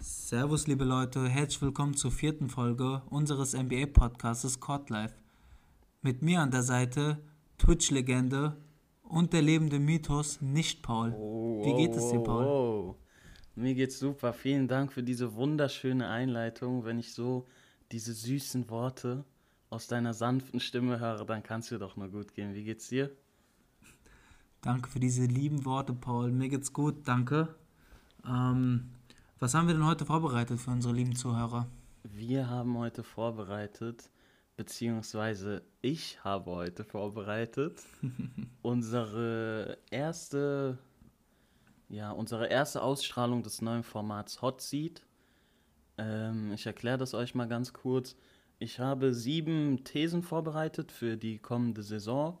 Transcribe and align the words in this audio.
Servus, 0.00 0.66
liebe 0.68 0.84
Leute, 0.84 1.28
herzlich 1.28 1.60
willkommen 1.62 1.94
zur 1.94 2.12
vierten 2.12 2.48
Folge 2.48 3.02
unseres 3.10 3.52
NBA-Podcasts 3.52 4.60
Court 4.60 4.90
Life. 4.90 5.14
Mit 6.02 6.22
mir 6.22 6.40
an 6.40 6.52
der 6.52 6.62
Seite 6.62 7.18
Twitch-Legende 7.58 8.56
und 9.04 9.32
der 9.32 9.42
lebende 9.42 9.78
Mythos 9.78 10.40
nicht 10.40 10.82
Paul. 10.82 11.12
Wie 11.12 11.74
geht 11.74 11.94
es 11.94 12.10
dir, 12.10 12.20
Paul? 12.20 12.44
wow. 12.44 12.96
Mir 13.56 13.74
geht's 13.74 14.00
super. 14.00 14.32
Vielen 14.32 14.66
Dank 14.66 14.92
für 14.92 15.04
diese 15.04 15.34
wunderschöne 15.34 16.08
Einleitung. 16.08 16.84
Wenn 16.84 16.98
ich 16.98 17.14
so 17.14 17.46
diese 17.92 18.12
süßen 18.12 18.68
Worte 18.68 19.24
aus 19.70 19.86
deiner 19.86 20.12
sanften 20.12 20.58
Stimme 20.58 20.98
höre, 20.98 21.24
dann 21.24 21.42
kann 21.42 21.60
es 21.60 21.68
dir 21.68 21.78
doch 21.78 21.96
nur 21.96 22.08
gut 22.08 22.34
gehen. 22.34 22.54
Wie 22.54 22.64
geht's 22.64 22.88
dir? 22.88 23.10
Danke 24.60 24.90
für 24.90 24.98
diese 24.98 25.24
lieben 25.26 25.64
Worte, 25.64 25.92
Paul. 25.92 26.32
Mir 26.32 26.48
geht's 26.48 26.72
gut, 26.72 27.06
danke. 27.06 27.54
Ähm, 28.26 28.90
was 29.38 29.54
haben 29.54 29.68
wir 29.68 29.74
denn 29.74 29.86
heute 29.86 30.04
vorbereitet 30.04 30.58
für 30.58 30.70
unsere 30.70 30.94
lieben 30.94 31.14
Zuhörer? 31.14 31.68
Wir 32.02 32.48
haben 32.48 32.76
heute 32.78 33.02
vorbereitet, 33.02 34.10
beziehungsweise 34.56 35.62
ich 35.82 36.22
habe 36.24 36.50
heute 36.52 36.84
vorbereitet, 36.84 37.82
unsere 38.62 39.78
erste, 39.90 40.78
ja, 41.88 42.10
unsere 42.12 42.46
erste 42.46 42.82
Ausstrahlung 42.82 43.42
des 43.42 43.62
neuen 43.62 43.82
Formats 43.82 44.42
Hot 44.42 44.60
Seat. 44.60 45.02
Ähm, 45.98 46.52
ich 46.52 46.66
erkläre 46.66 46.98
das 46.98 47.14
euch 47.14 47.34
mal 47.34 47.48
ganz 47.48 47.72
kurz. 47.72 48.16
Ich 48.58 48.78
habe 48.78 49.12
sieben 49.12 49.84
Thesen 49.84 50.22
vorbereitet 50.22 50.92
für 50.92 51.16
die 51.16 51.38
kommende 51.38 51.82
Saison. 51.82 52.38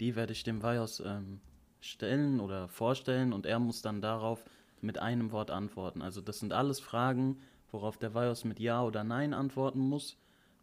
Die 0.00 0.14
werde 0.14 0.32
ich 0.32 0.44
dem 0.44 0.62
Vajos 0.62 1.00
ähm, 1.00 1.40
stellen 1.80 2.40
oder 2.40 2.68
vorstellen 2.68 3.32
und 3.32 3.46
er 3.46 3.58
muss 3.58 3.82
dann 3.82 4.00
darauf 4.00 4.44
mit 4.80 4.98
einem 4.98 5.32
Wort 5.32 5.50
antworten. 5.50 6.02
Also 6.02 6.20
das 6.20 6.38
sind 6.38 6.52
alles 6.52 6.78
Fragen, 6.78 7.40
worauf 7.72 7.98
der 7.98 8.14
Vajos 8.14 8.44
mit 8.44 8.60
Ja 8.60 8.82
oder 8.84 9.02
Nein 9.02 9.34
antworten 9.34 9.80
muss. 9.80 10.16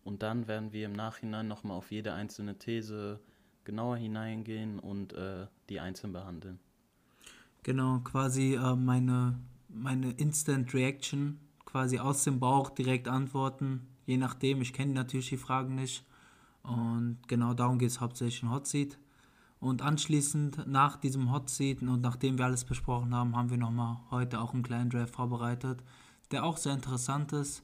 Und 0.06 0.22
dann 0.22 0.48
werden 0.48 0.72
wir 0.72 0.86
im 0.86 0.94
Nachhinein 0.94 1.48
nochmal 1.48 1.76
auf 1.76 1.92
jede 1.92 2.14
einzelne 2.14 2.58
These 2.58 3.20
genauer 3.64 3.98
hineingehen 3.98 4.80
und 4.80 5.14
äh, 5.14 5.48
die 5.68 5.80
einzeln 5.80 6.14
behandeln. 6.14 6.60
Genau, 7.64 8.00
quasi 8.00 8.54
äh, 8.54 8.76
meine, 8.76 9.40
meine 9.68 10.12
Instant 10.12 10.72
Reaction, 10.76 11.40
quasi 11.66 11.98
aus 11.98 12.24
dem 12.24 12.40
Bauch 12.40 12.70
direkt 12.70 13.08
antworten, 13.08 13.88
je 14.06 14.18
nachdem. 14.18 14.62
Ich 14.62 14.74
kenne 14.74 14.94
natürlich 14.94 15.30
die 15.30 15.38
Fragen 15.38 15.74
nicht. 15.74 16.06
Und 16.62 17.18
genau 17.28 17.56
darum 17.56 17.80
geht 17.80 17.90
es 17.90 18.00
hauptsächlich 18.00 18.44
in 18.44 18.52
Hot 18.52 18.68
Seat. 18.68 19.00
Und 19.60 19.82
anschließend, 19.82 20.68
nach 20.68 20.98
diesem 20.98 21.32
Hot 21.32 21.50
Seat 21.50 21.82
und 21.82 22.02
nachdem 22.02 22.38
wir 22.38 22.46
alles 22.46 22.64
besprochen 22.64 23.16
haben, 23.16 23.36
haben 23.36 23.50
wir 23.50 23.58
nochmal 23.58 23.98
heute 24.12 24.40
auch 24.40 24.54
einen 24.54 24.62
kleinen 24.62 24.92
Draft 24.92 25.16
vorbereitet, 25.16 25.84
der 26.30 26.44
auch 26.44 26.58
sehr 26.58 26.74
interessant 26.74 27.34
ist. 27.34 27.64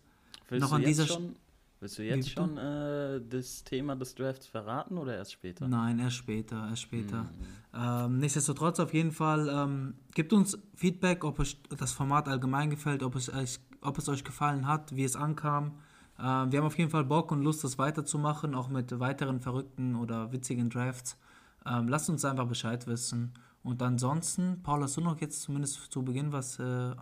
Willst 0.50 0.64
Noch 0.64 0.70
du 0.70 0.76
an 0.76 0.82
jetzt 0.82 0.90
dieser 0.90 1.08
schon, 1.08 1.36
willst 1.82 1.98
du 1.98 2.04
jetzt 2.04 2.30
schon 2.30 2.58
äh, 2.58 3.22
das 3.28 3.64
Thema 3.64 3.96
des 3.96 4.16
Drafts 4.16 4.48
verraten 4.48 4.98
oder 4.98 5.16
erst 5.16 5.34
später? 5.34 5.68
Nein, 5.68 6.00
erst 6.00 6.18
später, 6.18 6.68
erst 6.70 6.84
später. 6.84 7.24
Mhm. 7.24 7.30
Ähm, 7.74 8.18
nichtsdestotrotz 8.20 8.80
auf 8.80 8.94
jeden 8.94 9.12
Fall, 9.12 9.50
ähm, 9.50 9.96
gebt 10.14 10.32
uns 10.34 10.58
Feedback, 10.76 11.24
ob 11.24 11.40
euch 11.40 11.58
das 11.78 11.92
Format 11.92 12.28
allgemein 12.28 12.70
gefällt, 12.70 13.04
ob 13.04 13.16
es 13.16 13.34
euch, 13.34 13.60
ob 13.82 13.98
es 13.98 14.08
euch 14.08 14.24
gefallen 14.24 14.68
hat, 14.68 14.96
wie 14.96 15.04
es 15.04 15.16
ankam. 15.16 15.80
Ähm, 16.20 16.52
wir 16.52 16.60
haben 16.60 16.68
auf 16.68 16.78
jeden 16.78 16.92
Fall 16.92 17.04
Bock 17.04 17.32
und 17.32 17.42
Lust, 17.42 17.64
das 17.64 17.78
weiterzumachen, 17.78 18.54
auch 18.54 18.70
mit 18.70 19.00
weiteren 19.00 19.40
verrückten 19.40 19.96
oder 19.96 20.32
witzigen 20.32 20.70
Drafts. 20.70 21.18
Ähm, 21.66 21.88
lasst 21.88 22.10
uns 22.10 22.24
einfach 22.26 22.48
Bescheid 22.48 22.86
wissen. 22.88 23.34
Und 23.64 23.82
ansonsten, 23.82 24.62
Paul, 24.64 24.82
hast 24.84 24.98
du 24.98 25.02
noch 25.02 25.20
jetzt 25.22 25.42
zumindest 25.42 25.92
zu 25.92 26.04
Beginn 26.04 26.32
was 26.32 26.60
äh, 26.60 26.94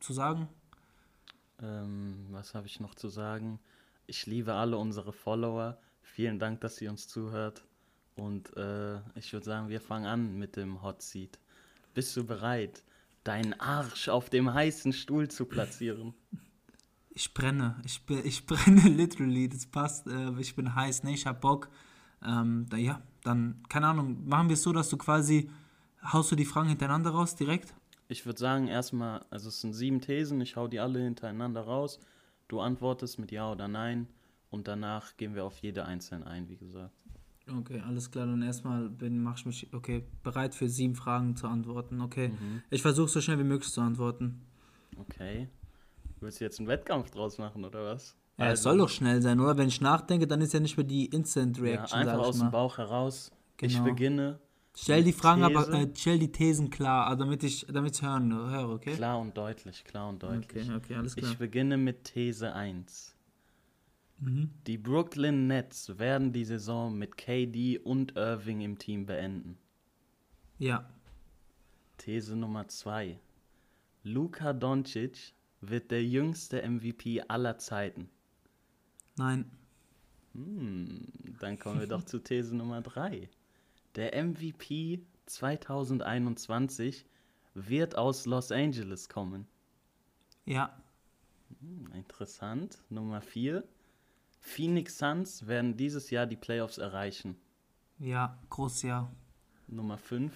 zu 0.00 0.12
sagen? 0.12 0.48
Ähm, 1.62 2.26
was 2.30 2.54
habe 2.54 2.66
ich 2.66 2.80
noch 2.80 2.94
zu 2.94 3.08
sagen? 3.08 3.60
Ich 4.10 4.26
liebe 4.26 4.54
alle 4.54 4.76
unsere 4.76 5.12
Follower. 5.12 5.78
Vielen 6.02 6.40
Dank, 6.40 6.62
dass 6.62 6.80
ihr 6.80 6.90
uns 6.90 7.06
zuhört. 7.06 7.64
Und 8.16 8.56
äh, 8.56 8.96
ich 9.14 9.32
würde 9.32 9.46
sagen, 9.46 9.68
wir 9.68 9.80
fangen 9.80 10.06
an 10.06 10.36
mit 10.36 10.56
dem 10.56 10.82
Hot 10.82 11.00
Seat. 11.00 11.38
Bist 11.94 12.16
du 12.16 12.24
bereit, 12.24 12.82
deinen 13.22 13.52
Arsch 13.60 14.08
auf 14.08 14.28
dem 14.28 14.52
heißen 14.52 14.92
Stuhl 14.92 15.28
zu 15.28 15.44
platzieren? 15.44 16.12
Ich 17.10 17.32
brenne. 17.32 17.80
Ich, 17.84 18.02
ich 18.24 18.46
brenne 18.46 18.80
literally. 18.88 19.48
Das 19.48 19.66
passt. 19.66 20.08
Äh, 20.08 20.32
ich 20.40 20.56
bin 20.56 20.74
heiß. 20.74 21.04
Ne, 21.04 21.14
ich 21.14 21.24
hab 21.24 21.40
Bock. 21.40 21.68
Ähm, 22.26 22.66
da, 22.68 22.78
ja, 22.78 23.00
dann, 23.22 23.62
keine 23.68 23.86
Ahnung, 23.86 24.26
machen 24.26 24.48
wir 24.48 24.54
es 24.54 24.64
so, 24.64 24.72
dass 24.72 24.88
du 24.88 24.96
quasi, 24.96 25.48
haust 26.02 26.32
du 26.32 26.34
die 26.34 26.46
Fragen 26.46 26.68
hintereinander 26.68 27.10
raus 27.10 27.36
direkt? 27.36 27.74
Ich 28.08 28.26
würde 28.26 28.40
sagen, 28.40 28.66
erstmal, 28.66 29.24
also 29.30 29.50
es 29.50 29.60
sind 29.60 29.72
sieben 29.72 30.00
Thesen, 30.00 30.40
ich 30.40 30.56
hau 30.56 30.66
die 30.66 30.80
alle 30.80 30.98
hintereinander 30.98 31.60
raus. 31.60 32.00
Du 32.50 32.58
antwortest 32.58 33.20
mit 33.20 33.30
Ja 33.30 33.52
oder 33.52 33.68
Nein 33.68 34.08
und 34.50 34.66
danach 34.66 35.16
gehen 35.16 35.36
wir 35.36 35.44
auf 35.44 35.58
jede 35.58 35.84
einzeln 35.84 36.24
ein, 36.24 36.48
wie 36.48 36.56
gesagt. 36.56 36.92
Okay, 37.48 37.80
alles 37.86 38.10
klar. 38.10 38.26
Dann 38.26 38.42
erstmal 38.42 38.88
bin, 38.88 39.22
mach 39.22 39.38
ich 39.38 39.46
mich, 39.46 39.72
okay, 39.72 40.04
bereit 40.24 40.56
für 40.56 40.68
sieben 40.68 40.96
Fragen 40.96 41.36
zu 41.36 41.46
antworten. 41.46 42.00
Okay, 42.00 42.32
ich 42.68 42.82
versuche 42.82 43.06
so 43.08 43.20
schnell 43.20 43.38
wie 43.38 43.44
möglich 43.44 43.70
zu 43.70 43.80
antworten. 43.80 44.42
Okay. 44.98 45.48
Willst 46.18 46.40
du 46.40 46.44
jetzt 46.44 46.58
einen 46.58 46.66
Wettkampf 46.66 47.12
draus 47.12 47.38
machen, 47.38 47.64
oder 47.64 47.84
was? 47.84 48.16
Ja, 48.36 48.50
es 48.50 48.64
soll 48.64 48.78
doch 48.78 48.88
schnell 48.88 49.22
sein, 49.22 49.38
oder? 49.38 49.56
Wenn 49.56 49.68
ich 49.68 49.80
nachdenke, 49.80 50.26
dann 50.26 50.40
ist 50.40 50.52
ja 50.52 50.58
nicht 50.58 50.76
mehr 50.76 50.84
die 50.86 51.06
Instant 51.06 51.56
Ja, 51.58 51.62
Reaction, 51.62 52.00
einfach 52.00 52.14
sag 52.14 52.20
aus 52.20 52.34
ich 52.34 52.40
dem 52.40 52.44
mal. 52.46 52.50
Bauch 52.50 52.78
heraus. 52.78 53.30
Ich 53.60 53.74
Genau. 53.74 53.84
beginne. 53.84 54.40
Stell 54.82 55.04
die 55.04 55.12
Fragen 55.12 55.42
aber, 55.42 55.66
These. 55.66 55.76
äh, 55.78 55.88
stell 55.94 56.18
die 56.18 56.32
Thesen 56.32 56.70
klar, 56.70 57.06
also 57.06 57.24
damit 57.24 57.42
ich, 57.42 57.66
damit 57.66 57.96
ich 57.96 58.02
hören, 58.02 58.32
höre, 58.32 58.70
okay? 58.70 58.94
Klar 58.94 59.18
und 59.18 59.36
deutlich, 59.36 59.84
klar 59.84 60.08
und 60.08 60.22
deutlich. 60.22 60.68
Okay, 60.68 60.74
okay, 60.76 60.94
alles 60.94 61.14
klar. 61.16 61.30
Ich 61.32 61.38
beginne 61.38 61.76
mit 61.76 62.04
These 62.04 62.54
1. 62.54 63.14
Mhm. 64.20 64.50
Die 64.66 64.78
Brooklyn 64.78 65.46
Nets 65.46 65.98
werden 65.98 66.32
die 66.32 66.44
Saison 66.44 66.96
mit 66.96 67.16
KD 67.16 67.78
und 67.78 68.16
Irving 68.16 68.60
im 68.60 68.78
Team 68.78 69.06
beenden. 69.06 69.58
Ja, 70.58 70.88
These 71.98 72.34
Nummer 72.36 72.66
2. 72.68 73.18
Luka 74.04 74.52
Doncic 74.54 75.34
wird 75.60 75.90
der 75.90 76.02
jüngste 76.04 76.62
MVP 76.66 77.22
aller 77.28 77.58
Zeiten. 77.58 78.08
nein, 79.16 79.50
Hm, 80.32 81.08
dann 81.40 81.58
kommen 81.58 81.80
wir 81.80 81.86
doch 81.86 82.02
zu 82.06 82.18
These 82.20 82.54
Nummer 82.56 82.80
3. 82.80 83.28
Der 83.96 84.14
MVP 84.24 85.00
2021 85.26 87.06
wird 87.54 87.96
aus 87.96 88.26
Los 88.26 88.52
Angeles 88.52 89.08
kommen. 89.08 89.46
ja, 90.44 90.76
Hm, 91.60 91.90
interessant. 91.94 92.78
Nummer 92.88 93.20
4. 93.20 93.64
Phoenix 94.40 94.96
Suns 94.98 95.46
werden 95.46 95.76
dieses 95.76 96.10
Jahr 96.10 96.26
die 96.26 96.36
Playoffs 96.36 96.78
erreichen. 96.78 97.36
ja, 97.98 98.38
groß 98.48 98.82
ja. 98.82 99.10
Nummer 99.66 99.98
5. 99.98 100.32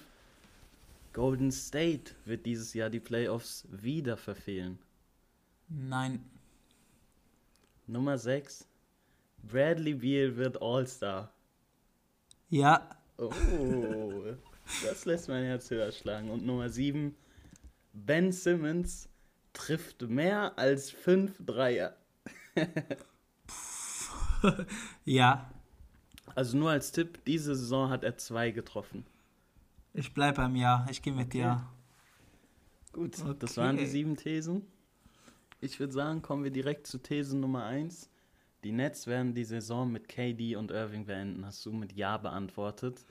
Golden 1.13 1.51
State 1.51 2.13
wird 2.25 2.45
dieses 2.45 2.73
Jahr 2.73 2.89
die 2.89 2.99
Playoffs 2.99 3.65
wieder 3.71 4.17
verfehlen. 4.17 4.77
Nein, 5.69 6.23
Nummer 7.87 8.17
6. 8.17 8.67
Bradley 9.43 9.93
Beal 9.95 10.35
wird 10.35 10.61
All-Star. 10.61 11.31
ja, 12.49 12.87
Oh, 13.17 13.31
das 14.83 15.05
lässt 15.05 15.29
mein 15.29 15.43
Herz 15.45 15.69
höher 15.69 15.91
schlagen. 15.91 16.29
Und 16.29 16.45
Nummer 16.45 16.69
7. 16.69 17.15
Ben 17.93 18.31
Simmons 18.31 19.09
trifft 19.53 20.01
mehr 20.03 20.57
als 20.57 20.91
5 20.91 21.37
Dreier. 21.45 21.95
ja. 25.05 25.49
Also 26.33 26.57
nur 26.57 26.71
als 26.71 26.91
Tipp, 26.91 27.23
diese 27.25 27.55
Saison 27.55 27.89
hat 27.89 28.03
er 28.03 28.17
zwei 28.17 28.51
getroffen. 28.51 29.05
Ich 29.93 30.13
bleib 30.13 30.35
beim 30.35 30.55
Ja, 30.55 30.85
ich 30.89 31.01
gehe 31.01 31.13
mit 31.13 31.27
Okay. 31.27 31.39
Ja. 31.39 31.71
Gut, 32.91 33.15
das 33.39 33.57
waren 33.57 33.77
die 33.77 33.83
Okay. 33.83 33.91
sieben 33.91 34.17
Thesen. 34.17 34.67
Ich 35.61 35.79
würde 35.79 35.93
sagen, 35.93 36.21
kommen 36.21 36.43
wir 36.43 36.51
direkt 36.51 36.87
zu 36.87 36.97
These 36.97 37.37
Nummer 37.37 37.65
1. 37.65 38.09
Die 38.65 38.71
Nets 38.71 39.05
werden 39.05 39.35
die 39.35 39.43
Saison 39.43 39.91
mit 39.91 40.07
KD 40.09 40.55
und 40.55 40.71
Irving 40.71 41.05
beenden. 41.05 41.45
Hast 41.45 41.63
du 41.67 41.71
mit 41.71 41.93
Ja 41.93 42.17
beantwortet. 42.17 43.05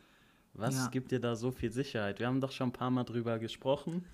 Was 0.52 0.74
Ja. 0.74 0.88
gibt 0.88 1.12
dir 1.12 1.20
da 1.20 1.36
so 1.36 1.52
viel 1.52 1.70
Sicherheit? 1.70 2.18
Wir 2.18 2.26
haben 2.26 2.40
doch 2.40 2.50
schon 2.50 2.70
ein 2.70 2.72
paar 2.72 2.90
Mal 2.90 3.04
drüber 3.04 3.38
gesprochen. 3.38 4.04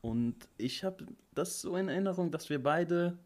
Und 0.00 0.34
ich 0.58 0.82
habe 0.82 1.06
das 1.34 1.60
so 1.60 1.76
in 1.76 1.86
Erinnerung, 1.86 2.32
dass 2.32 2.50
wir 2.50 2.60
beide 2.60 3.16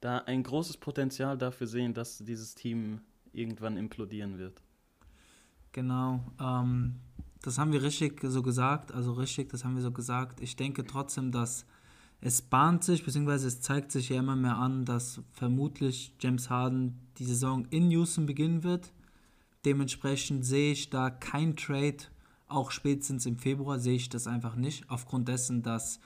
da 0.00 0.20
ein 0.20 0.42
großes 0.42 0.78
Potenzial 0.78 1.36
dafür 1.36 1.66
sehen, 1.66 1.92
dass 1.92 2.16
dieses 2.24 2.54
Team 2.54 3.02
irgendwann 3.34 3.76
implodieren 3.76 4.38
wird. 4.38 4.62
Genau. 5.72 6.24
Ähm, 6.40 6.94
das 7.42 7.58
haben 7.58 7.72
wir 7.72 7.82
richtig 7.82 8.22
so 8.22 8.42
gesagt, 8.42 8.92
also 8.92 9.12
richtig, 9.12 9.50
das 9.50 9.62
haben 9.62 9.74
wir 9.74 9.82
so 9.82 9.92
gesagt. 9.92 10.40
Ich 10.40 10.56
denke 10.56 10.86
trotzdem, 10.86 11.32
dass 11.32 11.66
es 12.20 12.42
bahnt 12.42 12.82
sich, 12.82 13.04
beziehungsweise 13.04 13.46
es 13.46 13.60
zeigt 13.60 13.92
sich 13.92 14.08
ja 14.08 14.18
immer 14.18 14.34
mehr 14.34 14.56
an, 14.56 14.84
dass 14.84 15.20
vermutlich 15.32 16.14
James 16.20 16.50
Harden 16.50 16.98
die 17.18 17.24
Saison 17.24 17.66
in 17.70 17.90
Houston 17.90 18.26
beginnen 18.26 18.64
wird. 18.64 18.92
Dementsprechend 19.64 20.44
sehe 20.44 20.72
ich 20.72 20.90
da 20.90 21.10
kein 21.10 21.56
Trade, 21.56 21.98
auch 22.48 22.70
spätestens 22.70 23.26
im 23.26 23.38
Februar 23.38 23.78
sehe 23.78 23.96
ich 23.96 24.08
das 24.08 24.26
einfach 24.26 24.56
nicht, 24.56 24.88
aufgrund 24.88 25.28
dessen, 25.28 25.62
dass 25.62 26.00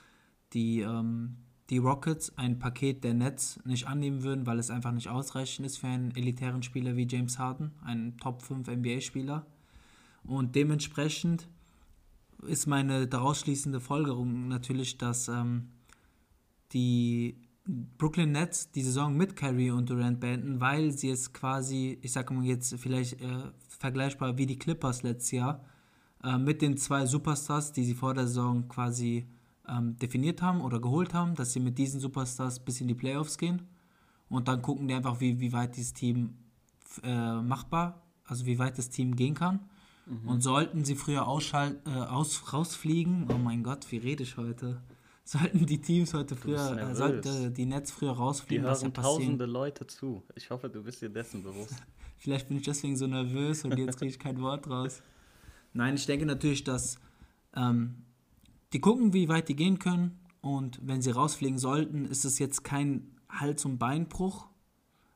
die, 0.52 0.80
ähm, 0.80 1.36
die 1.70 1.78
Rockets 1.78 2.36
ein 2.36 2.58
Paket 2.58 3.04
der 3.04 3.14
Nets 3.14 3.60
nicht 3.64 3.86
annehmen 3.86 4.22
würden, 4.22 4.46
weil 4.46 4.58
es 4.58 4.70
einfach 4.70 4.92
nicht 4.92 5.08
ausreichend 5.08 5.64
ist 5.64 5.78
für 5.78 5.86
einen 5.86 6.14
elitären 6.14 6.62
Spieler 6.62 6.96
wie 6.96 7.06
James 7.08 7.38
Harden, 7.38 7.72
einen 7.82 8.18
Top 8.18 8.42
5 8.42 8.68
NBA-Spieler. 8.68 9.46
Und 10.24 10.54
dementsprechend 10.56 11.48
ist 12.46 12.66
meine 12.66 13.06
daraus 13.06 13.40
schließende 13.40 13.80
Folgerung 13.80 14.48
natürlich, 14.48 14.98
dass 14.98 15.28
ähm, 15.28 15.68
die 16.72 17.36
Brooklyn 17.64 18.32
Nets 18.32 18.70
die 18.72 18.82
Saison 18.82 19.16
mit 19.16 19.36
Kyrie 19.36 19.70
und 19.70 19.88
Durant 19.88 20.18
beenden, 20.18 20.60
weil 20.60 20.90
sie 20.90 21.10
es 21.10 21.32
quasi, 21.32 21.98
ich 22.02 22.12
sage 22.12 22.34
mal 22.34 22.44
jetzt 22.44 22.74
vielleicht 22.74 23.20
äh, 23.20 23.50
vergleichbar 23.78 24.36
wie 24.36 24.46
die 24.46 24.58
Clippers 24.58 25.02
letztes 25.02 25.30
Jahr, 25.30 25.64
äh, 26.24 26.38
mit 26.38 26.60
den 26.60 26.76
zwei 26.76 27.06
Superstars, 27.06 27.72
die 27.72 27.84
sie 27.84 27.94
vor 27.94 28.14
der 28.14 28.26
Saison 28.26 28.66
quasi 28.68 29.26
ähm, 29.68 29.96
definiert 29.96 30.42
haben 30.42 30.60
oder 30.60 30.80
geholt 30.80 31.14
haben, 31.14 31.34
dass 31.36 31.52
sie 31.52 31.60
mit 31.60 31.78
diesen 31.78 32.00
Superstars 32.00 32.64
bis 32.64 32.80
in 32.80 32.88
die 32.88 32.94
Playoffs 32.94 33.38
gehen 33.38 33.62
und 34.28 34.48
dann 34.48 34.62
gucken 34.62 34.88
die 34.88 34.94
einfach, 34.94 35.20
wie, 35.20 35.40
wie 35.40 35.52
weit 35.52 35.76
dieses 35.76 35.92
Team 35.92 36.34
äh, 37.02 37.40
machbar, 37.40 38.02
also 38.24 38.46
wie 38.46 38.58
weit 38.58 38.78
das 38.78 38.90
Team 38.90 39.14
gehen 39.14 39.34
kann. 39.34 39.60
Mhm. 40.06 40.28
Und 40.28 40.40
sollten 40.40 40.84
sie 40.84 40.96
früher 40.96 41.28
ausschalt, 41.28 41.80
äh, 41.86 41.90
aus, 41.90 42.52
rausfliegen, 42.52 43.28
oh 43.30 43.38
mein 43.38 43.62
Gott, 43.62 43.92
wie 43.92 43.98
rede 43.98 44.22
ich 44.22 44.36
heute? 44.36 44.82
Sollten 45.24 45.66
die 45.66 45.80
Teams 45.80 46.14
heute 46.14 46.34
früher, 46.34 46.76
äh, 46.76 46.94
sollten 46.94 47.54
die 47.54 47.64
Netz 47.64 47.92
früher 47.92 48.12
rausfliegen, 48.12 48.64
die 48.64 48.70
was 48.70 48.82
ja 48.82 48.90
tausende 48.90 49.46
Leute 49.46 49.86
zu. 49.86 50.24
Ich 50.34 50.50
hoffe, 50.50 50.68
du 50.68 50.82
bist 50.82 51.00
dir 51.00 51.10
dessen 51.10 51.42
bewusst. 51.42 51.76
Vielleicht 52.18 52.48
bin 52.48 52.56
ich 52.56 52.64
deswegen 52.64 52.96
so 52.96 53.06
nervös 53.06 53.64
und 53.64 53.76
jetzt 53.78 53.98
kriege 53.98 54.10
ich 54.10 54.18
kein 54.18 54.40
Wort 54.40 54.68
raus. 54.68 55.02
Nein, 55.72 55.94
ich 55.94 56.06
denke 56.06 56.26
natürlich, 56.26 56.64
dass 56.64 56.98
ähm, 57.54 58.04
die 58.72 58.80
gucken, 58.80 59.12
wie 59.12 59.28
weit 59.28 59.48
die 59.48 59.56
gehen 59.56 59.78
können. 59.78 60.18
Und 60.40 60.80
wenn 60.82 61.02
sie 61.02 61.10
rausfliegen 61.12 61.58
sollten, 61.58 62.04
ist 62.04 62.24
es 62.24 62.38
jetzt 62.38 62.64
kein 62.64 63.16
Hals- 63.28 63.64
und 63.64 63.78
Beinbruch, 63.78 64.48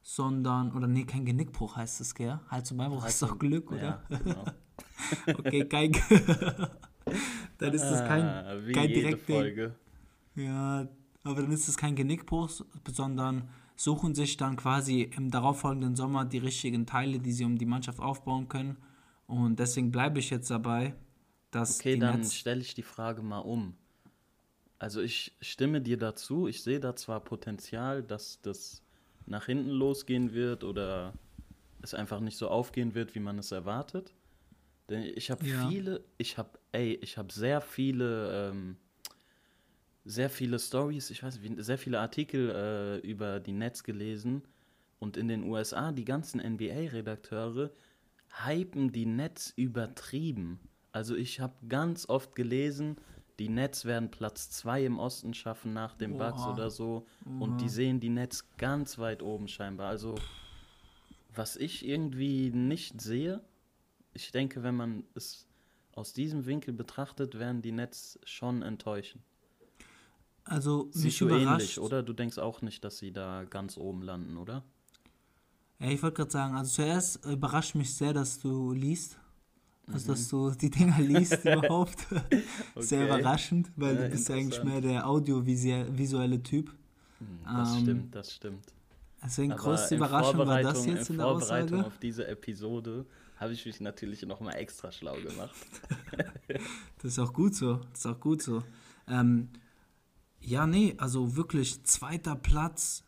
sondern, 0.03 0.73
oder 0.73 0.87
nee, 0.87 1.05
kein 1.05 1.25
Genickbruch 1.25 1.77
heißt 1.77 2.01
es, 2.01 2.15
gell? 2.15 2.39
Hals- 2.49 2.71
und 2.71 2.79
Beinbruch 2.79 3.05
ist 3.07 3.21
doch 3.23 3.39
Glück, 3.39 3.73
oder? 3.73 4.05
Ja, 4.09 4.19
genau. 4.19 4.45
okay, 5.39 5.65
kein. 5.65 5.93
dann 7.59 7.75
ist 7.75 7.83
es 7.83 8.01
kein, 8.01 8.23
ah, 8.23 8.57
kein 8.73 8.89
direkter. 8.89 9.73
Ja, 10.37 10.89
aber 11.25 11.43
dann 11.43 11.51
ist 11.51 11.69
es 11.69 11.77
kein 11.77 11.97
Genickbruch, 11.97 12.51
sondern 12.89 13.49
suchen 13.75 14.15
sich 14.15 14.37
dann 14.37 14.57
quasi 14.57 15.03
im 15.03 15.31
darauffolgenden 15.31 15.97
Sommer 15.97 16.25
die 16.25 16.39
richtigen 16.39 16.87
Teile, 16.87 17.19
die 17.19 17.33
sie 17.33 17.45
um 17.45 17.59
die 17.59 17.67
Mannschaft 17.67 18.01
aufbauen 18.01 18.49
können. 18.49 18.77
Und 19.27 19.59
deswegen 19.59 19.91
bleibe 19.91 20.19
ich 20.19 20.31
jetzt 20.31 20.51
dabei, 20.51 20.95
dass 21.51 21.81
okay, 21.81 21.99
dann 21.99 22.25
stelle 22.25 22.61
ich 22.61 22.75
die 22.75 22.83
Frage 22.83 23.23
mal 23.23 23.41
um. 23.41 23.75
Also 24.79 25.01
ich 25.01 25.35
stimme 25.41 25.81
dir 25.81 25.97
dazu. 25.97 26.49
Ich 26.49 26.63
sehe 26.63 26.81
da 26.81 26.95
zwar 26.97 27.21
Potenzial, 27.21 28.03
dass 28.03 28.41
das 28.43 28.83
nach 29.27 29.47
hinten 29.47 29.71
losgehen 29.71 30.33
wird 30.33 30.65
oder 30.65 31.15
es 31.83 31.95
einfach 31.95 32.21
nicht 32.21 32.37
so 32.37 32.49
aufgehen 32.49 32.95
wird, 32.95 33.15
wie 33.15 33.21
man 33.21 33.39
es 33.39 33.53
erwartet. 33.53 34.15
Denn 34.89 35.03
ich 35.03 35.31
habe 35.31 35.45
ja. 35.45 35.69
viele, 35.69 36.05
ich 36.19 36.39
habe, 36.39 36.51
ey, 36.73 36.95
ich 37.03 37.19
habe 37.19 37.33
sehr 37.33 37.61
viele, 37.61 38.51
ähm, 38.51 38.77
sehr 40.07 40.31
viele 40.31 40.59
Stories, 40.59 41.11
ich 41.11 41.23
weiß 41.23 41.41
nicht, 41.41 41.65
sehr 41.65 41.79
viele 41.79 42.01
Artikel 42.01 42.51
äh, 42.51 43.07
über 43.07 43.41
die 43.41 43.53
Netz 43.53 43.83
gelesen 43.83 44.43
und 45.01 45.17
in 45.17 45.27
den 45.27 45.43
USA 45.43 45.91
die 45.91 46.05
ganzen 46.05 46.41
NBA-Redakteure 46.41 47.71
hypen 48.45 48.93
die 48.93 49.07
Netz 49.07 49.53
übertrieben. 49.57 50.61
Also 50.93 51.17
ich 51.17 51.41
habe 51.41 51.55
ganz 51.69 52.09
oft 52.09 52.37
gelesen, 52.37 52.97
die 53.39 53.49
Nets 53.49 53.85
werden 53.85 54.11
Platz 54.11 54.49
2 54.51 54.85
im 54.85 54.99
Osten 54.99 55.35
schaffen 55.35 55.73
nach 55.73 55.95
dem 55.95 56.15
Oha. 56.15 56.31
Bucks 56.31 56.47
oder 56.47 56.71
so. 56.71 57.07
Oha. 57.25 57.39
Und 57.41 57.61
die 57.61 57.69
sehen 57.69 58.01
die 58.01 58.09
Nets 58.09 58.57
ganz 58.57 58.99
weit 58.99 59.23
oben 59.23 59.49
scheinbar. 59.49 59.89
Also 59.89 60.15
was 61.35 61.57
ich 61.57 61.87
irgendwie 61.87 62.51
nicht 62.51 63.01
sehe, 63.01 63.43
ich 64.15 64.31
denke, 64.31 64.63
wenn 64.63 64.77
man 64.77 65.05
es 65.15 65.47
aus 65.93 66.13
diesem 66.13 66.47
Winkel 66.47 66.73
betrachtet, 66.73 67.39
werden 67.39 67.61
die 67.61 67.73
Nets 67.73 68.19
schon 68.25 68.63
enttäuschen. 68.63 69.23
Also 70.47 70.89
Siehst 70.93 71.21
du 71.21 71.29
ähnlich, 71.29 71.79
oder? 71.79 72.03
Du 72.03 72.13
denkst 72.13 72.39
auch 72.39 72.63
nicht, 72.63 72.85
dass 72.85 72.99
sie 72.99 73.13
da 73.13 73.45
ganz 73.45 73.77
oben 73.77 74.03
landen, 74.03 74.37
oder? 74.37 74.63
Ja, 75.79 75.91
ich 75.91 76.03
wollte 76.03 76.17
gerade 76.17 76.31
sagen, 76.31 76.57
also 76.57 76.71
zuerst 76.71 77.25
überrascht 77.27 77.75
mich 77.75 77.95
sehr, 77.95 78.13
dass 78.13 78.39
du 78.39 78.73
liest. 78.73 79.19
Also, 79.89 80.13
dass 80.13 80.33
mhm. 80.33 80.37
du 80.37 80.51
die 80.53 80.71
Dinger 80.71 81.01
liest 81.01 81.45
überhaupt. 81.45 82.07
okay. 82.11 82.43
Sehr 82.77 83.05
überraschend, 83.07 83.71
weil 83.77 83.95
ja, 83.95 84.03
du 84.03 84.11
bist 84.11 84.31
eigentlich 84.31 84.63
mehr 84.65 84.81
der 84.81 85.07
audiovisuelle 85.07 86.43
Typ. 86.43 86.75
Mhm, 87.21 87.39
das 87.45 87.75
ähm, 87.75 87.83
stimmt, 87.83 88.15
das 88.15 88.35
stimmt. 88.35 88.65
Deswegen 89.23 89.53
Aber 89.53 89.63
größte 89.63 89.97
Überraschung 89.97 90.39
war 90.39 90.63
das 90.63 90.87
jetzt 90.87 91.11
in, 91.11 91.15
in 91.15 91.19
der 91.19 91.27
Vorbereitung 91.27 91.85
auf 91.85 91.99
diese 91.99 92.27
Episode 92.27 93.07
habe 93.37 93.53
ich 93.53 93.67
mich 93.67 93.81
natürlich 93.81 94.23
nochmal 94.23 94.57
extra 94.57 94.91
schlau 94.91 95.17
gemacht. 95.17 95.55
das 96.99 97.13
ist 97.13 97.19
auch 97.19 97.33
gut 97.33 97.55
so. 97.55 97.77
Das 97.91 98.01
ist 98.01 98.07
auch 98.07 98.21
gut 98.21 98.43
so. 98.43 98.63
Ähm, 99.09 99.51
ja, 100.41 100.67
nee, 100.67 100.95
also 100.99 101.37
wirklich 101.37 101.85
zweiter 101.85 102.37
Platz 102.37 103.05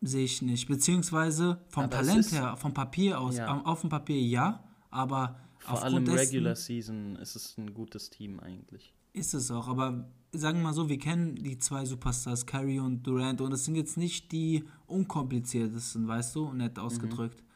sehe 0.00 0.24
ich 0.24 0.42
nicht. 0.42 0.68
Beziehungsweise 0.68 1.60
vom 1.68 1.84
aber 1.84 1.96
Talent 1.96 2.32
her, 2.32 2.56
vom 2.56 2.74
Papier 2.74 3.20
aus, 3.20 3.36
ja. 3.36 3.62
auf 3.62 3.80
dem 3.80 3.90
Papier 3.90 4.20
ja, 4.20 4.62
aber 4.90 5.38
vor 5.58 5.82
allem 5.82 6.06
Regular 6.06 6.54
Season 6.56 7.16
ist 7.16 7.36
es 7.36 7.56
ein 7.56 7.72
gutes 7.72 8.10
Team 8.10 8.38
eigentlich. 8.40 8.92
Ist 9.12 9.32
es 9.34 9.50
auch, 9.50 9.68
aber 9.68 10.10
sagen 10.32 10.58
wir 10.58 10.64
mal 10.64 10.74
so, 10.74 10.88
wir 10.88 10.98
kennen 10.98 11.36
die 11.36 11.58
zwei 11.58 11.84
Superstars, 11.84 12.46
Curry 12.46 12.80
und 12.80 13.06
Durant, 13.06 13.40
und 13.40 13.50
das 13.50 13.64
sind 13.64 13.76
jetzt 13.76 13.96
nicht 13.96 14.32
die 14.32 14.64
unkompliziertesten, 14.86 16.06
weißt 16.06 16.34
du, 16.34 16.52
nett 16.52 16.78
ausgedrückt. 16.78 17.40
Mhm. 17.40 17.46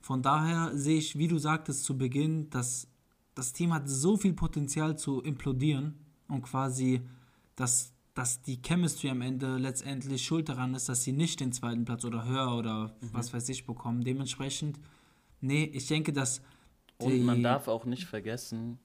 Von 0.00 0.22
daher 0.22 0.76
sehe 0.76 0.98
ich, 0.98 1.18
wie 1.18 1.28
du 1.28 1.38
sagtest 1.38 1.84
zu 1.84 1.96
Beginn, 1.96 2.50
dass 2.50 2.88
das 3.34 3.52
Team 3.52 3.72
hat 3.72 3.88
so 3.88 4.16
viel 4.16 4.32
Potenzial 4.32 4.98
zu 4.98 5.22
implodieren 5.22 5.94
und 6.28 6.42
quasi, 6.42 7.02
dass, 7.56 7.92
dass 8.14 8.42
die 8.42 8.60
Chemistry 8.60 9.10
am 9.10 9.22
Ende 9.22 9.56
letztendlich 9.56 10.24
schuld 10.24 10.48
daran 10.48 10.74
ist, 10.74 10.88
dass 10.88 11.04
sie 11.04 11.12
nicht 11.12 11.40
den 11.40 11.52
zweiten 11.52 11.84
Platz 11.84 12.04
oder 12.04 12.24
höher 12.24 12.56
oder 12.56 12.96
mhm. 13.00 13.10
was 13.12 13.32
weiß 13.32 13.48
ich 13.50 13.66
bekommen. 13.66 14.02
Dementsprechend, 14.02 14.80
nee, 15.40 15.64
ich 15.64 15.86
denke, 15.86 16.12
dass 16.12 16.42
und 16.98 17.22
man 17.22 17.42
darf 17.42 17.68
auch 17.68 17.84
nicht 17.84 18.04
vergessen, 18.04 18.78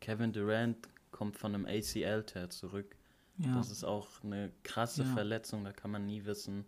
Kevin 0.00 0.32
Durant 0.32 0.88
kommt 1.12 1.36
von 1.36 1.54
einem 1.54 1.66
ACL-Tear 1.66 2.50
zurück. 2.50 2.96
Ja. 3.38 3.54
Das 3.54 3.70
ist 3.70 3.84
auch 3.84 4.08
eine 4.22 4.52
krasse 4.62 5.04
ja. 5.04 5.12
Verletzung, 5.12 5.64
da 5.64 5.72
kann 5.72 5.90
man 5.90 6.04
nie 6.06 6.24
wissen. 6.24 6.64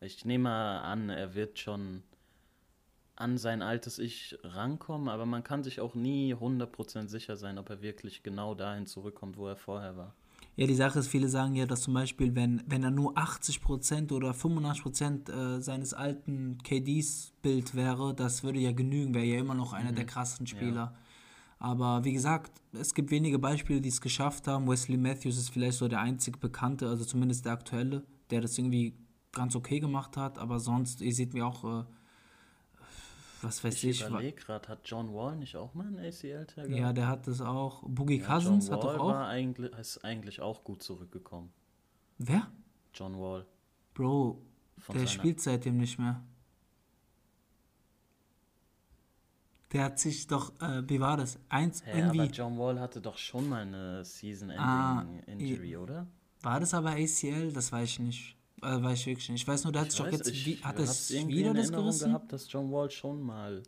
Ich 0.00 0.24
nehme 0.24 0.50
an, 0.50 1.08
er 1.08 1.34
wird 1.34 1.58
schon 1.58 2.02
an 3.16 3.38
sein 3.38 3.62
altes 3.62 3.98
Ich 3.98 4.36
rankommen, 4.42 5.08
aber 5.08 5.24
man 5.24 5.44
kann 5.44 5.62
sich 5.62 5.80
auch 5.80 5.94
nie 5.94 6.34
100% 6.34 7.08
sicher 7.08 7.36
sein, 7.36 7.58
ob 7.58 7.70
er 7.70 7.80
wirklich 7.80 8.22
genau 8.22 8.54
dahin 8.54 8.86
zurückkommt, 8.86 9.36
wo 9.36 9.46
er 9.46 9.56
vorher 9.56 9.96
war. 9.96 10.14
Ja, 10.56 10.66
die 10.68 10.74
Sache 10.74 11.00
ist, 11.00 11.08
viele 11.08 11.28
sagen 11.28 11.56
ja, 11.56 11.66
dass 11.66 11.82
zum 11.82 11.94
Beispiel, 11.94 12.34
wenn, 12.36 12.62
wenn 12.66 12.84
er 12.84 12.92
nur 12.92 13.16
80% 13.18 14.12
oder 14.12 14.30
85% 14.30 15.30
äh, 15.30 15.60
seines 15.60 15.94
alten 15.94 16.58
KDs 16.62 17.32
Bild 17.42 17.74
wäre, 17.74 18.14
das 18.14 18.44
würde 18.44 18.60
ja 18.60 18.70
genügen, 18.72 19.14
wäre 19.14 19.24
ja 19.24 19.40
immer 19.40 19.54
noch 19.54 19.72
einer 19.72 19.90
mhm. 19.90 19.96
der 19.96 20.06
krassen 20.06 20.46
Spieler. 20.46 20.74
Ja. 20.74 20.94
Aber 21.58 22.04
wie 22.04 22.12
gesagt, 22.12 22.52
es 22.72 22.94
gibt 22.94 23.10
wenige 23.10 23.38
Beispiele, 23.38 23.80
die 23.80 23.88
es 23.88 24.00
geschafft 24.00 24.46
haben. 24.46 24.68
Wesley 24.68 24.96
Matthews 24.98 25.38
ist 25.38 25.50
vielleicht 25.50 25.78
so 25.78 25.88
der 25.88 26.00
einzig 26.00 26.38
bekannte, 26.38 26.88
also 26.88 27.04
zumindest 27.04 27.46
der 27.46 27.52
aktuelle, 27.52 28.04
der 28.30 28.40
das 28.40 28.56
irgendwie 28.56 28.94
ganz 29.32 29.56
okay 29.56 29.80
gemacht 29.80 30.16
hat. 30.16 30.38
Aber 30.38 30.60
sonst, 30.60 31.00
ihr 31.00 31.14
seht 31.14 31.34
mir 31.34 31.46
auch 31.46 31.64
äh, 31.64 31.84
was 33.44 33.62
weiß 33.62 33.84
ich. 33.84 34.00
Ich 34.02 34.06
überlege 34.06 34.36
gerade, 34.36 34.68
hat 34.68 34.80
John 34.84 35.12
Wall 35.14 35.36
nicht 35.36 35.56
auch 35.56 35.74
mal 35.74 35.86
einen 35.86 35.98
ACL-Tag 35.98 36.68
Ja, 36.68 36.92
der 36.92 37.08
hat 37.08 37.26
das 37.26 37.40
auch. 37.40 37.82
Boogie 37.86 38.20
ja, 38.20 38.26
Cousins 38.26 38.68
John 38.68 38.76
hat 38.76 38.84
Wall 38.84 38.96
doch 38.96 39.04
auch. 39.04 39.08
War 39.12 39.28
eigentlich, 39.28 39.72
ist 39.78 40.04
eigentlich 40.04 40.40
auch 40.40 40.64
gut 40.64 40.82
zurückgekommen. 40.82 41.52
Wer? 42.18 42.50
John 42.92 43.18
Wall. 43.18 43.46
Bro, 43.92 44.42
Von 44.78 44.98
der 44.98 45.06
spielt 45.06 45.40
seitdem 45.40 45.76
nicht 45.76 45.98
mehr. 45.98 46.22
Der 49.72 49.84
hat 49.84 49.98
sich 49.98 50.26
doch, 50.28 50.52
äh, 50.60 50.88
wie 50.88 51.00
war 51.00 51.16
das? 51.16 51.38
Eins 51.48 51.84
hey, 51.84 52.00
irgendwie. 52.00 52.20
Aber 52.20 52.30
John 52.30 52.58
Wall 52.58 52.78
hatte 52.80 53.00
doch 53.00 53.18
schon 53.18 53.48
mal 53.48 53.62
eine 53.62 54.04
Season-Ending-Injury, 54.04 55.76
ah, 55.76 55.80
oder? 55.80 56.06
War 56.42 56.60
das 56.60 56.74
aber 56.74 56.90
ACL? 56.90 57.52
Das 57.52 57.72
weiß 57.72 57.88
ich 57.88 57.98
nicht. 57.98 58.36
Also 58.64 58.82
weiß 58.82 58.98
ich 59.00 59.06
wirklich 59.06 59.28
nicht. 59.30 59.42
Ich 59.42 59.48
weiß 59.48 59.64
nur, 59.64 59.72
der 59.72 59.82
hat 59.82 59.90
sich 59.92 60.00
doch 60.00 60.10
jetzt. 60.10 60.28
Ich, 60.28 60.46
wie, 60.46 60.56
hat 60.62 60.78
es 60.78 61.10
wieder 61.12 61.54
das 61.54 61.70
gerissen? 61.70 62.08
gehabt, 62.08 62.32
dass 62.32 62.50
John 62.50 62.70
Wall 62.72 62.90
schon 62.90 63.20
mal. 63.22 63.62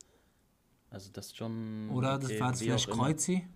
Also, 0.90 1.10
dass 1.12 1.36
John. 1.36 1.90
Oder 1.90 2.16
okay, 2.16 2.28
das 2.32 2.40
war 2.40 2.50
das 2.52 2.60
vielleicht 2.62 2.90
Kreuzi? 2.90 3.46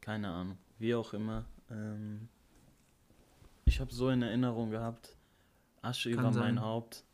Keine 0.00 0.28
Ahnung. 0.28 0.58
Wie 0.78 0.94
auch 0.94 1.12
immer. 1.12 1.44
Ähm, 1.70 2.28
ich 3.64 3.80
habe 3.80 3.92
so 3.92 4.10
in 4.10 4.22
Erinnerung 4.22 4.70
gehabt, 4.70 5.16
Asche 5.82 6.10
Kann 6.12 6.20
über 6.20 6.32
sein. 6.32 6.54
mein 6.54 6.60
Haupt. 6.64 7.04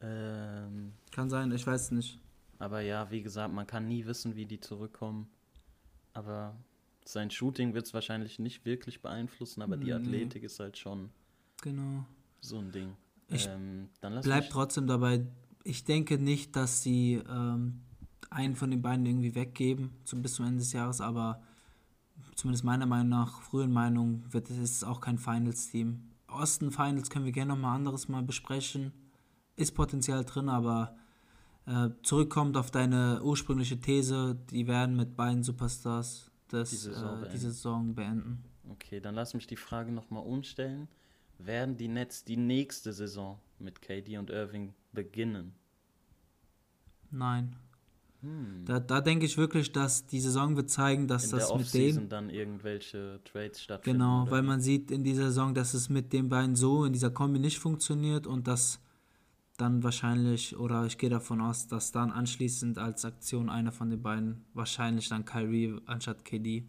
Ähm, 0.00 0.92
Kann 1.10 1.28
sein, 1.28 1.50
ich 1.52 1.66
weiß 1.66 1.82
es 1.82 1.90
nicht. 1.90 2.18
aber 2.58 2.80
ja, 2.80 3.10
wie 3.10 3.20
gesagt, 3.22 3.52
man 3.52 3.66
kann 3.66 3.88
nie 3.88 4.06
wissen, 4.06 4.36
wie 4.36 4.46
die 4.46 4.60
zurückkommen. 4.60 5.28
Aber 6.14 6.56
sein 7.04 7.30
Shooting 7.30 7.74
wird 7.74 7.86
es 7.86 7.94
wahrscheinlich 7.94 8.38
nicht 8.38 8.64
wirklich 8.64 9.02
beeinflussen, 9.02 9.60
aber 9.60 9.76
die 9.76 9.86
Nee. 9.86 9.92
Athletik 9.94 10.44
ist 10.44 10.60
halt 10.60 10.78
schon 10.78 11.10
Genau. 11.62 12.04
So 12.40 12.58
ein 12.58 12.72
Ding. 12.72 12.96
Ich 13.28 13.46
ähm, 13.46 13.88
Bleib 14.00 14.50
trotzdem 14.50 14.86
dabei. 14.86 15.26
Ich 15.64 15.84
denke 15.84 16.18
nicht, 16.18 16.56
dass 16.56 16.82
sie 16.82 17.22
ähm, 17.28 17.82
einen 18.30 18.56
von 18.56 18.70
den 18.70 18.82
beiden 18.82 19.04
irgendwie 19.04 19.34
weggeben 19.34 19.90
zum, 20.04 20.22
bis 20.22 20.34
zum 20.34 20.46
Ende 20.46 20.58
des 20.58 20.72
Jahres, 20.72 21.00
aber 21.00 21.42
zumindest 22.34 22.64
meiner 22.64 22.86
Meinung 22.86 23.08
nach, 23.08 23.42
frühen 23.42 23.72
Meinung, 23.72 24.22
wird 24.30 24.50
es 24.50 24.58
ist 24.58 24.84
auch 24.84 25.00
kein 25.00 25.18
Finals-Team. 25.18 26.10
Osten 26.28 26.70
Finals 26.70 27.10
können 27.10 27.24
wir 27.24 27.32
gerne 27.32 27.54
nochmal 27.54 27.76
anderes 27.76 28.08
mal 28.08 28.22
besprechen. 28.22 28.92
Ist 29.56 29.74
Potenzial 29.74 30.24
drin, 30.24 30.48
aber 30.48 30.96
äh, 31.66 31.90
zurückkommt 32.02 32.56
auf 32.56 32.70
deine 32.70 33.22
ursprüngliche 33.22 33.80
These, 33.80 34.38
die 34.50 34.66
werden 34.66 34.96
mit 34.96 35.16
beiden 35.16 35.42
Superstars 35.42 36.30
das, 36.48 36.70
Die 36.70 36.76
Saison 36.76 37.24
äh, 37.24 37.28
diese 37.28 37.50
Saison 37.50 37.94
beenden. 37.94 38.44
Okay, 38.70 39.00
dann 39.00 39.14
lass 39.14 39.34
mich 39.34 39.46
die 39.46 39.56
Frage 39.56 39.92
nochmal 39.92 40.24
umstellen. 40.24 40.88
Werden 41.38 41.76
die 41.76 41.88
Nets 41.88 42.24
die 42.24 42.36
nächste 42.36 42.92
Saison 42.92 43.38
mit 43.58 43.80
KD 43.80 44.18
und 44.18 44.30
Irving 44.30 44.74
beginnen? 44.92 45.54
Nein. 47.10 47.56
Hm. 48.20 48.64
Da, 48.66 48.80
da 48.80 49.00
denke 49.00 49.24
ich 49.26 49.38
wirklich, 49.38 49.70
dass 49.72 50.06
die 50.06 50.20
Saison 50.20 50.56
wird 50.56 50.70
zeigen, 50.70 51.06
dass 51.06 51.24
In 51.26 51.30
das 51.38 51.54
mit 51.54 51.72
denen 51.72 52.08
dann 52.08 52.30
irgendwelche 52.30 53.20
Trades 53.24 53.62
stattfinden. 53.62 53.98
Genau, 54.00 54.26
weil 54.30 54.42
wie? 54.42 54.46
man 54.46 54.60
sieht 54.60 54.90
in 54.90 55.04
dieser 55.04 55.26
Saison, 55.26 55.54
dass 55.54 55.74
es 55.74 55.88
mit 55.88 56.12
den 56.12 56.28
beiden 56.28 56.56
so 56.56 56.84
in 56.84 56.92
dieser 56.92 57.10
Kombi 57.10 57.38
nicht 57.38 57.58
funktioniert 57.60 58.26
und 58.26 58.48
dass 58.48 58.80
dann 59.56 59.82
wahrscheinlich, 59.82 60.56
oder 60.56 60.84
ich 60.86 60.98
gehe 60.98 61.10
davon 61.10 61.40
aus, 61.40 61.66
dass 61.68 61.92
dann 61.92 62.10
anschließend 62.12 62.78
als 62.78 63.04
Aktion 63.04 63.48
einer 63.48 63.72
von 63.72 63.90
den 63.90 64.02
beiden, 64.02 64.44
wahrscheinlich 64.54 65.08
dann 65.08 65.24
Kyrie 65.24 65.76
anstatt 65.86 66.24
KD, 66.24 66.64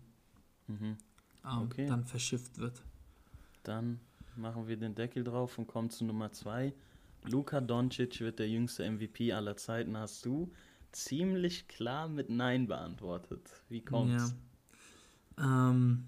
Mhm. 0.67 0.97
ähm, 1.45 1.59
Okay. 1.65 1.87
dann 1.87 2.05
verschifft 2.05 2.57
wird. 2.59 2.81
Dann 3.63 3.99
machen 4.39 4.67
wir 4.67 4.77
den 4.77 4.95
Deckel 4.95 5.23
drauf 5.23 5.57
und 5.57 5.67
kommen 5.67 5.89
zu 5.89 6.05
Nummer 6.05 6.31
2. 6.31 6.73
Luka 7.23 7.61
Doncic 7.61 8.19
wird 8.21 8.39
der 8.39 8.49
jüngste 8.49 8.89
MVP 8.89 9.33
aller 9.33 9.57
Zeiten, 9.57 9.97
hast 9.97 10.25
du 10.25 10.51
ziemlich 10.91 11.67
klar 11.67 12.07
mit 12.07 12.29
Nein 12.29 12.67
beantwortet. 12.67 13.63
Wie 13.69 13.81
kommt's? 13.81 14.35
Ja. 15.37 15.71
Ähm, 15.71 16.05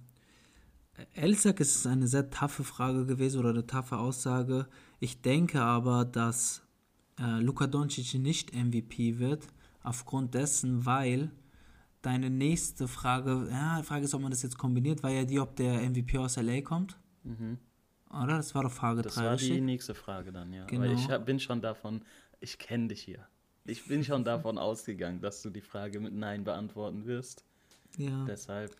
ehrlich 1.13 1.37
gesagt 1.37 1.59
ist 1.59 1.75
es 1.75 1.85
eine 1.85 2.07
sehr 2.07 2.29
taffe 2.29 2.63
Frage 2.63 3.05
gewesen 3.05 3.39
oder 3.39 3.49
eine 3.49 3.67
taffe 3.67 3.97
Aussage. 3.97 4.67
Ich 4.99 5.21
denke 5.21 5.61
aber, 5.61 6.05
dass 6.05 6.63
äh, 7.19 7.39
Luka 7.39 7.67
Doncic 7.67 8.15
nicht 8.15 8.55
MVP 8.55 9.19
wird, 9.19 9.47
aufgrund 9.83 10.33
dessen, 10.33 10.85
weil 10.85 11.31
deine 12.01 12.29
nächste 12.29 12.87
Frage, 12.87 13.47
ja, 13.51 13.79
die 13.79 13.85
Frage 13.85 14.05
ist, 14.05 14.13
ob 14.13 14.21
man 14.21 14.31
das 14.31 14.41
jetzt 14.41 14.57
kombiniert, 14.57 15.03
war 15.03 15.11
ja 15.11 15.23
die, 15.23 15.39
ob 15.39 15.55
der 15.55 15.87
MVP 15.89 16.17
aus 16.17 16.37
LA 16.37 16.61
kommt. 16.61 16.97
Mhm. 17.23 17.57
Oder? 18.11 18.37
Das 18.37 18.53
war 18.55 18.63
doch 18.63 18.71
Frage 18.71 19.01
Das 19.01 19.15
3, 19.15 19.25
war 19.25 19.35
die 19.37 19.61
nächste 19.61 19.93
Frage 19.95 20.31
dann, 20.31 20.51
ja. 20.53 20.65
Genau. 20.65 20.83
Aber 20.85 20.93
ich 20.93 21.09
hab, 21.09 21.25
bin 21.25 21.39
schon 21.39 21.61
davon, 21.61 22.01
ich 22.39 22.57
kenne 22.57 22.89
dich 22.89 23.01
hier. 23.01 23.25
Ich 23.65 23.85
bin 23.87 24.03
schon 24.03 24.23
davon 24.23 24.57
ausgegangen, 24.57 25.21
dass 25.21 25.41
du 25.41 25.49
die 25.49 25.61
Frage 25.61 25.99
mit 25.99 26.13
Nein 26.13 26.43
beantworten 26.43 27.05
wirst. 27.05 27.43
Ja. 27.97 28.25
Deshalb 28.25 28.75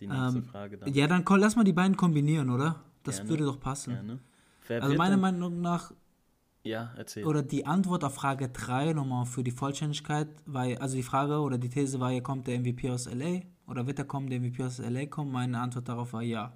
die 0.00 0.06
nächste 0.06 0.38
Ähm, 0.38 0.44
Frage 0.44 0.78
dann. 0.78 0.92
ja, 0.92 1.06
dann 1.06 1.24
komm, 1.24 1.40
lass 1.40 1.56
mal 1.56 1.64
die 1.64 1.72
beiden 1.72 1.96
kombinieren, 1.96 2.50
oder? 2.50 2.82
Das 3.04 3.16
Gerne. 3.16 3.30
würde 3.30 3.44
doch 3.44 3.58
passen. 3.58 3.94
Gerne. 3.94 4.18
Wer 4.66 4.82
Also 4.82 4.96
meiner 4.96 5.16
Meinung 5.16 5.60
nach 5.62 5.92
Ja, 6.62 6.92
erzähl. 6.96 7.24
oder 7.24 7.42
die 7.42 7.64
Antwort 7.64 8.04
auf 8.04 8.14
Frage 8.16 8.48
3 8.50 8.92
nochmal 8.92 9.24
für 9.24 9.42
die 9.42 9.50
Vollständigkeit, 9.50 10.28
weil, 10.44 10.76
also 10.78 10.94
die 10.96 11.02
Frage 11.02 11.38
oder 11.40 11.56
die 11.56 11.70
These 11.70 11.98
war 12.00 12.10
ja, 12.10 12.20
kommt 12.20 12.46
der 12.46 12.60
MVP 12.60 12.90
aus 12.90 13.06
LA 13.10 13.40
oder 13.66 13.86
wird 13.86 13.98
er 13.98 14.04
kommen, 14.04 14.28
der 14.28 14.40
MVP 14.40 14.62
aus 14.62 14.78
LA 14.78 15.06
kommen? 15.06 15.32
Meine 15.32 15.58
Antwort 15.58 15.88
darauf 15.88 16.12
war 16.12 16.22
ja. 16.22 16.52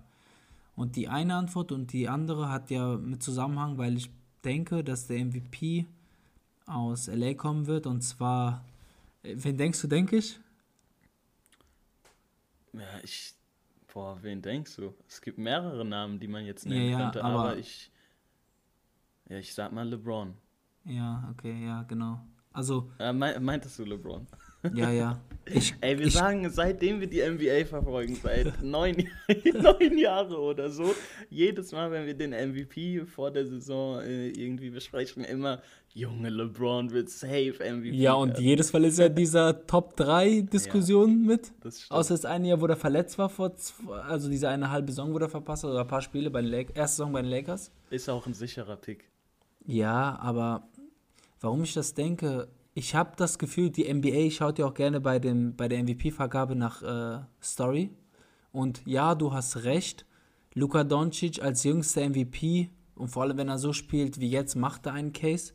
Und 0.83 0.97
die 0.97 1.07
eine 1.09 1.37
Antwort 1.37 1.71
und 1.71 1.93
die 1.93 2.09
andere 2.09 2.49
hat 2.51 2.69
ja 2.73 2.97
mit 2.97 3.23
Zusammenhang, 3.23 3.79
weil 3.79 3.97
ich 3.97 4.11
denke, 4.43 4.83
dass 4.83 5.07
der 5.07 5.25
MVP 5.25 5.87
aus 6.67 7.07
LA 7.07 7.35
kommen 7.35 7.69
wird 7.69 7.87
und 7.87 8.01
zwar, 8.03 8.65
äh, 9.23 9.37
wen 9.39 9.57
denkst 9.57 9.81
du, 9.81 9.87
denke 9.87 10.17
ich? 10.17 10.41
Ja, 12.73 12.81
ich. 13.05 13.33
Boah, 13.93 14.19
wen 14.23 14.43
denkst 14.43 14.75
du? 14.75 14.93
Es 15.07 15.21
gibt 15.21 15.39
mehrere 15.39 15.85
Namen, 15.85 16.19
die 16.19 16.27
man 16.27 16.45
jetzt 16.47 16.65
Ja, 16.65 16.71
nennen 16.73 16.91
ja, 16.91 16.99
könnte, 16.99 17.23
aber, 17.23 17.41
aber- 17.51 17.59
ich. 17.59 17.91
Ja, 19.29 19.37
ich 19.39 19.55
sag 19.55 19.71
mal 19.73 19.89
LeBron. 19.89 20.35
Ja, 20.85 21.29
okay, 21.31 21.65
ja, 21.65 21.85
genau. 21.85 22.27
Also, 22.53 22.91
Äh, 22.99 23.13
mein, 23.13 23.41
meintest 23.45 23.79
du 23.79 23.85
LeBron? 23.85 24.27
Ja, 24.75 24.91
ja. 24.91 25.21
Ich, 25.45 25.75
Ey, 25.81 25.99
wir 25.99 26.07
ich, 26.07 26.13
sagen, 26.13 26.49
seitdem 26.51 27.01
wir 27.01 27.09
die 27.09 27.23
NBA 27.23 27.65
verfolgen, 27.67 28.17
seit 28.23 28.63
neun, 28.63 29.09
neun 29.55 29.99
Jahre 29.99 30.39
oder 30.39 30.71
so, 30.71 30.95
jedes 31.31 31.73
Mal, 31.73 31.91
wenn 31.91 32.07
wir 32.07 32.15
den 32.15 32.31
MVP 32.31 33.05
vor 33.07 33.31
der 33.31 33.47
Saison 33.47 34.01
äh, 34.01 34.29
irgendwie 34.29 34.71
besprechen, 34.71 35.25
immer, 35.25 35.61
Junge, 35.95 36.31
LeBron 36.31 36.91
wird 36.91 37.11
safe 37.11 37.57
MVP. 37.61 37.91
Ja, 37.97 38.15
und 38.15 38.31
werden. 38.31 38.45
jedes 38.45 38.73
Mal 38.73 38.85
ist 38.85 38.99
ja 38.99 39.11
dieser 39.11 39.67
Top 39.67 39.95
3 39.97 40.43
Diskussion 40.43 41.27
mit. 41.27 41.53
Das. 41.61 41.91
Außer 41.91 42.15
das 42.15 42.25
eine 42.25 42.49
Jahr, 42.49 42.61
wo 42.61 42.67
er 42.67 42.77
verletzt 42.77 43.19
war, 43.19 43.29
vor 43.29 43.55
zwei, 43.57 43.97
also 43.97 44.31
diese 44.31 44.49
eine 44.49 44.71
halbe 44.71 44.91
Saison, 44.91 45.13
wo 45.13 45.19
er 45.19 45.29
verpasst 45.29 45.65
hat, 45.65 45.71
oder 45.71 45.83
ein 45.83 45.87
paar 45.87 46.01
Spiele 46.01 46.31
bei 46.31 46.41
den 46.41 46.51
Lakers, 46.51 46.77
erste 46.77 46.97
Saison 46.97 47.13
bei 47.13 47.21
den 47.21 47.31
Lakers. 47.31 47.71
Ist 47.91 48.09
auch 48.09 48.27
ein 48.27 48.33
sicherer 48.33 48.77
Pick. 48.77 49.05
Ja, 49.67 50.19
aber 50.19 50.67
warum 51.41 51.63
ich 51.63 51.75
das 51.75 51.93
denke, 51.93 52.49
ich 52.75 52.95
habe 52.95 53.13
das 53.17 53.39
Gefühl, 53.39 53.71
die 53.71 53.93
NBA 53.93 54.31
schaut 54.31 54.59
ja 54.59 54.67
auch 54.67 54.75
gerne 54.75 55.01
bei, 55.01 55.19
dem, 55.19 55.57
bei 55.57 55.69
der 55.69 55.83
MVP-Vergabe 55.83 56.57
nach 56.57 56.83
äh, 56.83 57.23
Story. 57.43 57.91
Und 58.51 58.83
ja, 58.87 59.15
du 59.15 59.33
hast 59.33 59.65
recht, 59.65 60.07
Luka 60.55 60.85
Doncic 60.85 61.43
als 61.43 61.65
jüngster 61.65 62.09
MVP 62.09 62.71
und 62.95 63.09
vor 63.09 63.23
allem, 63.23 63.39
wenn 63.39 63.49
er 63.49 63.59
so 63.59 63.73
spielt 63.73 64.21
wie 64.21 64.31
jetzt, 64.31 64.55
macht 64.55 64.87
er 64.87 64.95
einen 64.95 65.13
Case. 65.13 65.53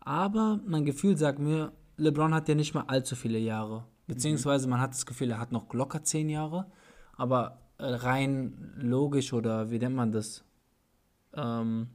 Aber 0.00 0.60
mein 0.66 0.84
Gefühl 0.84 1.16
sagt 1.16 1.38
mir, 1.38 1.72
LeBron 1.96 2.34
hat 2.34 2.48
ja 2.48 2.54
nicht 2.54 2.74
mal 2.74 2.84
allzu 2.86 3.16
viele 3.16 3.38
Jahre. 3.38 3.84
Beziehungsweise 4.06 4.68
man 4.68 4.80
hat 4.80 4.92
das 4.92 5.06
Gefühl, 5.06 5.30
er 5.30 5.38
hat 5.38 5.52
noch 5.52 5.72
locker 5.72 6.02
zehn 6.02 6.28
Jahre. 6.28 6.66
Aber 7.16 7.60
äh, 7.78 7.84
rein 7.84 8.74
logisch 8.76 9.32
oder 9.32 9.70
wie 9.70 9.78
nennt 9.78 9.94
man 9.94 10.10
das? 10.10 10.44
Ähm, 11.34 11.88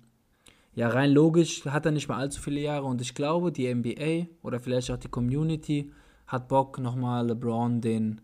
ja, 0.75 0.89
rein 0.89 1.12
logisch 1.12 1.65
hat 1.65 1.86
er 1.86 1.94
nicht 1.94 2.10
mal 2.10 2.17
allzu 2.17 2.41
viele 2.41 2.60
Jahre 2.60 2.86
und 2.86 3.01
ich 3.01 3.15
glaube, 3.15 3.51
die 3.51 3.74
NBA 3.74 4.27
oder 4.44 4.60
vielleicht 4.60 4.91
auch 4.91 4.98
die 4.98 5.08
Community 5.08 5.91
hat 6.27 6.50
Bock, 6.50 6.79
nochmal 6.79 7.27
LeBron 7.27 7.79
den, 7.79 8.22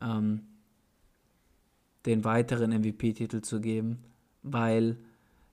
ähm, 0.00 0.42
den 2.04 2.24
weiteren 2.24 2.72
MVP-Titel 2.72 3.40
zu 3.40 3.60
geben, 3.60 4.04
weil 4.42 4.98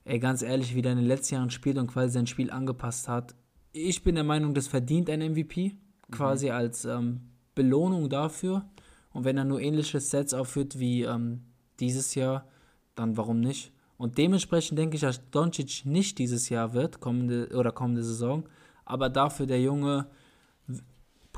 er 0.04 0.18
ganz 0.18 0.42
ehrlich 0.42 0.74
wieder 0.74 0.92
in 0.92 0.98
den 0.98 1.06
letzten 1.06 1.36
Jahren 1.36 1.50
spielt 1.50 1.78
und 1.78 1.86
quasi 1.86 2.12
sein 2.12 2.26
Spiel 2.26 2.50
angepasst 2.50 3.08
hat. 3.08 3.34
Ich 3.72 4.02
bin 4.02 4.14
der 4.14 4.24
Meinung, 4.24 4.52
das 4.52 4.68
verdient 4.68 5.08
ein 5.08 5.32
MVP, 5.32 5.76
quasi 6.10 6.50
als 6.50 6.84
ähm, 6.84 7.20
Belohnung 7.54 8.08
dafür. 8.10 8.64
Und 9.10 9.24
wenn 9.24 9.38
er 9.38 9.44
nur 9.44 9.60
ähnliche 9.60 10.00
Sets 10.00 10.34
aufführt 10.34 10.78
wie 10.78 11.02
ähm, 11.02 11.42
dieses 11.80 12.14
Jahr, 12.14 12.46
dann 12.94 13.16
warum 13.16 13.40
nicht? 13.40 13.72
Und 13.98 14.18
dementsprechend 14.18 14.78
denke 14.78 14.96
ich, 14.96 15.00
dass 15.02 15.28
Doncic 15.30 15.86
nicht 15.86 16.18
dieses 16.18 16.48
Jahr 16.48 16.74
wird, 16.74 17.00
kommende 17.00 17.48
oder 17.56 17.72
kommende 17.72 18.02
Saison, 18.02 18.48
aber 18.84 19.08
dafür 19.08 19.46
der 19.46 19.60
Junge 19.60 20.06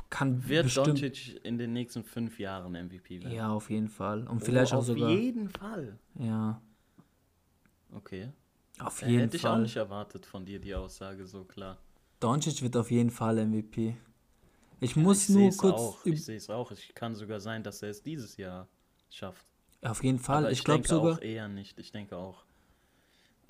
kann 0.09 0.47
Wird 0.49 0.63
bestimmt. 0.65 0.87
Doncic 0.87 1.39
in 1.45 1.57
den 1.57 1.71
nächsten 1.73 2.03
fünf 2.03 2.39
Jahren 2.39 2.71
MVP 2.73 3.21
werden? 3.23 3.31
Ja, 3.33 3.49
auf 3.51 3.69
jeden 3.69 3.89
Fall. 3.89 4.27
Und 4.27 4.43
vielleicht 4.43 4.73
oh, 4.73 4.77
auch 4.77 4.79
auf 4.79 4.85
sogar. 4.87 5.11
jeden 5.11 5.49
Fall. 5.49 5.97
Ja, 6.15 6.61
Okay. 7.95 8.29
auf 8.79 9.01
Äh, 9.01 9.07
jeden 9.09 9.19
Hätte 9.21 9.37
ich 9.37 9.45
auch 9.45 9.51
Fall. 9.53 9.61
nicht 9.61 9.75
erwartet 9.75 10.25
von 10.25 10.45
dir, 10.45 10.59
die 10.59 10.75
Aussage 10.75 11.25
so 11.25 11.43
klar. 11.43 11.77
Doncic 12.19 12.61
wird 12.61 12.75
auf 12.77 12.91
jeden 12.91 13.09
Fall 13.09 13.37
MVP. 13.45 13.95
Ich 14.79 14.95
Ja, 14.95 15.01
muss 15.01 15.29
ich 15.29 15.35
nur 15.35 15.49
kurz. 15.51 15.75
Auch. 15.79 16.05
Ich 16.05 16.23
sehe 16.25 16.37
es 16.37 16.49
auch. 16.49 16.71
Es 16.71 16.81
kann 16.93 17.15
sogar 17.15 17.39
sein, 17.39 17.63
dass 17.63 17.81
er 17.81 17.89
es 17.89 18.01
dieses 18.03 18.37
Jahr 18.37 18.67
schafft. 19.09 19.45
Auf 19.81 20.03
jeden 20.03 20.19
Fall. 20.19 20.43
Aber 20.43 20.51
ich 20.51 20.63
glaube 20.63 20.81
denke 20.81 20.89
sogar. 20.89 21.13
auch 21.17 21.21
eher 21.21 21.47
nicht. 21.47 21.79
Ich 21.79 21.91
denke 21.91 22.15
auch. 22.17 22.43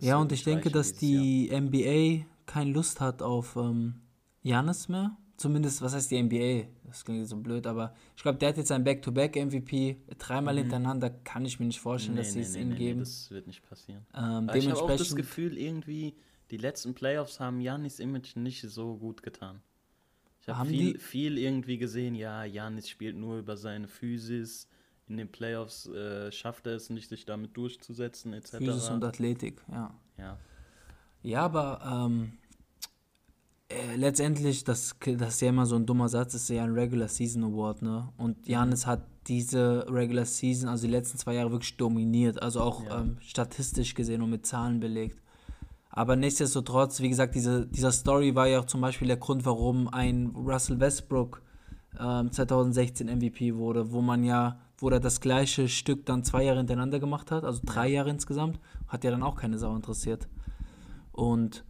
Ja, 0.01 0.17
und 0.17 0.31
ich 0.31 0.43
denke, 0.43 0.69
dass 0.71 0.93
dieses 0.93 1.49
Jahr. 1.49 1.59
die 1.61 2.21
NBA 2.21 2.25
keine 2.45 2.71
Lust 2.71 2.99
hat 3.01 3.21
auf 3.21 3.55
ähm, 3.55 4.01
Giannis 4.43 4.87
mehr. 4.89 5.15
Zumindest, 5.37 5.81
was 5.81 5.93
heißt 5.93 6.11
die 6.11 6.21
NBA? 6.21 6.67
Das 6.85 7.05
klingt 7.05 7.25
so 7.27 7.37
blöd, 7.37 7.65
aber 7.65 7.93
ich 8.17 8.23
glaube, 8.23 8.37
der 8.39 8.49
hat 8.49 8.57
jetzt 8.57 8.71
ein 8.73 8.83
Back-to-Back-MVP. 8.83 9.97
Dreimal 10.17 10.57
hintereinander 10.57 11.09
kann 11.09 11.45
ich 11.45 11.59
mir 11.61 11.67
nicht 11.67 11.79
vorstellen, 11.79 12.17
dass 12.17 12.33
sie 12.33 12.41
es 12.41 12.55
ihm 12.55 12.75
geben. 12.75 12.99
das 12.99 13.31
wird 13.31 13.47
nicht 13.47 13.61
passieren. 13.67 14.05
ähm, 14.15 14.49
ich 14.53 14.69
habe 14.69 14.81
auch 14.81 14.89
das. 14.97 15.15
Gefühl, 15.15 15.57
irgendwie, 15.57 16.15
die 16.51 16.57
letzten 16.57 16.93
Playoffs 16.93 17.39
haben 17.39 17.61
Janis 17.61 17.99
Image 17.99 18.35
nicht 18.35 18.61
so 18.63 18.97
gut 18.97 19.23
getan. 19.23 19.61
Ich 20.41 20.49
habe 20.49 20.59
Haben 20.59 20.69
viel, 20.69 20.93
die- 20.93 20.99
viel 20.99 21.37
irgendwie 21.37 21.77
gesehen, 21.77 22.15
ja, 22.15 22.43
Janis 22.43 22.89
spielt 22.89 23.15
nur 23.15 23.37
über 23.39 23.55
seine 23.55 23.87
Physis 23.87 24.67
in 25.09 25.17
den 25.17 25.31
Playoffs 25.31 25.87
äh, 25.87 26.31
schafft 26.31 26.67
er 26.67 26.75
es 26.75 26.89
nicht, 26.89 27.09
sich 27.09 27.25
damit 27.25 27.57
durchzusetzen, 27.57 28.33
etc. 28.33 28.57
Physis 28.57 28.89
und 28.89 29.03
Athletik, 29.03 29.61
ja. 29.71 29.93
ja. 30.17 30.37
Ja, 31.21 31.41
aber 31.41 31.81
ähm, 32.07 32.33
äh, 33.69 33.95
letztendlich, 33.95 34.63
das, 34.63 34.95
das 35.17 35.35
ist 35.35 35.41
ja 35.41 35.49
immer 35.49 35.65
so 35.65 35.75
ein 35.75 35.85
dummer 35.85 36.07
Satz, 36.09 36.33
ist 36.33 36.49
ja 36.49 36.63
ein 36.63 36.73
Regular 36.73 37.07
Season 37.07 37.43
Award, 37.43 37.81
ne? 37.81 38.09
Und 38.17 38.47
Janis 38.47 38.87
hat 38.87 39.01
diese 39.27 39.85
Regular 39.89 40.25
Season, 40.25 40.69
also 40.69 40.87
die 40.87 40.91
letzten 40.91 41.17
zwei 41.17 41.33
Jahre 41.35 41.51
wirklich 41.51 41.75
dominiert, 41.77 42.41
also 42.41 42.61
auch 42.61 42.83
Ja. 42.85 43.01
ähm, 43.01 43.17
statistisch 43.19 43.93
gesehen 43.93 44.21
und 44.21 44.29
mit 44.29 44.45
Zahlen 44.45 44.79
belegt. 44.79 45.21
Aber 45.91 46.15
nichtsdestotrotz, 46.15 47.01
wie 47.01 47.09
gesagt, 47.09 47.35
diese, 47.35 47.67
dieser 47.67 47.91
Story 47.91 48.33
war 48.35 48.47
ja 48.47 48.59
auch 48.59 48.65
zum 48.65 48.81
Beispiel 48.81 49.07
der 49.07 49.17
Grund, 49.17 49.45
warum 49.45 49.87
ein 49.87 50.27
Russell 50.35 50.79
Westbrook 50.79 51.41
ähm, 51.99 52.31
2016 52.31 53.07
MVP 53.07 53.55
wurde, 53.55 53.91
wo 53.91 54.01
man 54.01 54.23
ja, 54.23 54.59
wo 54.81 54.89
er 54.89 54.99
das 54.99 55.21
gleiche 55.21 55.67
Stück 55.67 56.05
dann 56.05 56.23
zwei 56.23 56.43
Jahre 56.43 56.59
hintereinander 56.59 56.99
gemacht 56.99 57.31
hat, 57.31 57.43
also 57.43 57.61
drei 57.65 57.89
Jahre 57.89 58.09
insgesamt, 58.09 58.59
hat 58.87 59.03
ja 59.03 59.11
dann 59.11 59.23
auch 59.23 59.35
keine 59.35 59.57
Sau 59.57 59.75
interessiert. 59.75 60.27
Und 61.11 61.65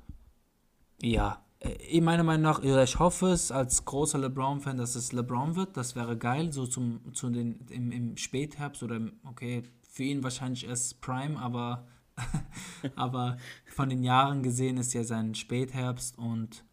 ja, 1.01 1.43
äh, 1.59 2.01
meiner 2.01 2.23
Meinung 2.23 2.43
nach, 2.43 2.63
ich 2.63 2.99
hoffe 2.99 3.27
es 3.27 3.51
als 3.51 3.83
großer 3.85 4.17
LeBron-Fan, 4.19 4.77
dass 4.77 4.95
es 4.95 5.11
LeBron 5.11 5.55
wird. 5.55 5.75
Das 5.75 5.95
wäre 5.95 6.17
geil, 6.17 6.53
so 6.53 6.65
zum, 6.65 7.13
zu 7.13 7.29
den, 7.29 7.65
im, 7.69 7.91
im 7.91 8.17
Spätherbst 8.17 8.83
oder 8.83 9.01
okay, 9.25 9.63
für 9.81 10.03
ihn 10.03 10.23
wahrscheinlich 10.23 10.67
erst 10.67 11.01
Prime, 11.01 11.39
aber, 11.39 11.87
aber 12.95 13.37
von 13.65 13.89
den 13.89 14.03
Jahren 14.03 14.43
gesehen 14.43 14.77
ist 14.77 14.93
ja 14.93 15.03
sein 15.03 15.35
Spätherbst 15.35 16.17
und 16.17 16.63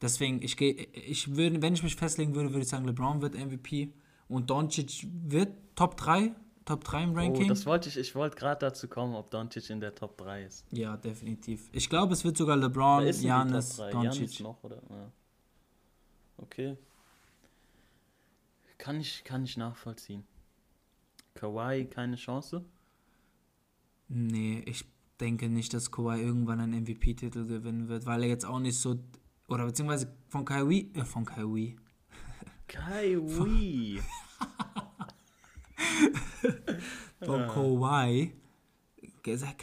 deswegen, 0.00 0.42
ich 0.42 0.56
gehe, 0.56 0.72
ich 0.72 1.36
würde, 1.36 1.62
wenn 1.62 1.74
ich 1.74 1.82
mich 1.82 1.96
festlegen 1.96 2.34
würde, 2.34 2.50
würde 2.50 2.62
ich 2.62 2.68
sagen, 2.68 2.84
LeBron 2.84 3.22
wird 3.22 3.34
MVP 3.34 3.94
und 4.32 4.50
Doncic 4.50 5.06
wird 5.24 5.50
Top 5.74 5.96
3, 5.96 6.34
Top 6.64 6.84
3 6.84 7.04
im 7.04 7.14
Ranking. 7.14 7.46
Oh, 7.46 7.48
das 7.48 7.66
wollte 7.66 7.88
ich, 7.88 7.96
ich 7.96 8.14
wollte 8.14 8.36
gerade 8.36 8.60
dazu 8.60 8.88
kommen, 8.88 9.14
ob 9.14 9.30
Doncic 9.30 9.70
in 9.70 9.80
der 9.80 9.94
Top 9.94 10.16
3 10.18 10.44
ist. 10.44 10.64
ja, 10.70 10.96
definitiv. 10.96 11.68
Ich 11.72 11.88
glaube, 11.88 12.12
es 12.12 12.24
wird 12.24 12.36
sogar 12.36 12.56
LeBron, 12.56 13.04
denn 13.04 13.14
die 13.14 13.20
Giannis, 13.22 13.76
Top 13.76 13.90
3? 13.90 13.90
Giannis 13.90 14.18
Doncic. 14.18 14.40
noch, 14.40 14.64
oder? 14.64 14.82
Ja. 14.90 15.12
Okay. 16.38 16.76
Kann 18.78 19.00
ich, 19.00 19.22
kann 19.22 19.44
ich 19.44 19.56
nachvollziehen. 19.56 20.24
Kawhi 21.34 21.86
keine 21.86 22.16
Chance? 22.16 22.64
Nee, 24.08 24.62
ich 24.66 24.84
denke 25.20 25.48
nicht, 25.48 25.72
dass 25.72 25.90
Kawhi 25.90 26.20
irgendwann 26.20 26.60
einen 26.60 26.82
MVP-Titel 26.82 27.46
gewinnen 27.46 27.88
wird, 27.88 28.06
weil 28.06 28.22
er 28.22 28.28
jetzt 28.28 28.44
auch 28.44 28.58
nicht 28.58 28.78
so. 28.78 28.98
Oder 29.48 29.66
beziehungsweise 29.66 30.12
von 30.28 30.44
Kyrie. 30.44 30.90
Äh, 30.94 31.04
von 31.04 31.24
Kyrie. 32.72 34.00
Kawhi. 34.00 34.02
Von 37.24 37.46
Kawhi 37.46 38.32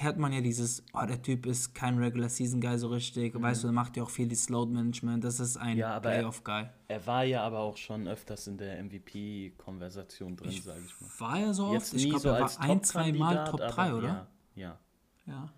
hört 0.01 0.17
man 0.17 0.31
ja 0.31 0.39
dieses, 0.41 0.83
oh, 0.93 1.05
der 1.05 1.21
Typ 1.21 1.45
ist 1.45 1.73
kein 1.75 1.97
Regular 1.97 2.29
Season 2.29 2.61
Guy 2.61 2.77
so 2.77 2.87
richtig. 2.87 3.33
Weißt 3.39 3.63
du, 3.63 3.67
er 3.67 3.73
macht 3.73 3.97
ja 3.97 4.03
auch 4.03 4.09
viel 4.09 4.27
das 4.29 4.47
Load 4.49 4.71
Management. 4.71 5.23
Das 5.23 5.39
ist 5.41 5.57
ein 5.57 5.73
Mhm. 5.73 5.79
Ja, 5.79 5.95
er- 5.95 5.99
Playoff 6.01 6.43
Guy. 6.43 6.65
Er 6.87 7.05
war 7.07 7.23
ja 7.25 7.43
aber 7.43 7.59
auch 7.59 7.75
schon 7.77 8.07
öfters 8.07 8.47
in 8.47 8.57
der 8.57 8.79
MVP-Konversation 8.83 10.35
drin, 10.37 10.51
sage 10.61 10.81
ich 10.85 11.01
mal. 11.01 11.09
war 11.19 11.39
er 11.39 11.53
so 11.53 11.65
oft? 11.65 11.73
Jetzt 11.73 11.93
Ich 11.95 12.03
glaube, 12.05 12.19
so 12.19 12.29
er 12.29 12.41
war 12.41 12.59
ein, 12.61 12.83
zwei 12.83 13.11
Mal 13.11 13.43
Top 13.45 13.59
aber 13.61 13.73
3, 13.73 13.93
oder? 13.93 14.07
Ja, 14.07 14.27
ja. 14.55 14.79
Ja. 15.25 15.53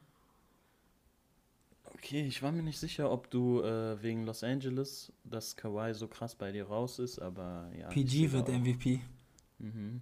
Okay, 2.04 2.26
ich 2.26 2.42
war 2.42 2.52
mir 2.52 2.64
nicht 2.64 2.80
sicher, 2.80 3.12
ob 3.12 3.30
du 3.30 3.62
äh, 3.62 4.02
wegen 4.02 4.26
Los 4.26 4.44
Angeles, 4.44 5.14
dass 5.24 5.56
Kawhi 5.56 5.94
so 5.94 6.08
krass 6.08 6.34
bei 6.34 6.52
dir 6.52 6.66
raus 6.66 6.98
ist, 6.98 7.20
aber 7.20 7.72
ja. 7.78 7.90
PG 7.90 8.32
wird 8.32 8.50
auch. 8.50 8.54
MVP. 8.54 9.02
Mhm. 9.60 10.02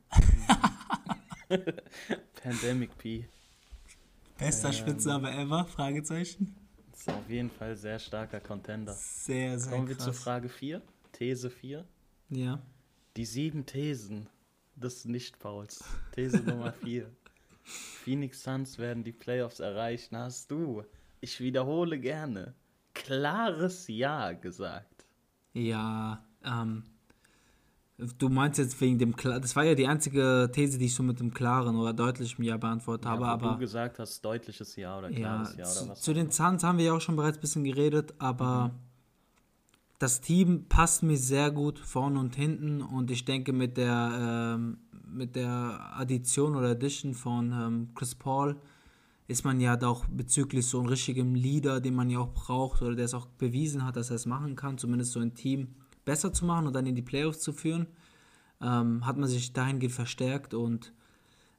Pandemic 2.41 2.97
P. 2.97 3.25
Bester 4.37 4.69
Ähm. 4.69 4.73
Spitzname 4.73 5.29
ever? 5.29 5.65
Fragezeichen. 5.65 6.55
Ist 6.93 7.09
auf 7.09 7.29
jeden 7.29 7.49
Fall 7.49 7.75
sehr 7.75 7.99
starker 7.99 8.39
Contender. 8.39 8.93
Sehr, 8.93 9.59
sehr 9.59 9.71
Kommen 9.73 9.89
wir 9.89 9.97
zur. 9.97 10.13
Frage 10.13 10.47
4. 10.47 10.81
These 11.11 11.49
4. 11.49 11.85
Ja. 12.29 12.61
Die 13.17 13.25
sieben 13.25 13.65
Thesen 13.65 14.29
des 14.77 15.03
Nicht-Fouls. 15.03 15.83
These 16.15 16.37
Nummer 16.43 16.71
4. 16.83 17.09
Phoenix 17.63 18.41
Suns 18.43 18.77
werden 18.77 19.03
die 19.03 19.11
Playoffs 19.11 19.59
erreichen, 19.59 20.15
hast 20.17 20.49
du, 20.49 20.83
ich 21.21 21.39
wiederhole 21.39 21.99
gerne, 21.99 22.53
klares 22.93 23.87
Ja 23.87 24.31
gesagt. 24.33 25.05
Ja, 25.53 26.23
ähm, 26.43 26.83
du 28.17 28.29
meinst 28.29 28.59
jetzt 28.59 28.79
wegen 28.81 28.97
dem, 28.97 29.15
Kla- 29.15 29.39
das 29.39 29.55
war 29.55 29.63
ja 29.65 29.75
die 29.75 29.87
einzige 29.87 30.49
These, 30.53 30.77
die 30.77 30.85
ich 30.85 30.95
so 30.95 31.03
mit 31.03 31.19
dem 31.19 31.33
klaren 31.33 31.75
oder 31.75 31.93
deutlichen 31.93 32.43
Ja 32.43 32.57
beantwortet 32.57 33.05
habe, 33.07 33.23
ja, 33.23 33.27
wo 33.27 33.33
aber 33.33 33.53
du 33.53 33.59
gesagt 33.59 33.99
hast, 33.99 34.21
deutliches 34.23 34.75
Ja 34.75 34.97
oder 34.97 35.09
ja, 35.09 35.17
klares 35.19 35.55
Ja, 35.57 35.65
zu, 35.65 35.81
oder 35.83 35.91
was? 35.91 36.01
zu 36.01 36.13
den 36.13 36.31
Suns 36.31 36.63
haben 36.63 36.77
wir 36.77 36.85
ja 36.85 36.93
auch 36.93 37.01
schon 37.01 37.15
bereits 37.15 37.37
ein 37.37 37.41
bisschen 37.41 37.63
geredet, 37.63 38.13
aber 38.19 38.69
Mhm. 38.69 38.79
das 39.99 40.21
Team 40.21 40.65
passt 40.69 41.03
mir 41.03 41.17
sehr 41.17 41.51
gut 41.51 41.77
vorne 41.79 42.19
und 42.19 42.35
hinten 42.35 42.81
und 42.81 43.11
ich 43.11 43.25
denke 43.25 43.51
mit 43.51 43.75
der, 43.75 44.55
ähm, 44.55 44.77
mit 45.11 45.35
der 45.35 45.91
Addition 45.97 46.55
oder 46.55 46.69
Addition 46.69 47.13
von 47.13 47.51
ähm, 47.51 47.89
Chris 47.95 48.15
Paul 48.15 48.55
ist 49.29 49.45
man 49.45 49.59
ja 49.59 49.77
da 49.77 49.89
auch 49.89 50.05
bezüglich 50.07 50.65
so 50.65 50.79
einem 50.79 50.89
richtigen 50.89 51.35
Leader, 51.35 51.79
den 51.79 51.93
man 51.93 52.09
ja 52.09 52.17
auch 52.17 52.33
braucht 52.33 52.81
oder 52.81 52.95
der 52.95 53.05
es 53.05 53.13
auch 53.13 53.27
bewiesen 53.27 53.85
hat, 53.85 53.95
dass 53.95 54.09
er 54.09 54.15
es 54.15 54.25
machen 54.25 54.55
kann, 54.55 54.79
zumindest 54.79 55.11
so 55.11 55.19
ein 55.19 55.35
Team 55.35 55.75
besser 56.03 56.33
zu 56.33 56.45
machen 56.45 56.65
und 56.65 56.73
dann 56.73 56.87
in 56.87 56.95
die 56.95 57.03
Playoffs 57.03 57.39
zu 57.39 57.53
führen, 57.53 57.85
ähm, 58.59 59.05
hat 59.05 59.17
man 59.17 59.29
sich 59.29 59.53
dahingehend 59.53 59.93
verstärkt 59.93 60.55
und 60.55 60.93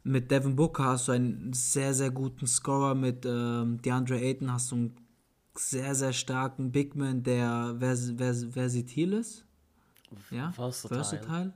mit 0.02 0.32
Devin 0.32 0.56
Booker 0.56 0.84
hast 0.84 1.06
du 1.06 1.12
einen 1.12 1.52
sehr, 1.52 1.94
sehr 1.94 2.10
guten 2.10 2.48
Scorer, 2.48 2.96
mit 2.96 3.24
ähm, 3.24 3.80
DeAndre 3.82 4.18
Ayton 4.20 4.52
hast 4.52 4.72
du 4.72 4.74
einen 4.74 4.96
sehr, 5.54 5.94
sehr 5.94 6.12
starken 6.12 6.72
Bigman, 6.72 7.22
der 7.22 7.76
vers 7.78 8.12
vers 8.16 8.46
versatil 8.50 9.12
ist. 9.12 9.44
Ja, 10.32 10.50
Versatile. 10.50 11.02
versatile. 11.02 11.52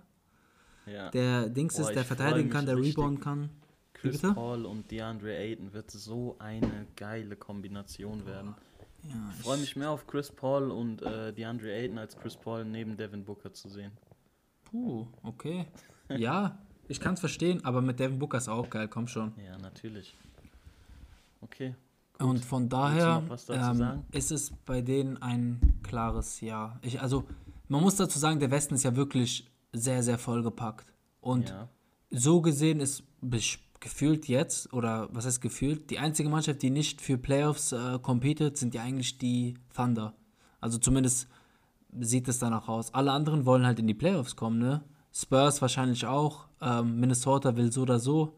Ja. 0.86 1.10
Der 1.10 1.48
Dings 1.48 1.74
Boah, 1.74 1.88
ist, 1.88 1.96
der 1.96 2.04
verteidigen 2.04 2.50
kann, 2.50 2.66
der 2.66 2.76
richtig. 2.76 2.96
rebounden 2.96 3.20
kann. 3.20 3.50
Chris 4.04 4.20
bitte? 4.20 4.34
Paul 4.34 4.66
und 4.66 4.90
DeAndre 4.90 5.36
Ayton 5.36 5.72
wird 5.72 5.90
so 5.90 6.36
eine 6.38 6.86
geile 6.96 7.36
Kombination 7.36 8.26
werden. 8.26 8.54
Ja, 9.02 9.14
Ich 9.36 9.42
freue 9.42 9.58
mich 9.58 9.76
mehr 9.76 9.90
auf 9.90 10.06
Chris 10.06 10.30
Paul 10.30 10.70
und 10.70 11.02
äh, 11.02 11.32
DeAndre 11.32 11.72
Ayton 11.72 11.98
als 11.98 12.16
Chris 12.16 12.36
Paul 12.36 12.64
neben 12.64 12.96
Devin 12.96 13.24
Booker 13.24 13.52
zu 13.52 13.68
sehen. 13.68 13.92
Puh, 14.64 15.06
okay. 15.22 15.66
Ja, 16.08 16.58
ich 16.88 17.00
kann 17.00 17.14
es 17.14 17.20
verstehen, 17.20 17.64
aber 17.64 17.80
mit 17.80 17.98
Devin 17.98 18.18
Booker 18.18 18.38
ist 18.38 18.48
auch 18.48 18.68
geil, 18.68 18.88
komm 18.88 19.08
schon. 19.08 19.32
Ja, 19.44 19.56
natürlich. 19.58 20.14
Okay. 21.40 21.74
Gut. 22.18 22.28
Und 22.28 22.44
von 22.44 22.68
daher 22.68 23.22
ähm, 23.48 24.04
ist 24.12 24.30
es 24.30 24.52
bei 24.64 24.80
denen 24.80 25.20
ein 25.20 25.80
klares 25.82 26.40
Ja. 26.40 26.78
Ich, 26.82 27.00
also, 27.00 27.24
man 27.68 27.82
muss 27.82 27.96
dazu 27.96 28.18
sagen, 28.18 28.38
der 28.38 28.50
Westen 28.50 28.74
ist 28.74 28.84
ja 28.84 28.94
wirklich 28.94 29.50
sehr, 29.72 30.02
sehr 30.02 30.18
vollgepackt. 30.18 30.92
Und 31.20 31.48
ja. 31.48 31.68
so 32.10 32.40
gesehen 32.40 32.80
ist 32.80 33.02
gefühlt 33.84 34.26
jetzt, 34.28 34.72
oder 34.72 35.08
was 35.12 35.26
heißt 35.26 35.40
gefühlt, 35.40 35.90
die 35.90 35.98
einzige 35.98 36.28
Mannschaft, 36.28 36.62
die 36.62 36.70
nicht 36.70 37.00
für 37.00 37.18
Playoffs 37.18 37.70
äh, 37.72 37.98
competet, 38.00 38.56
sind 38.56 38.74
ja 38.74 38.82
eigentlich 38.82 39.18
die 39.18 39.54
Thunder. 39.76 40.14
Also 40.60 40.78
zumindest 40.78 41.28
sieht 42.00 42.26
es 42.26 42.38
danach 42.38 42.66
aus. 42.66 42.92
Alle 42.94 43.12
anderen 43.12 43.44
wollen 43.44 43.66
halt 43.66 43.78
in 43.78 43.86
die 43.86 43.94
Playoffs 43.94 44.34
kommen, 44.34 44.58
ne? 44.58 44.82
Spurs 45.12 45.60
wahrscheinlich 45.62 46.06
auch. 46.06 46.48
Ähm, 46.60 46.98
Minnesota 46.98 47.56
will 47.56 47.70
so 47.70 47.82
oder 47.82 48.00
so. 48.00 48.36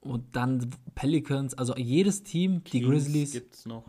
Und 0.00 0.36
dann 0.36 0.70
Pelicans, 0.94 1.54
also 1.54 1.74
jedes 1.76 2.24
Team, 2.24 2.62
die 2.64 2.80
Kings 2.80 2.88
Grizzlies. 2.88 3.32
gibt's 3.32 3.64
noch. 3.64 3.84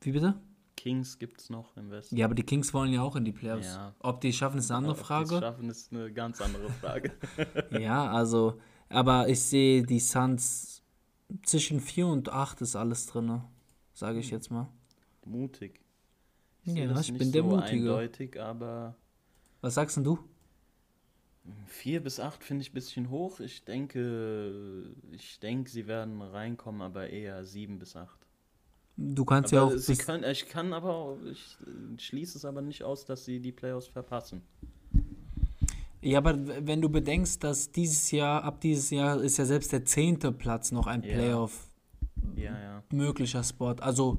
Wie 0.00 0.12
bitte? 0.12 0.34
Kings 0.76 1.18
gibt's 1.18 1.48
noch 1.48 1.76
im 1.76 1.90
Westen. 1.90 2.16
Ja, 2.16 2.26
aber 2.26 2.34
die 2.34 2.42
Kings 2.42 2.74
wollen 2.74 2.92
ja 2.92 3.02
auch 3.02 3.16
in 3.16 3.24
die 3.24 3.32
Playoffs. 3.32 3.66
Ja. 3.66 3.94
Ob 4.00 4.20
die 4.20 4.28
es 4.28 4.36
schaffen, 4.36 4.58
ist 4.58 4.70
eine 4.70 4.78
andere 4.78 4.92
Ob 4.92 4.98
die's 4.98 5.06
Frage. 5.06 5.38
schaffen, 5.38 5.70
ist 5.70 5.92
eine 5.92 6.12
ganz 6.12 6.40
andere 6.40 6.70
Frage. 6.70 7.12
Ja, 7.80 8.10
also, 8.10 8.60
aber 8.88 9.28
ich 9.28 9.40
sehe 9.40 9.82
die 9.82 10.00
Suns 10.00 10.82
zwischen 11.44 11.80
4 11.80 12.06
und 12.06 12.28
8 12.30 12.60
ist 12.62 12.76
alles 12.76 13.06
drin, 13.06 13.42
sage 13.92 14.18
ich 14.20 14.30
jetzt 14.30 14.50
mal. 14.50 14.68
Mutig. 15.24 15.80
Ja, 16.64 16.74
sehe 16.74 16.88
das 16.88 17.00
ich 17.06 17.12
nicht 17.12 17.18
bin 17.18 17.32
der 17.32 17.42
so 17.42 17.48
Mutige. 17.48 17.72
eindeutig, 17.94 18.40
aber 18.40 18.96
Was 19.60 19.74
sagst 19.74 19.96
denn 19.96 20.04
du? 20.04 20.18
4 21.66 22.02
bis 22.02 22.20
8 22.20 22.44
finde 22.44 22.62
ich 22.62 22.70
ein 22.70 22.74
bisschen 22.74 23.10
hoch. 23.10 23.40
Ich 23.40 23.64
denke, 23.64 24.94
ich 25.10 25.38
denke, 25.40 25.70
sie 25.70 25.86
werden 25.86 26.20
reinkommen, 26.20 26.82
aber 26.82 27.08
eher 27.10 27.44
7 27.44 27.78
bis 27.78 27.96
8. 27.96 28.18
Du 28.96 29.24
kannst 29.24 29.52
ja 29.52 29.62
auch 29.62 29.68
Aber 29.68 29.78
sie 29.78 29.96
können, 29.96 30.24
ich 30.24 30.46
kann 30.48 30.72
aber, 30.72 31.18
ich 31.30 31.56
schließe 31.98 32.36
es 32.36 32.44
aber 32.44 32.62
nicht 32.62 32.82
aus, 32.82 33.04
dass 33.04 33.24
sie 33.24 33.40
die 33.40 33.52
Playoffs 33.52 33.86
verpassen. 33.86 34.42
Ja, 36.00 36.18
aber 36.18 36.36
wenn 36.66 36.80
du 36.80 36.88
bedenkst, 36.88 37.42
dass 37.42 37.72
dieses 37.72 38.10
Jahr, 38.10 38.44
ab 38.44 38.60
dieses 38.60 38.90
Jahr 38.90 39.20
ist 39.20 39.36
ja 39.38 39.44
selbst 39.44 39.72
der 39.72 39.84
zehnte 39.84 40.30
Platz 40.32 40.70
noch 40.70 40.86
ein 40.86 41.02
Ja. 41.02 41.14
Playoff 41.14 41.68
Ja, 42.36 42.58
ja. 42.58 42.82
möglicher 42.92 43.42
Spot. 43.42 43.72
Also 43.80 44.18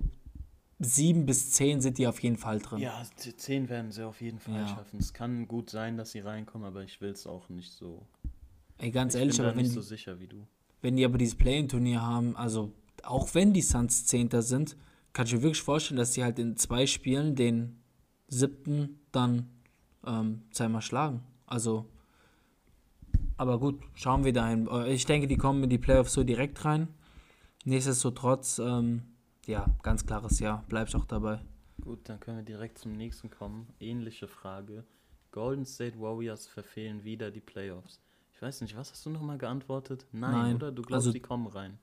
7 0.80 1.26
bis 1.26 1.52
10 1.52 1.82
sind 1.82 1.98
die 1.98 2.08
auf 2.08 2.22
jeden 2.22 2.38
Fall 2.38 2.60
drin. 2.60 2.80
Ja, 2.80 3.02
z- 3.16 3.40
10 3.40 3.70
werden 3.70 3.92
sie 3.92 4.06
auf 4.06 4.22
jeden 4.22 4.40
Fall 4.40 4.66
schaffen. 4.68 5.00
Es 5.00 5.14
kann 5.14 5.48
gut 5.48 5.70
sein, 5.70 5.98
dass 5.98 6.12
sie 6.12 6.20
reinkommen, 6.20 6.66
aber 6.68 6.84
ich 6.84 7.02
will 7.02 7.10
es 7.12 7.28
auch 7.28 7.50
nicht 7.50 7.72
so. 7.72 8.06
Ey, 8.78 8.92
ganz 8.92 9.14
Ich 9.14 9.20
ehrlich, 9.20 9.38
bin 9.38 9.46
aber 9.46 9.56
wenn 9.58 9.64
nicht 9.64 9.74
so 9.74 9.82
sicher 9.82 10.20
wie 10.20 10.28
du. 10.28 10.48
wenn 10.82 10.96
die 10.96 11.04
aber 11.04 11.18
dieses 11.18 11.36
Play-In-Turnier 11.36 12.02
haben, 12.02 12.36
also 12.38 12.72
auch 13.04 13.34
wenn 13.36 13.52
die 13.54 13.62
Suns 13.62 14.06
Zehnter 14.06 14.42
sind, 14.42 14.78
kann 15.12 15.26
ich 15.28 15.34
mir 15.34 15.42
wirklich 15.42 15.62
vorstellen, 15.62 15.98
dass 15.98 16.14
sie 16.14 16.24
halt 16.24 16.40
in 16.40 16.56
zwei 16.56 16.86
Spielen 16.86 17.36
den 17.36 17.78
siebten 18.30 19.00
dann 19.12 19.50
ähm, 20.06 20.44
zweimal 20.52 20.82
schlagen. 20.82 21.22
Also, 21.50 21.86
aber 23.38 23.58
gut, 23.60 23.80
schauen 23.96 24.24
wir 24.24 24.34
dahin. 24.34 24.68
Äh, 24.68 24.94
Ich 24.94 25.06
denke, 25.06 25.28
die 25.28 25.38
kommen 25.38 25.64
in 25.64 25.70
die 25.70 25.78
Playoffs 25.80 26.14
so 26.14 26.24
direkt 26.24 26.64
rein. 26.64 26.88
Nichtsdestotrotz, 27.66 28.60
ähm, 28.60 29.02
ja, 29.48 29.66
ganz 29.82 30.06
klares 30.06 30.40
Ja, 30.40 30.64
bleibst 30.70 30.96
auch 30.96 31.06
dabei. 31.06 31.42
Gut, 31.82 32.08
dann 32.08 32.20
können 32.20 32.38
wir 32.38 32.44
direkt 32.44 32.78
zum 32.78 32.94
nächsten 32.94 33.30
kommen. 33.32 33.68
Ähnliche 33.80 34.28
Frage. 34.28 34.84
Golden 35.32 35.66
State 35.66 36.00
Warriors 36.00 36.46
verfehlen 36.48 37.04
wieder 37.04 37.32
die 37.32 37.40
Playoffs. 37.42 38.00
Ich 38.34 38.42
weiß 38.42 38.62
nicht, 38.62 38.76
was 38.78 38.92
hast 38.92 39.06
du 39.06 39.10
nochmal 39.10 39.38
geantwortet? 39.38 40.06
Nein, 40.12 40.32
Nein, 40.32 40.56
oder? 40.56 40.72
Du 40.72 40.82
glaubst, 40.84 41.08
also- 41.08 41.12
die 41.14 41.20
kommen 41.20 41.48
rein. 41.48 41.80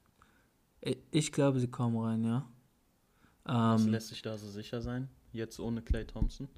Ich- 0.81 0.99
Ich 1.11 1.33
glaube, 1.33 1.59
sie 1.61 1.69
kommen 1.69 1.97
rein, 1.99 2.25
ja. 2.25 2.47
Was 3.45 3.83
Ähm, 3.85 3.91
lässt 3.91 4.09
sich 4.09 4.23
da 4.23 4.37
so 4.39 4.49
sicher 4.49 4.81
sein? 4.81 5.09
Jetzt 5.33 5.59
ohne 5.61 5.83
Clay 5.83 6.05
Thompson? 6.05 6.49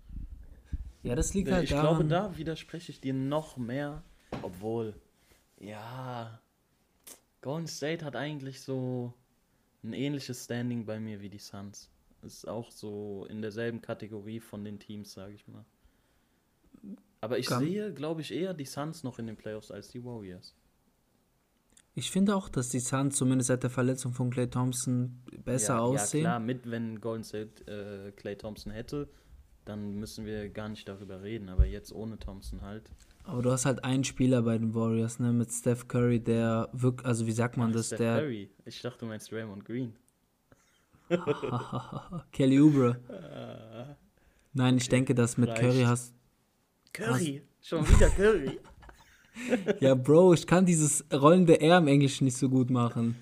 Ja, 1.08 1.14
das 1.14 1.34
liegt 1.34 1.48
Ja, 1.48 1.54
halt 1.56 1.64
ich 1.64 1.70
daran. 1.70 1.96
glaube, 1.96 2.04
da 2.08 2.36
widerspreche 2.36 2.92
ich 2.92 3.00
dir 3.00 3.14
noch 3.14 3.56
mehr. 3.56 4.02
Obwohl, 4.42 4.94
ja, 5.58 6.40
Golden 7.40 7.66
State 7.66 8.04
hat 8.04 8.14
eigentlich 8.16 8.60
so 8.60 9.12
ein 9.82 9.92
ähnliches 9.92 10.44
Standing 10.44 10.84
bei 10.86 11.00
mir 11.00 11.20
wie 11.20 11.28
die 11.30 11.38
Suns. 11.38 11.90
Ist 12.22 12.48
auch 12.48 12.70
so 12.70 13.26
in 13.30 13.42
derselben 13.42 13.80
Kategorie 13.80 14.40
von 14.40 14.64
den 14.64 14.78
Teams, 14.78 15.12
sage 15.12 15.34
ich 15.34 15.46
mal. 15.46 15.64
Aber 17.20 17.38
ich 17.38 17.46
Kann- 17.46 17.60
sehe, 17.60 17.92
glaube 17.92 18.20
ich, 18.20 18.32
eher 18.32 18.54
die 18.54 18.64
Suns 18.64 19.02
noch 19.02 19.18
in 19.18 19.26
den 19.26 19.36
Playoffs 19.36 19.70
als 19.70 19.88
die 19.88 20.04
Warriors. 20.04 20.54
Ich 21.94 22.10
finde 22.12 22.36
auch, 22.36 22.48
dass 22.48 22.68
die 22.68 22.78
Suns 22.78 23.16
zumindest 23.16 23.48
seit 23.48 23.62
der 23.64 23.70
Verletzung 23.70 24.12
von 24.12 24.30
Clay 24.30 24.48
Thompson 24.48 25.20
besser 25.44 25.74
ja, 25.74 25.80
aussehen. 25.80 26.22
Ja, 26.24 26.30
klar, 26.30 26.40
mit, 26.40 26.70
wenn 26.70 27.00
Golden 27.00 27.24
State 27.24 27.66
äh, 27.66 28.12
Clay 28.12 28.36
Thompson 28.36 28.70
hätte, 28.72 29.08
dann 29.68 29.94
müssen 29.94 30.24
wir 30.26 30.48
gar 30.48 30.68
nicht 30.68 30.88
darüber 30.88 31.22
reden. 31.22 31.48
Aber 31.48 31.66
jetzt 31.66 31.92
ohne 31.92 32.18
Thompson 32.18 32.62
halt. 32.62 32.90
Aber 33.24 33.42
du 33.42 33.50
hast 33.50 33.66
halt 33.66 33.84
einen 33.84 34.04
Spieler 34.04 34.42
bei 34.42 34.56
den 34.58 34.74
Warriors, 34.74 35.18
ne, 35.18 35.32
mit 35.32 35.52
Steph 35.52 35.86
Curry, 35.86 36.18
der 36.20 36.68
wirklich, 36.72 37.06
also 37.06 37.26
wie 37.26 37.32
sagt 37.32 37.56
man 37.58 37.72
das, 37.72 37.86
Steph 37.88 37.98
der 37.98 38.18
Curry. 38.20 38.50
Ich 38.64 38.80
dachte, 38.80 39.00
du 39.00 39.06
meinst 39.06 39.30
Raymond 39.32 39.64
Green. 39.64 39.92
Kelly 42.32 42.60
Oubre. 42.60 43.96
Nein, 44.52 44.76
ich 44.78 44.88
denke, 44.88 45.14
dass 45.14 45.36
mit 45.38 45.48
reicht. 45.50 45.60
Curry 45.60 45.82
hast. 45.84 46.14
Curry, 46.92 47.42
schon 47.60 47.86
wieder 47.88 48.08
Curry. 48.10 48.58
Ja, 49.78 49.94
Bro, 49.94 50.34
ich 50.34 50.44
kann 50.48 50.66
dieses 50.66 51.04
rollende 51.12 51.60
R 51.60 51.78
im 51.78 51.86
Englischen 51.86 52.24
nicht 52.24 52.36
so 52.36 52.48
gut 52.48 52.70
machen. 52.70 53.14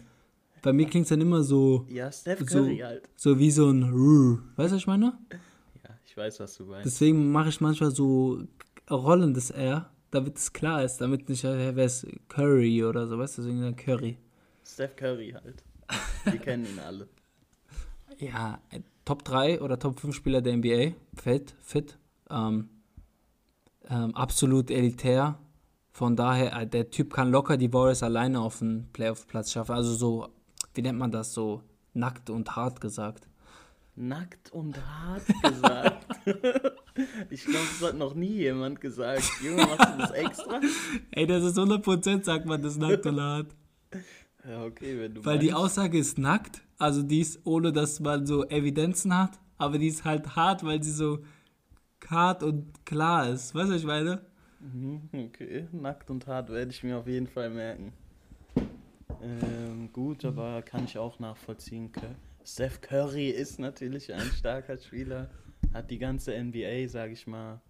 Bei 0.63 0.73
mir 0.73 0.87
klingt 0.87 1.03
es 1.05 1.11
dann 1.11 1.21
immer 1.21 1.43
so, 1.43 1.85
Ja, 1.91 2.11
Steph 2.11 2.39
So- 2.39 2.47
Curry 2.63 2.79
halt. 2.79 3.07
so 3.17 3.39
wie 3.39 3.51
so 3.51 3.69
ein. 3.71 3.83
Weißt 4.57 4.71
du, 4.71 4.75
was 4.77 4.81
ich 4.81 4.87
meine? 4.87 5.19
Ich 6.17 6.23
weiß, 6.23 6.41
was 6.41 6.57
du 6.57 6.65
meinst. 6.65 6.87
Deswegen 6.87 7.31
mache 7.31 7.51
ich 7.51 7.61
manchmal 7.61 7.91
so 7.91 8.43
rollendes 8.91 9.51
R, 9.51 9.91
damit 10.11 10.39
es 10.39 10.51
klar 10.51 10.83
ist, 10.83 10.97
damit 10.97 11.29
nicht, 11.29 11.45
wer 11.45 11.77
ist 11.77 12.07
Curry 12.29 12.83
oder 12.83 13.07
so, 13.07 13.19
weißt 13.19 13.37
du, 13.37 13.43
deswegen 13.43 13.61
dann 13.61 13.77
Curry. 13.77 14.17
Steph 14.65 14.97
Curry 14.97 15.33
halt. 15.33 15.63
Wir 16.25 16.39
kennen 16.39 16.65
ihn 16.65 16.79
alle. 16.79 17.09
Ja, 18.19 18.63
Top 19.05 19.25
3 19.25 19.61
oder 19.61 19.79
Top 19.79 20.01
5 20.01 20.15
Spieler 20.15 20.41
der 20.41 20.57
NBA, 20.57 20.95
fit, 21.21 21.55
fit, 21.61 21.99
ähm, 22.31 22.71
ähm, 23.91 24.15
absolut 24.17 24.71
elitär. 24.71 25.39
Von 25.91 26.17
daher, 26.17 26.63
äh, 26.63 26.67
der 26.67 26.89
Typ 26.89 27.13
kann 27.13 27.31
locker 27.31 27.59
die 27.59 27.71
Warriors 27.75 28.03
alleine 28.03 28.41
auf 28.41 28.61
den 28.61 28.89
Playoff-Platz 28.95 29.53
schaffen. 29.53 29.73
Also 29.73 29.93
so, 29.93 30.29
wie 30.73 30.81
nennt 30.81 30.99
man 30.99 31.11
das, 31.11 31.35
so 31.35 31.61
nackt 31.93 32.31
und 32.31 32.57
hart 32.57 32.81
gesagt. 32.81 33.29
Nackt 33.99 34.53
und 34.53 34.77
hart 34.87 35.23
gesagt. 35.43 36.07
ich 37.31 37.45
glaube, 37.47 37.67
das 37.81 37.89
hat 37.89 37.97
noch 37.97 38.15
nie 38.15 38.33
jemand 38.35 38.81
gesagt. 38.81 39.25
Junge, 39.43 39.63
machst 39.65 39.95
du 39.95 39.99
das 39.99 40.11
extra? 40.11 40.61
Ey, 41.13 41.27
das 41.27 41.45
ist 41.45 41.57
100% 41.59 42.23
sagt 42.25 42.45
man 42.45 42.61
das 42.63 42.77
nackt 42.77 43.07
und 43.07 43.19
hart. 43.21 43.55
Ja, 44.47 44.65
okay, 44.65 44.99
wenn 45.01 45.15
du 45.15 45.25
Weil 45.25 45.39
die 45.39 45.47
meinst. 45.47 45.61
Aussage 45.63 45.99
ist 45.99 46.19
nackt, 46.19 46.61
also 46.79 47.03
die 47.03 47.21
ist 47.21 47.41
ohne, 47.45 47.73
dass 47.73 47.99
man 48.01 48.27
so 48.27 48.45
Evidenzen 48.49 49.17
hat, 49.17 49.39
aber 49.57 49.79
die 49.79 49.89
ist 49.89 50.05
halt 50.05 50.37
hart, 50.37 50.63
weil 50.63 50.83
sie 50.83 50.93
so 50.93 51.21
hart 52.07 52.43
und 52.43 52.85
klar 52.85 53.29
ist. 53.31 53.55
Weißt 53.55 53.69
du, 53.71 53.73
was 53.75 53.81
ich 53.81 53.87
meine? 53.87 54.21
Mhm, 54.61 55.09
Okay, 55.13 55.69
nackt 55.73 56.11
und 56.11 56.27
hart 56.27 56.51
werde 56.51 56.71
ich 56.71 56.83
mir 56.83 56.99
auf 56.99 57.07
jeden 57.07 57.27
Fall 57.29 57.49
merken. 57.49 57.93
Ähm, 59.23 59.91
gut, 59.93 60.25
aber 60.27 60.61
kann 60.63 60.85
ich 60.85 60.99
auch 60.99 61.19
nachvollziehen. 61.19 61.91
Cur- 61.93 62.15
Steph 62.47 62.81
Curry 62.81 63.31
ist 63.31 63.59
natürlich 63.59 64.13
ein 64.13 64.21
starker 64.39 64.79
Spieler. 64.79 65.29
Hat 65.75 65.91
die 65.91 65.99
ganze 65.99 66.33
NBA, 66.33 66.89
sag 66.89 67.11
ich 67.11 67.27
mal, 67.27 67.61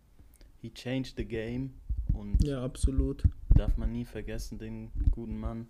he 0.61 0.71
changed 0.71 1.15
the 1.17 1.25
game. 1.25 1.73
Und 2.13 2.45
Ja, 2.45 2.63
absolut. 2.63 3.23
darf 3.57 3.77
man 3.79 3.91
nie 3.93 4.05
vergessen, 4.05 4.59
den 4.59 4.91
guten 5.11 5.39
Mann. 5.39 5.67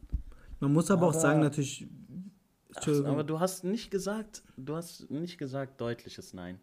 Man 0.59 0.73
muss 0.73 0.91
aber, 0.91 1.07
auch 1.07 1.11
Aber- 1.13 1.21
sagen, 1.21 1.41
natürlich. 1.41 1.87
Ach, 2.75 2.87
aber 3.05 3.25
du 3.25 3.39
hast 3.41 3.65
nicht 3.65 3.91
gesagt, 3.91 4.43
du 4.57 4.75
hast 4.77 5.09
nicht 5.11 5.39
gesagt 5.39 5.81
deutliches 5.81 6.35
Nein, 6.35 6.59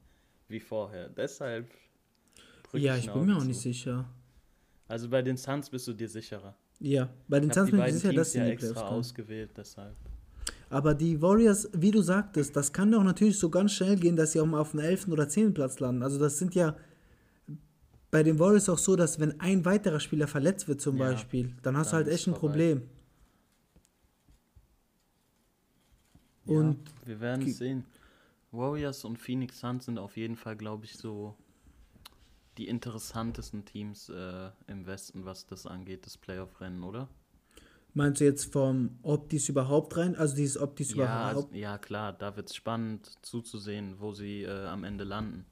wie 0.47 0.59
vorher. 0.59 1.09
Deshalb. 1.09 1.67
ja, 2.73 2.97
ich 2.97 3.11
bin 3.11 3.25
mir 3.25 3.35
auch 3.37 3.39
zu. 3.41 3.47
nicht 3.47 3.61
sicher. 3.61 4.05
Also 4.87 5.09
bei 5.09 5.21
den 5.21 5.37
Suns 5.37 5.69
bist 5.69 5.87
du 5.87 5.93
dir 5.93 6.09
sicherer. 6.09 6.55
Ja, 6.79 7.09
bei 7.27 7.39
den 7.39 7.51
Suns 7.51 7.71
bin 7.71 7.79
ich 7.79 7.93
sicher, 7.93 8.09
Teams 8.09 8.15
dass 8.15 8.31
sie 8.33 8.39
ja 8.39 8.45
extra 8.47 8.87
ausgewählt, 8.89 9.51
deshalb. 9.55 9.95
Aber 10.73 10.95
die 10.95 11.21
Warriors, 11.21 11.69
wie 11.73 11.91
du 11.91 12.01
sagtest, 12.01 12.55
das 12.55 12.73
kann 12.73 12.91
doch 12.91 13.03
natürlich 13.03 13.37
so 13.37 13.51
ganz 13.51 13.73
schnell 13.73 13.95
gehen, 13.95 14.15
dass 14.15 14.31
sie 14.31 14.39
auch 14.39 14.47
mal 14.47 14.59
auf 14.59 14.71
dem 14.71 14.79
11. 14.79 15.07
oder 15.09 15.29
10. 15.29 15.53
Platz 15.53 15.79
landen. 15.79 16.01
Also 16.01 16.17
das 16.17 16.39
sind 16.39 16.55
ja 16.55 16.75
bei 18.09 18.23
den 18.23 18.39
Warriors 18.39 18.69
auch 18.69 18.77
so, 18.79 18.95
dass 18.95 19.19
wenn 19.19 19.39
ein 19.39 19.65
weiterer 19.65 19.99
Spieler 19.99 20.27
verletzt 20.27 20.67
wird 20.67 20.81
zum 20.81 20.97
Ja, 20.97 21.09
Beispiel, 21.11 21.55
dann 21.61 21.77
hast 21.77 21.91
du 21.93 21.97
dann 21.97 22.05
halt 22.05 22.07
ist 22.07 22.13
echt 22.21 22.27
ein. 22.27 22.33
Problem. 22.33 22.83
Und 26.45 26.77
ja, 26.77 27.07
wir 27.07 27.19
werden 27.19 27.45
es 27.45 27.57
sehen. 27.57 27.85
Warriors 28.51 29.05
und 29.05 29.17
Phoenix 29.17 29.59
Suns 29.59 29.85
sind 29.85 29.97
auf 29.97 30.17
jeden 30.17 30.35
Fall, 30.35 30.55
glaube 30.55 30.85
ich, 30.85 30.97
so 30.97 31.35
die 32.57 32.67
interessantesten 32.67 33.65
Teams 33.65 34.09
äh, 34.09 34.51
im 34.67 34.85
Westen, 34.85 35.25
was 35.25 35.45
das 35.45 35.65
angeht, 35.65 36.05
das 36.05 36.17
Playoff-Rennen, 36.17 36.83
oder? 36.83 37.09
Meinst 37.93 38.21
du 38.21 38.25
jetzt 38.25 38.51
vom, 38.51 38.97
es 39.31 39.49
überhaupt 39.49 39.97
rein, 39.97 40.15
also 40.15 40.35
dieses, 40.35 40.57
es 40.79 40.93
Ja, 40.93 41.27
also, 41.27 41.39
überhaupt... 41.41 41.55
ja, 41.55 41.77
klar, 41.77 42.13
da 42.13 42.35
wird 42.35 42.49
es 42.49 42.55
spannend 42.55 43.11
zuzusehen, 43.21 43.95
wo 43.99 44.13
sie 44.13 44.43
äh, 44.43 44.65
am 44.65 44.83
Ende 44.83 45.03
landen. 45.03 45.45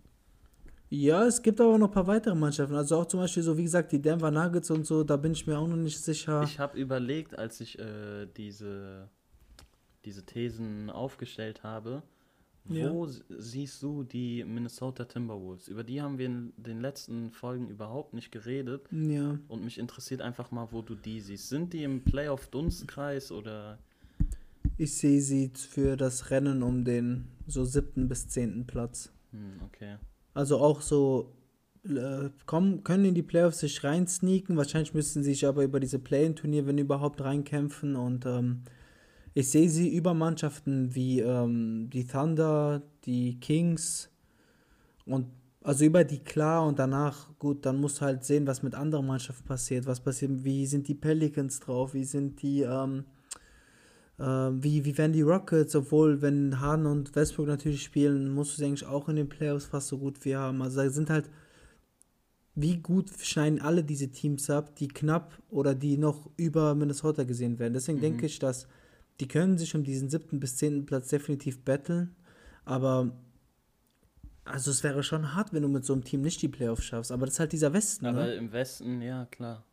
Ja, 0.94 1.26
es 1.26 1.42
gibt 1.42 1.62
aber 1.62 1.78
noch 1.78 1.88
ein 1.88 1.94
paar 1.94 2.08
weitere 2.08 2.36
Mannschaften. 2.36 2.76
Also 2.76 2.98
auch 2.98 3.06
zum 3.06 3.22
Beispiel 3.22 3.44
so, 3.44 3.58
wie 3.58 3.64
gesagt, 3.64 3.94
die 3.94 4.02
Denver 4.02 4.30
Nuggets 4.30 4.70
und 4.72 4.86
so, 4.86 5.06
da 5.06 5.16
bin 5.16 5.32
ich 5.32 5.48
mir 5.48 5.58
auch 5.58 5.68
noch 5.68 5.78
nicht 5.78 5.98
sicher. 5.98 6.44
Ich 6.44 6.60
habe 6.60 6.78
überlegt, 6.78 7.38
als 7.40 7.62
ich 7.62 7.80
äh, 7.80 8.26
diese, 8.36 9.08
diese 10.04 10.26
Thesen 10.26 10.90
aufgestellt 10.90 11.64
habe. 11.64 12.04
Wo 12.66 13.08
siehst 13.30 13.82
du 13.82 14.04
die 14.04 14.44
Minnesota 14.44 15.06
Timberwolves? 15.06 15.68
Über 15.68 15.84
die 15.84 16.02
haben 16.02 16.18
wir 16.18 16.28
in 16.28 16.54
den 16.58 16.80
letzten 16.80 17.32
Folgen 17.32 17.70
überhaupt 17.70 18.14
nicht 18.14 18.32
geredet. 18.32 18.88
ja. 18.92 19.40
Und 19.48 19.64
mich 19.64 19.78
interessiert 19.78 20.22
einfach 20.22 20.52
mal, 20.52 20.68
wo 20.72 20.82
du 20.82 20.96
die 20.96 21.20
siehst. 21.22 21.50
Sind 21.50 21.74
die 21.74 21.84
im 21.84 22.04
Playoff-Dunstkreis 22.04 23.32
oder. 23.32 23.80
Ich 24.78 24.96
sehe 24.96 25.22
sie 25.22 25.52
für 25.56 25.98
das 25.98 26.30
Rennen 26.30 26.64
um 26.64 26.86
den 26.86 27.26
so 27.48 27.66
siebten 27.66 28.08
bis 28.08 28.28
zehnten 28.28 28.66
Platz. 28.66 29.12
Hm, 29.32 29.62
okay. 29.66 29.98
Also 30.34 30.60
auch 30.60 30.82
so 30.82 31.34
äh, 31.84 32.30
kommen, 32.46 32.84
können 32.84 33.06
in 33.06 33.16
die 33.16 33.24
Playoffs 33.24 33.60
sich 33.60 33.84
rein 33.84 34.08
sneaken. 34.08 34.56
Wahrscheinlich 34.56 34.94
müssen 34.94 35.24
sie 35.24 35.32
sich 35.32 35.46
aber 35.46 35.64
über 35.64 35.80
diese 35.80 36.00
Play-in-Turnier, 36.00 36.68
wenn 36.68 36.78
überhaupt, 36.78 37.22
reinkämpfen. 37.22 37.96
Und 37.96 38.26
ähm, 38.26 38.64
ich 39.34 39.50
sehe 39.50 39.70
sie 39.70 39.96
über 39.96 40.14
Mannschaften 40.14 40.94
wie 40.94 41.20
ähm, 41.22 41.90
die 41.92 42.06
Thunder, 42.06 42.82
die 43.06 43.40
Kings 43.40 44.10
und 45.06 45.28
also 45.64 45.86
über 45.86 46.04
die 46.04 46.20
klar 46.20 46.66
und 46.68 46.80
danach, 46.80 47.30
gut, 47.38 47.66
dann 47.66 47.80
musst 47.80 48.02
du 48.02 48.06
halt 48.06 48.24
sehen, 48.24 48.48
was 48.48 48.64
mit 48.64 48.74
anderen 48.74 49.06
Mannschaften 49.06 49.46
passiert. 49.48 49.86
Was 49.86 50.00
passiert, 50.00 50.44
wie 50.44 50.66
sind 50.66 50.88
die 50.88 50.96
Pelicans 50.96 51.60
drauf, 51.60 51.94
wie 51.94 52.04
sind 52.04 52.42
die, 52.42 52.62
ähm, 52.62 53.06
ähm, 54.20 54.64
wie, 54.64 54.84
wie 54.86 54.98
werden 54.98 55.14
die 55.14 55.22
Rockets, 55.22 55.76
obwohl, 55.76 56.22
wenn 56.22 56.60
Harden 56.60 56.88
und 56.88 57.16
Westbrook 57.16 57.48
natürlich 57.48 57.84
spielen, 57.84 58.34
musst 58.34 58.54
du 58.54 58.58
sie 58.58 58.66
eigentlich 58.66 58.88
auch 58.88 59.08
in 59.08 59.18
den 59.18 59.30
Playoffs 59.30 59.66
fast 59.66 59.90
so 59.90 60.00
gut 60.00 60.26
wie 60.26 60.36
haben. 60.36 60.62
Also 60.64 60.82
da 60.82 60.90
sind 60.90 61.12
halt, 61.12 61.30
wie 62.56 62.78
gut 62.78 63.10
schneiden 63.22 63.62
alle 63.62 63.84
diese 63.84 64.10
Teams 64.10 64.50
ab, 64.50 64.76
die 64.76 64.88
knapp 64.88 65.42
oder 65.50 65.76
die 65.76 65.98
noch 65.98 66.30
über 66.38 66.74
Minnesota 66.76 67.24
gesehen 67.24 67.60
werden. 67.60 67.74
Deswegen 67.74 68.00
Mhm. 68.00 68.02
denke 68.02 68.26
ich, 68.26 68.40
dass 68.40 68.68
die 69.22 69.28
können 69.28 69.58
sich 69.58 69.76
um 69.76 69.84
diesen 69.84 70.10
siebten 70.10 70.40
bis 70.40 70.58
zehnten 70.58 70.86
Platz 70.86 71.10
definitiv 71.10 71.64
battlen, 71.64 72.16
aber 72.66 73.16
also 74.44 74.72
es 74.72 74.84
wäre 74.84 75.04
schon 75.04 75.36
hart, 75.36 75.54
wenn 75.54 75.62
du 75.62 75.70
mit 75.70 75.86
so 75.86 75.94
einem 75.94 76.04
Team 76.04 76.22
nicht 76.22 76.42
die 76.42 76.48
Playoffs 76.48 76.84
schaffst, 76.84 77.12
aber 77.12 77.28
das 77.28 77.36
ist 77.36 77.40
halt 77.40 77.52
dieser 77.52 77.72
Westen, 77.72 78.08
Aber 78.08 78.26
ne? 78.26 78.34
im 78.34 78.52
Westen, 78.52 79.02
ja, 79.02 79.26
klar. 79.26 79.64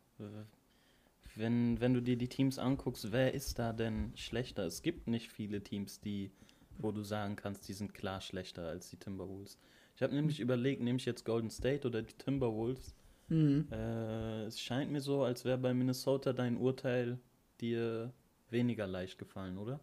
Wenn, 1.35 1.81
wenn 1.81 1.93
du 1.93 2.01
dir 2.01 2.15
die 2.15 2.27
Teams 2.27 2.59
anguckst, 2.59 3.11
wer 3.11 3.33
ist 3.33 3.57
da 3.57 3.73
denn 3.73 4.11
schlechter? 4.15 4.65
Es 4.65 4.83
gibt 4.83 5.07
nicht 5.07 5.29
viele 5.31 5.63
Teams, 5.63 5.99
die, 5.99 6.31
wo 6.77 6.91
du 6.91 7.01
sagen 7.01 7.35
kannst, 7.35 7.67
die 7.67 7.73
sind 7.73 7.93
klar 7.93 8.21
schlechter 8.21 8.67
als 8.67 8.89
die 8.89 8.97
Timberwolves. 8.97 9.57
Ich 9.95 10.03
habe 10.03 10.13
nämlich 10.13 10.39
überlegt, 10.39 10.81
nehme 10.81 10.97
ich 10.97 11.05
jetzt 11.05 11.25
Golden 11.25 11.49
State 11.49 11.87
oder 11.87 12.03
die 12.03 12.13
Timberwolves? 12.13 12.93
Mhm. 13.29 13.67
Äh, 13.71 14.43
es 14.43 14.61
scheint 14.61 14.91
mir 14.91 15.01
so, 15.01 15.23
als 15.23 15.43
wäre 15.43 15.57
bei 15.57 15.73
Minnesota 15.73 16.33
dein 16.33 16.57
Urteil 16.57 17.19
dir 17.61 18.13
weniger 18.51 18.87
leicht 18.87 19.17
gefallen, 19.19 19.57
oder? 19.57 19.79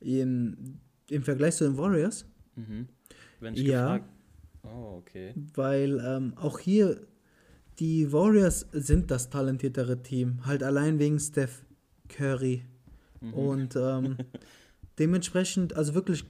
Im, 0.00 0.78
Im 1.10 1.22
Vergleich 1.22 1.56
zu 1.56 1.64
den 1.64 1.76
Warriors? 1.76 2.26
Mhm. 2.56 2.88
Wenn 3.40 3.54
ich 3.54 3.60
Ja. 3.62 3.96
gefragt. 3.98 4.12
Oh, 4.64 4.96
okay. 4.98 5.34
Weil 5.54 6.00
ähm, 6.04 6.32
auch 6.36 6.58
hier 6.58 7.06
die 7.78 8.12
Warriors 8.12 8.66
sind 8.72 9.10
das 9.10 9.30
talentiertere 9.30 10.02
Team. 10.02 10.44
Halt 10.44 10.62
allein 10.62 10.98
wegen 10.98 11.18
Steph 11.18 11.64
Curry. 12.08 12.64
Mhm. 13.20 13.34
Und 13.34 13.76
ähm, 13.76 14.16
dementsprechend, 14.98 15.74
also 15.76 15.94
wirklich, 15.94 16.24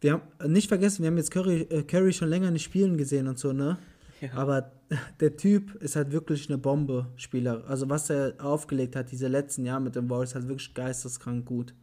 wir 0.00 0.12
haben 0.14 0.52
nicht 0.52 0.68
vergessen, 0.68 1.02
wir 1.02 1.08
haben 1.10 1.16
jetzt 1.16 1.30
Curry, 1.30 1.62
äh, 1.62 1.82
Curry 1.82 2.12
schon 2.12 2.28
länger 2.28 2.50
nicht 2.50 2.64
spielen 2.64 2.96
gesehen 2.96 3.28
und 3.28 3.38
so, 3.38 3.52
ne? 3.52 3.78
Ja. 4.20 4.32
Aber 4.34 4.72
der 5.20 5.36
Typ 5.36 5.74
ist 5.76 5.96
halt 5.96 6.12
wirklich 6.12 6.48
eine 6.48 6.58
Bombe-Spieler. 6.58 7.64
Also 7.68 7.88
was 7.88 8.10
er 8.10 8.34
aufgelegt 8.38 8.96
hat, 8.96 9.12
diese 9.12 9.28
letzten 9.28 9.64
Jahre 9.64 9.80
mit 9.80 9.96
den 9.96 10.10
Warriors, 10.10 10.34
halt 10.34 10.48
wirklich 10.48 10.74
geisteskrank 10.74 11.46
gut. 11.46 11.74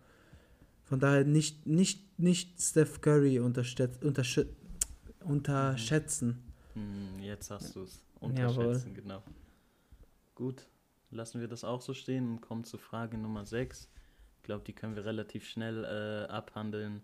Von 0.84 1.00
daher 1.00 1.24
nicht, 1.24 1.66
nicht, 1.66 2.20
nicht 2.20 2.62
Steph 2.62 3.02
Curry 3.02 3.40
unterschätz, 3.40 3.98
unterschä 4.04 4.46
unterschätzen. 5.24 6.44
Hm, 6.74 7.20
jetzt 7.24 7.50
hast 7.50 7.76
du 7.76 7.84
es. 7.84 8.04
Jawohl. 8.22 8.66
Unterschätzen, 8.66 8.94
genau. 8.94 9.24
Gut, 10.36 10.68
lassen 11.10 11.42
wir 11.42 11.48
das 11.48 11.64
auch 11.64 11.82
so 11.82 11.94
stehen 11.94 12.30
und 12.30 12.42
kommen 12.42 12.64
zu 12.64 12.78
Frage 12.78 13.18
Nummer 13.18 13.46
6. 13.46 13.90
Ich 14.38 14.44
glaube, 14.44 14.64
die 14.64 14.74
können 14.74 14.96
wir 14.96 15.06
relativ 15.06 15.48
schnell 15.48 15.84
äh, 15.84 16.32
abhandeln. 16.32 17.02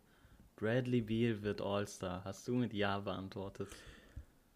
Bradley 0.55 1.01
Beal 1.01 1.41
wird 1.41 1.61
All-Star. 1.61 2.23
Hast 2.23 2.47
du 2.47 2.55
mit 2.55 2.73
Ja 2.73 2.99
beantwortet? 2.99 3.67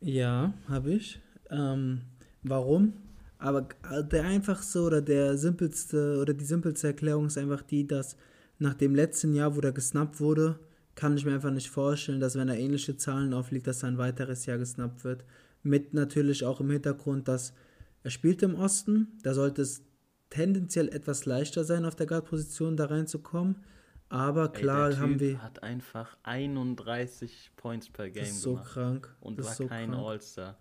Ja, 0.02 0.54
habe 0.68 0.92
ich. 0.94 1.20
Ähm, 1.50 2.02
warum? 2.44 2.94
Aber 3.38 3.68
der 4.12 4.24
einfachste 4.24 4.82
oder 4.82 5.02
der 5.02 5.38
simpelste 5.38 6.20
oder 6.22 6.34
die 6.34 6.46
simpelste 6.46 6.88
Erklärung 6.88 7.28
ist 7.28 7.38
einfach 7.38 7.62
die, 7.62 7.88
dass 7.88 8.16
nach 8.60 8.74
dem 8.74 8.96
letzten 8.96 9.34
Jahr, 9.34 9.56
wo 9.56 9.60
er 9.62 9.72
gesnappt 9.72 10.20
wurde, 10.20 10.60
kann 10.96 11.18
ich 11.18 11.26
mir 11.26 11.34
einfach 11.34 11.52
nicht 11.52 11.70
vorstellen, 11.70 12.22
dass 12.22 12.36
wenn 12.36 12.48
er 12.48 12.58
ähnliche 12.58 12.96
Zahlen 12.96 13.34
auflegt, 13.34 13.68
dass 13.68 13.84
er 13.84 13.90
ein 13.90 13.98
weiteres 13.98 14.46
Jahr 14.46 14.58
gesnappt 14.58 15.04
wird. 15.04 15.26
Mit 15.64 15.94
natürlich 15.94 16.46
auch 16.46 16.62
im 16.62 16.70
Hintergrund, 16.72 17.28
dass 17.28 17.54
er 18.04 18.12
spielt 18.12 18.44
im 18.44 18.56
Osten, 18.56 19.08
da 19.24 19.34
sollte 19.34 19.64
es 19.64 19.84
tendenziell 20.30 20.90
etwas 20.90 21.26
leichter 21.26 21.64
sein, 21.64 21.86
auf 21.86 21.96
der 21.96 22.06
Guard-Position 22.06 22.78
da 22.78 22.86
reinzukommen. 22.86 23.58
Aber 24.10 24.54
Ey, 24.54 24.62
klar 24.62 24.90
der 24.90 25.00
haben 25.00 25.12
Typ 25.14 25.22
wir. 25.22 25.42
hat 25.44 25.64
einfach 25.64 26.16
31 26.24 27.52
Points 27.56 27.90
per 27.90 28.10
Game 28.10 28.24
Das 28.24 28.30
ist 28.32 28.42
so 28.42 28.52
gemacht 28.54 28.72
krank. 28.74 29.16
und 29.22 29.40
das 29.40 29.46
war 29.46 29.52
ist 29.54 29.58
so 29.58 29.68
kein. 29.68 29.94
All-Star. 29.94 30.58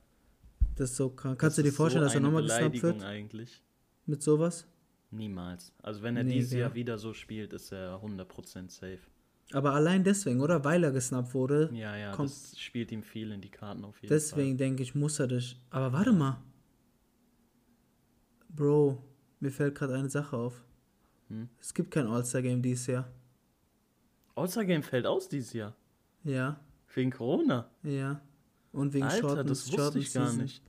Das 0.77 0.91
ist 0.91 0.97
so 0.97 1.11
krank. 1.11 1.39
Kannst 1.39 1.59
du 1.59 1.63
dir 1.63 1.73
vorstellen, 1.73 2.03
so 2.03 2.07
dass 2.07 2.15
er 2.15 2.21
nochmal 2.21 2.43
gesnappt 2.43 2.83
wird 2.83 3.03
eigentlich. 3.03 3.63
mit 4.07 4.23
sowas? 4.23 4.67
Niemals. 5.11 5.73
Also 5.83 6.03
wenn 6.03 6.17
er 6.17 6.25
Nee, 6.25 6.33
dieses 6.35 6.51
gell. 6.51 6.61
Jahr 6.61 6.75
wieder 6.75 6.99
so 6.99 7.13
spielt, 7.13 7.53
ist 7.53 7.71
er 7.71 8.01
100% 8.03 8.71
safe. 8.71 8.99
Aber 9.53 9.75
allein 9.75 10.03
deswegen, 10.03 10.41
oder? 10.41 10.65
Weil 10.65 10.83
er 10.83 10.91
gesnappt 10.91 11.35
wurde. 11.35 11.71
Ja, 11.75 11.95
ja, 11.97 12.13
Kommt- 12.13 12.31
das 12.31 12.59
spielt 12.59 12.91
ihm 12.91 13.03
viel 13.03 13.31
in 13.31 13.41
die 13.43 13.51
Karten 13.51 13.85
auf 13.85 14.01
jeden 14.03 14.09
deswegen 14.13 14.57
denke 14.57 14.83
ich, 14.83 14.95
muss 14.95 15.21
er 15.21 15.29
das. 15.29 15.55
Aber 15.71 15.93
warte 15.93 16.13
mal. 16.13 16.41
Bro, 18.49 19.03
mir 19.41 19.51
fällt 19.51 19.75
gerade 19.75 19.95
eine 19.95 20.09
Sache 20.09 20.37
auf. 20.37 20.65
Hm? 21.29 21.49
Es 21.61 21.75
gibt 21.75 21.91
kein 21.91 22.07
All-Star-Game 22.07 22.63
dieses 22.63 22.87
Jahr. 22.87 23.09
All-Star-Game 24.37 24.83
fällt 24.83 25.07
aus 25.07 25.29
dieses 25.29 25.53
Jahr. 25.53 25.75
Ja, 26.25 26.59
Wegen 26.95 27.11
Corona. 27.11 27.69
ja. 27.83 28.21
Und 28.73 28.93
wegen 28.93 29.05
Alter, 29.05 29.21
Shorten, 29.21 29.47
das 29.47 29.67
wusste 29.67 29.77
Shorten 29.81 29.99
ich 29.99 30.13
gar 30.13 30.27
Season. 30.27 30.43
nicht. 30.43 30.63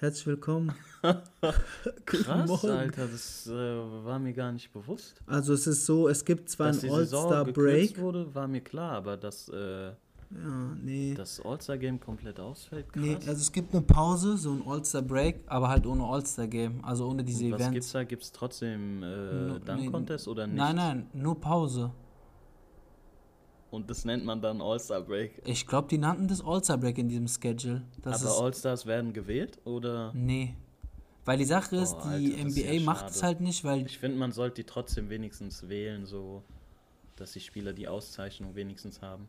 Herzlich 0.00 0.26
willkommen. 0.26 0.72
Krass, 2.06 2.48
Morgen. 2.48 2.70
Alter, 2.70 3.06
das 3.06 3.46
äh, 3.46 3.52
war 3.52 4.18
mir 4.18 4.32
gar 4.32 4.50
nicht 4.50 4.72
bewusst. 4.72 5.22
Also 5.26 5.54
es 5.54 5.68
ist 5.68 5.86
so, 5.86 6.08
es 6.08 6.24
gibt 6.24 6.48
zwar 6.50 6.68
Dass 6.68 6.80
Saison 6.80 7.32
All-Star-Break. 7.32 7.98
wurde, 8.00 8.34
war 8.34 8.48
mir 8.48 8.62
klar, 8.62 8.94
aber 8.96 9.16
dass 9.16 9.48
äh, 9.50 9.90
Ja, 9.90 9.96
nee. 10.82 11.14
das 11.14 11.40
All-Star-Game 11.44 12.00
komplett 12.00 12.40
ausfällt, 12.40 12.92
krass. 12.92 13.00
Nee, 13.00 13.14
also 13.14 13.30
es 13.32 13.52
gibt 13.52 13.72
eine 13.72 13.82
Pause, 13.82 14.36
so 14.36 14.50
ein 14.52 14.64
All-Star-Break, 14.66 15.42
aber 15.46 15.68
halt 15.68 15.86
ohne 15.86 16.02
All-Star-Game. 16.02 16.84
Also 16.84 17.06
ohne 17.08 17.22
diese 17.22 17.44
Und 17.44 17.52
was 17.52 17.60
Events. 17.60 17.74
gibt's 17.74 17.92
da? 17.92 18.02
Gibt's 18.02 18.32
trotzdem 18.32 19.04
äh, 19.04 19.06
No- 19.06 19.58
Dunk 19.60 19.80
nee, 20.08 20.16
oder 20.26 20.46
nicht? 20.48 20.56
Nein, 20.56 20.74
nein, 20.74 21.06
nur 21.12 21.40
Pause. 21.40 21.92
Und 23.72 23.88
das 23.90 24.04
nennt 24.04 24.24
man 24.24 24.40
dann 24.40 24.60
All-Star-Break. 24.60 25.42
Ich 25.46 25.66
glaube, 25.66 25.88
die 25.88 25.96
nannten 25.98 26.28
das 26.28 26.44
All-Star-Break 26.44 26.98
in 26.98 27.08
diesem 27.08 27.26
Schedule. 27.26 27.82
Das 28.02 28.24
Aber 28.24 28.44
All-Stars 28.44 28.86
werden 28.86 29.12
gewählt 29.12 29.58
oder? 29.64 30.12
nee. 30.14 30.54
Weil 31.24 31.38
die 31.38 31.44
Sache 31.44 31.76
ist, 31.76 31.94
Oh, 31.94 32.02
die 32.18 32.34
Alter, 32.34 32.48
ist 32.48 32.56
NBA 32.58 32.72
ja 32.72 32.80
macht 32.82 33.08
es 33.10 33.22
halt 33.22 33.40
nicht, 33.40 33.62
weil 33.64 33.86
Ich 33.86 33.96
finde, 33.98 34.18
man 34.18 34.32
sollte 34.32 34.56
die 34.56 34.64
trotzdem 34.64 35.08
wenigstens 35.08 35.68
wählen, 35.68 36.04
so 36.04 36.42
dass 37.16 37.32
die 37.32 37.40
Spieler 37.40 37.72
die 37.72 37.86
Auszeichnung 37.88 38.54
wenigstens 38.56 39.00
haben. 39.02 39.28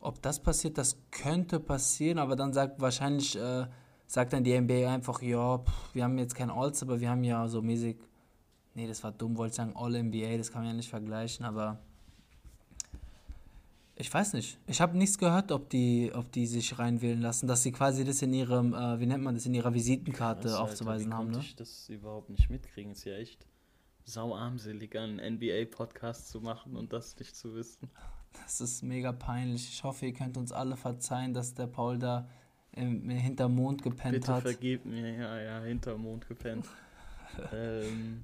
ob 0.00 0.20
das 0.22 0.40
passiert, 0.40 0.76
das 0.76 0.96
könnte 1.12 1.60
passieren, 1.60 2.18
aber 2.18 2.34
dann 2.36 2.52
sagt 2.52 2.80
wahrscheinlich, 2.80 3.36
äh, 3.36 3.66
sagt 4.08 4.32
dann 4.32 4.42
die 4.44 4.58
NBA 4.60 4.92
einfach, 4.92 5.22
ja, 5.22 5.58
pff, 5.58 5.94
wir 5.94 6.02
haben 6.04 6.18
jetzt 6.18 6.34
kein 6.34 6.50
Alls, 6.50 6.82
aber 6.82 7.00
wir 7.00 7.08
haben 7.08 7.22
ja 7.22 7.46
so 7.48 7.62
mäßig, 7.62 7.96
nee, 8.74 8.88
das 8.88 9.04
war 9.04 9.12
dumm, 9.12 9.36
wollte 9.36 9.50
ich 9.52 9.56
sagen 9.56 9.72
All-NBA, 9.76 10.36
das 10.36 10.50
kann 10.50 10.62
man 10.62 10.70
ja 10.72 10.76
nicht 10.76 10.90
vergleichen, 10.90 11.46
aber 11.46 11.78
ich 14.00 14.12
weiß 14.12 14.32
nicht. 14.32 14.58
Ich 14.66 14.80
habe 14.80 14.96
nichts 14.96 15.18
gehört, 15.18 15.52
ob 15.52 15.68
die, 15.68 16.10
ob 16.14 16.32
die 16.32 16.46
sich 16.46 16.78
reinwählen 16.78 17.20
lassen, 17.20 17.46
dass 17.46 17.62
sie 17.62 17.70
quasi 17.70 18.04
das 18.04 18.22
in 18.22 18.32
ihrem, 18.32 18.72
äh, 18.72 18.98
wie 18.98 19.06
nennt 19.06 19.22
man 19.22 19.34
das, 19.34 19.46
in 19.46 19.54
ihrer 19.54 19.74
Visitenkarte 19.74 20.48
Krass, 20.48 20.52
Alter, 20.54 20.62
aufzuweisen 20.64 21.10
wie 21.10 21.14
haben, 21.14 21.30
ne? 21.30 21.38
ich 21.38 21.54
das 21.54 21.88
überhaupt 21.88 22.30
nicht 22.30 22.48
mitkriegen? 22.48 22.92
Ist 22.92 23.04
ja 23.04 23.14
echt 23.14 23.46
sauarmselig, 24.04 24.98
einen 24.98 25.16
NBA-Podcast 25.34 26.28
zu 26.28 26.40
machen 26.40 26.76
und 26.76 26.92
das 26.92 27.16
nicht 27.18 27.36
zu 27.36 27.54
wissen. 27.54 27.90
Das 28.42 28.60
ist 28.60 28.82
mega 28.82 29.12
peinlich. 29.12 29.68
Ich 29.68 29.84
hoffe, 29.84 30.06
ihr 30.06 30.12
könnt 30.12 30.36
uns 30.36 30.52
alle 30.52 30.76
verzeihen, 30.76 31.34
dass 31.34 31.54
der 31.54 31.66
Paul 31.66 31.98
da 31.98 32.28
im, 32.72 33.08
hinterm 33.10 33.54
Mond 33.54 33.82
gepennt 33.82 34.14
Bitte 34.14 34.32
hat. 34.32 34.42
vergib 34.42 34.84
mir, 34.84 35.12
ja, 35.14 35.40
ja, 35.40 35.60
hinterm 35.62 36.02
Mond 36.02 36.26
gepennt. 36.26 36.66
ähm, 37.52 38.22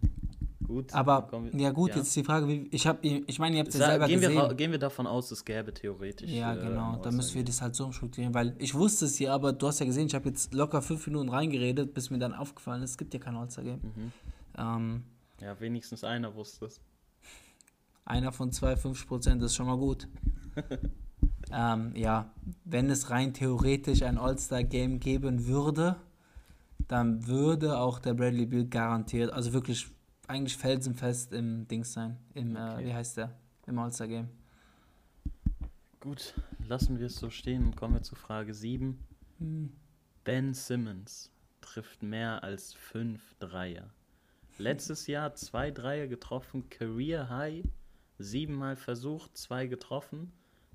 gut. 0.67 0.93
Aber 0.93 1.29
wir- 1.33 1.61
ja 1.61 1.71
gut, 1.71 1.95
jetzt 1.97 2.15
die 2.17 2.25
Frage, 2.25 2.49
wie, 2.49 2.69
ich 2.71 2.87
habe, 2.87 2.99
ich 3.07 3.39
meine, 3.39 3.57
ihr 3.57 3.61
habt 3.61 3.69
es 3.73 3.79
ja 3.79 3.87
selber 3.87 4.07
gehen, 4.07 4.21
wir, 4.21 4.29
gesehen. 4.29 4.57
gehen 4.57 4.71
wir 4.73 4.79
davon 4.79 5.07
aus, 5.07 5.31
es 5.31 5.45
gäbe 5.45 5.73
theoretisch. 5.73 6.31
Ja, 6.31 6.55
äh, 6.55 6.59
genau. 6.61 6.95
ein 6.97 7.03
Da 7.03 7.11
müssen 7.11 7.35
wir 7.35 7.45
das 7.45 7.63
halt 7.63 7.75
so 7.75 7.85
umstrukturieren, 7.87 8.35
weil 8.35 8.55
ich 8.59 8.75
wusste 8.75 9.05
es 9.07 9.19
ja, 9.19 9.35
aber 9.35 9.53
du 9.53 9.67
hast 9.67 9.79
ja 9.81 9.87
gesehen, 9.87 10.07
ich 10.07 10.15
habe 10.15 10.29
jetzt 10.29 10.53
locker 10.55 10.83
fünf 10.83 11.07
Minuten 11.07 11.29
reingeredet, 11.29 11.95
bis 11.95 12.11
mir 12.11 12.19
dann 12.19 12.35
aufgefallen 12.35 12.83
ist, 12.83 12.91
es 12.91 12.99
gibt 12.99 13.15
ja 13.15 13.21
kein 13.21 13.37
All-Star-Game. 13.37 13.81
Mhm. 13.83 14.13
Ähm, 14.59 15.03
Ja, 15.41 15.59
wenigstens 15.61 16.05
einer 16.05 16.35
wusste 16.35 16.67
es. 16.67 16.81
einer 18.05 18.33
von 18.33 18.53
zwei, 18.53 18.77
50 18.77 19.07
Prozent 19.09 19.43
ist 19.43 19.55
schon 19.55 19.67
mal 19.67 19.77
gut. 19.79 20.09
ähm, 21.53 21.93
ja, 21.95 22.33
wenn 22.65 22.91
es 22.91 23.11
rein 23.11 23.33
theoretisch 23.35 24.03
ein 24.03 24.19
All-Star-Game 24.19 25.01
geben 25.01 25.47
würde, 25.47 25.97
dann 26.89 27.27
würde 27.27 27.79
auch 27.79 27.99
der 27.99 28.15
Bradley 28.15 28.47
Bill 28.47 28.67
garantiert, 28.69 29.33
also 29.33 29.53
wirklich 29.53 29.89
eigentlich 30.29 30.57
felsenfest 30.57 31.33
im 31.33 31.67
Dings 31.69 31.93
sein, 31.93 32.17
im, 32.35 32.57
Okay. 32.57 32.83
äh, 32.83 32.87
wie 32.87 32.95
heißt 32.95 33.17
der, 33.17 33.37
im 33.67 33.79
All-Star-Game. 33.79 34.29
Gut, 36.01 36.35
lassen 36.67 36.99
wir 36.99 37.07
es 37.07 37.17
so 37.17 37.31
stehen 37.31 37.65
und 37.67 37.77
kommen 37.77 37.95
wir 37.95 38.03
zu 38.03 38.15
Frage 38.15 38.55
7. 38.55 38.99
Hm. 39.39 39.73
Ben 40.25 40.55
Simmons 40.55 41.31
trifft 41.61 42.03
mehr 42.03 42.43
als 42.45 42.75
fünf 42.75 43.35
Dreier. 43.39 43.91
Letztes 44.59 45.07
Jahr 45.07 45.35
zwei 45.35 45.71
Dreier 45.71 46.07
getroffen, 46.07 46.69
Career 46.71 47.29
High, 47.29 47.65
siebenmal 48.19 48.77
versucht, 48.77 49.37
zwei 49.37 49.67
getroffen. 49.67 50.33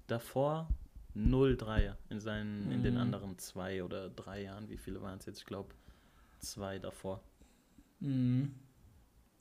Davor 0.07 0.69
null 1.13 1.57
Dreier 1.57 1.97
in, 2.09 2.19
seinen, 2.19 2.71
in 2.71 2.83
den 2.83 2.95
Mhm. 2.95 2.99
anderen 3.01 3.37
zwei 3.37 3.83
oder 3.83 4.09
drei 4.09 4.43
Jahren. 4.43 4.69
Wie 4.69 4.77
viele 4.77 5.01
waren 5.01 5.17
es 5.19 5.25
jetzt? 5.25 5.39
Ich 5.39 5.45
glaube, 5.45 5.73
zwei 6.39 6.79
davor. 6.79 7.21
Mhm. 7.99 8.53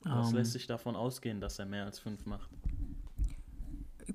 Was 0.03 0.29
Ähm, 0.29 0.35
lässt 0.37 0.53
sich 0.53 0.67
davon 0.67 0.95
ausgehen, 0.95 1.39
dass 1.41 1.59
er 1.59 1.65
mehr 1.65 1.85
als 1.85 1.99
fünf 1.99 2.25
macht? 2.25 2.49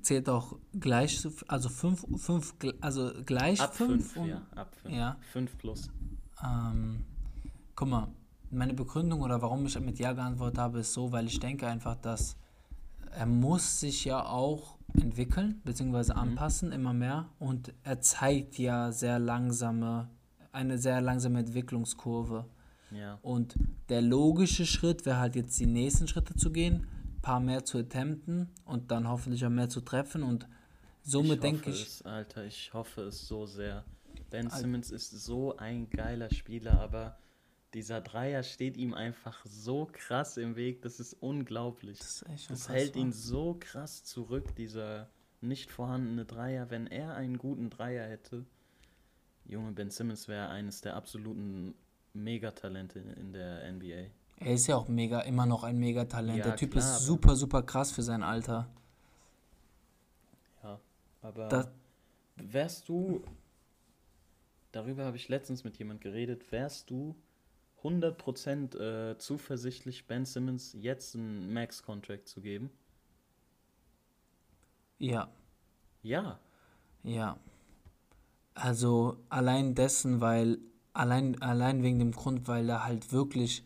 zählt 0.01 0.29
auch 0.29 0.57
gleich, 0.79 1.25
also 1.47 1.69
fünf, 1.69 2.05
fünf, 2.17 2.53
also 2.81 3.11
gleich 3.25 3.59
Ab 3.59 3.73
fünf. 3.75 4.13
fünf, 4.13 4.17
und- 4.17 4.29
ja, 4.29 4.41
ab 4.55 4.75
fünf. 4.75 4.93
ja. 4.95 5.17
Fünf 5.31 5.57
plus. 5.57 5.89
Ähm, 6.43 7.03
guck 7.75 7.87
mal, 7.87 8.07
meine 8.51 8.73
Begründung 8.75 9.21
oder 9.21 9.41
warum 9.41 9.65
ich 9.65 9.79
mit 9.79 9.97
Ja 9.97 10.13
geantwortet 10.13 10.59
habe, 10.59 10.79
ist 10.79 10.93
so, 10.93 11.11
weil 11.11 11.25
ich 11.25 11.39
denke 11.39 11.67
einfach, 11.67 11.95
dass 11.95 12.37
er 13.11 13.25
muss 13.25 13.79
sich 13.79 14.05
ja 14.05 14.23
auch 14.23 14.77
entwickeln, 14.93 15.61
beziehungsweise 15.65 16.13
Mhm. 16.13 16.19
anpassen, 16.19 16.71
immer 16.71 16.93
mehr. 16.93 17.29
Und 17.39 17.73
er 17.83 17.99
zeigt 17.99 18.57
ja 18.59 18.91
sehr 18.91 19.17
langsame, 19.17 20.09
eine 20.51 20.77
sehr 20.77 21.01
langsame 21.01 21.39
Entwicklungskurve. 21.39 22.45
Ja. 22.91 23.19
Und 23.21 23.55
der 23.89 24.01
logische 24.01 24.65
Schritt 24.65 25.05
wäre 25.05 25.19
halt 25.19 25.35
jetzt 25.35 25.59
die 25.59 25.65
nächsten 25.65 26.07
Schritte 26.07 26.35
zu 26.35 26.51
gehen, 26.51 26.87
ein 27.17 27.21
paar 27.21 27.39
mehr 27.39 27.65
zu 27.65 27.77
attempten 27.77 28.49
und 28.65 28.91
dann 28.91 29.07
hoffentlich 29.07 29.45
auch 29.45 29.49
mehr 29.49 29.69
zu 29.69 29.81
treffen. 29.81 30.23
Und 30.23 30.47
somit 31.03 31.43
denke 31.43 31.69
hoffe 31.69 31.77
ich, 31.77 31.87
Es, 31.87 32.01
Alter, 32.03 32.45
ich 32.45 32.73
hoffe 32.73 33.01
es 33.03 33.27
so 33.27 33.45
sehr. 33.45 33.83
Ben 34.29 34.49
Simmons 34.49 34.91
ist 34.91 35.11
so 35.11 35.55
ein 35.57 35.89
geiler 35.89 36.29
Spieler, 36.33 36.79
aber 36.79 37.17
dieser 37.73 38.01
Dreier 38.01 38.43
steht 38.43 38.77
ihm 38.77 38.93
einfach 38.93 39.45
so 39.45 39.87
krass 39.91 40.37
im 40.37 40.55
Weg, 40.55 40.81
das 40.81 40.99
ist 40.99 41.13
unglaublich. 41.13 41.99
das 41.99 42.21
ist 42.21 42.29
echt 42.29 42.49
Das 42.49 42.69
hält 42.69 42.95
ihn 42.95 43.11
so 43.11 43.57
krass 43.59 44.03
zurück, 44.03 44.55
dieser 44.55 45.09
nicht 45.41 45.71
vorhandene 45.71 46.25
Dreier. 46.25 46.69
Wenn 46.69 46.87
er 46.87 47.15
einen 47.15 47.37
guten 47.37 47.69
Dreier 47.69 48.07
hätte, 48.07 48.45
Junge, 49.45 49.71
Ben 49.71 49.89
Simmons 49.89 50.27
wäre 50.27 50.49
eines 50.49 50.81
der 50.81 50.95
absoluten 50.95 51.75
Megatalente 52.23 52.99
in 52.99 53.33
der 53.33 53.63
NBA. 53.71 54.09
Er 54.39 54.53
ist 54.53 54.67
ja 54.67 54.75
auch 54.75 54.87
mega, 54.87 55.21
immer 55.21 55.45
noch 55.45 55.63
ein 55.63 55.77
Megatalent. 55.77 56.37
Ja, 56.37 56.43
der 56.43 56.55
Typ 56.55 56.71
klar, 56.71 56.83
ist 56.83 57.05
super, 57.05 57.35
super 57.35 57.63
krass 57.63 57.91
für 57.91 58.03
sein 58.03 58.21
Alter. 58.23 58.67
Ja, 60.63 60.79
aber 61.21 61.47
Das- 61.47 61.69
wärst 62.35 62.87
du, 62.89 63.23
darüber 64.71 65.05
habe 65.05 65.17
ich 65.17 65.27
letztens 65.29 65.63
mit 65.63 65.77
jemand 65.77 66.01
geredet, 66.01 66.51
wärst 66.51 66.89
du 66.89 67.15
100% 67.83 68.75
äh, 68.75 69.17
zuversichtlich, 69.17 70.05
Ben 70.07 70.25
Simmons 70.25 70.73
jetzt 70.73 71.15
einen 71.15 71.51
Max-Contract 71.53 72.27
zu 72.27 72.41
geben? 72.41 72.69
Ja, 74.99 75.29
Ja, 76.03 76.39
ja. 77.03 77.37
Also 78.55 79.17
allein 79.29 79.75
dessen, 79.75 80.19
weil, 80.21 80.57
allein, 80.97 81.41
allein 81.41 81.83
wegen 81.83 81.99
dem 81.99 82.11
Grund, 82.11 82.47
weil 82.47 82.69
er 82.69 82.83
halt 82.83 83.11
wirklich, 83.11 83.63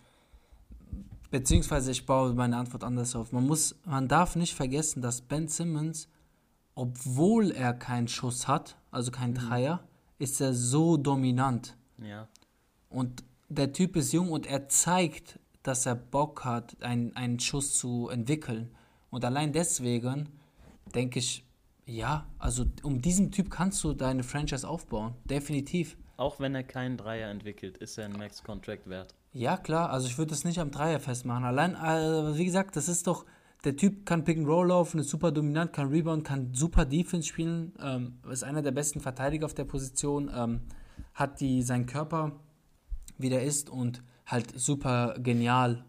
beziehungsweise 1.29 1.91
ich 1.91 2.05
baue 2.05 2.33
meine 2.33 2.57
Antwort 2.57 2.83
anders 2.83 3.15
auf. 3.15 3.31
Man 3.31 3.47
muss, 3.47 3.75
man 3.85 4.07
darf 4.07 4.35
nicht 4.35 4.53
vergessen, 4.53 5.01
dass 5.01 5.21
Ben 5.21 5.47
Simmons, 5.47 6.07
obwohl 6.75 7.51
er 7.51 7.73
keinen 7.73 8.07
Schuss 8.07 8.47
hat, 8.47 8.77
also 8.91 9.11
keinen 9.11 9.33
Dreier, 9.33 9.83
ist 10.19 10.41
er 10.41 10.53
so 10.53 10.97
dominant. 10.97 11.75
ja, 11.97 12.27
Und 12.89 13.23
der 13.49 13.73
Typ 13.73 13.95
ist 13.95 14.13
jung 14.13 14.31
und 14.31 14.45
er 14.45 14.69
zeigt, 14.69 15.39
dass 15.63 15.85
er 15.85 15.95
Bock 15.95 16.45
hat, 16.45 16.81
einen, 16.83 17.15
einen 17.15 17.39
Schuss 17.39 17.77
zu 17.77 18.09
entwickeln. 18.09 18.71
Und 19.09 19.25
allein 19.25 19.51
deswegen 19.51 20.29
denke 20.93 21.19
ich, 21.19 21.45
ja, 21.85 22.25
also 22.39 22.65
um 22.83 23.01
diesen 23.01 23.31
Typ 23.31 23.49
kannst 23.49 23.83
du 23.83 23.93
deine 23.93 24.23
Franchise 24.23 24.67
aufbauen. 24.67 25.13
Definitiv. 25.25 25.97
Auch 26.21 26.39
wenn 26.39 26.53
er 26.53 26.63
keinen 26.63 26.97
Dreier 26.97 27.29
entwickelt, 27.29 27.77
ist 27.77 27.97
er 27.97 28.05
ein 28.05 28.13
Max-Contract 28.13 28.87
wert. 28.87 29.15
Ja, 29.33 29.57
klar, 29.57 29.89
also 29.89 30.07
ich 30.07 30.17
würde 30.17 30.33
es 30.33 30.45
nicht 30.45 30.59
am 30.59 30.69
Dreier 30.69 30.99
festmachen. 30.99 31.43
Allein, 31.43 31.73
äh, 31.73 32.37
wie 32.37 32.45
gesagt, 32.45 32.75
das 32.75 32.87
ist 32.87 33.07
doch, 33.07 33.25
der 33.63 33.75
Typ 33.75 34.05
kann 34.05 34.23
Pick 34.23 34.37
and 34.37 34.47
Roll 34.47 34.67
laufen, 34.67 34.99
ist 34.99 35.09
super 35.09 35.31
dominant, 35.31 35.73
kann 35.73 35.89
Rebound, 35.89 36.23
kann 36.23 36.53
super 36.53 36.85
Defense 36.85 37.27
spielen, 37.27 37.73
ähm, 37.81 38.19
ist 38.31 38.43
einer 38.43 38.61
der 38.61 38.71
besten 38.71 39.01
Verteidiger 39.01 39.45
auf 39.45 39.55
der 39.55 39.65
Position, 39.65 40.31
ähm, 40.33 40.61
hat 41.15 41.41
die, 41.41 41.63
seinen 41.63 41.87
Körper, 41.87 42.39
wie 43.17 43.29
der 43.29 43.43
ist 43.43 43.69
und 43.69 44.03
halt 44.27 44.59
super 44.59 45.15
genial, 45.17 45.83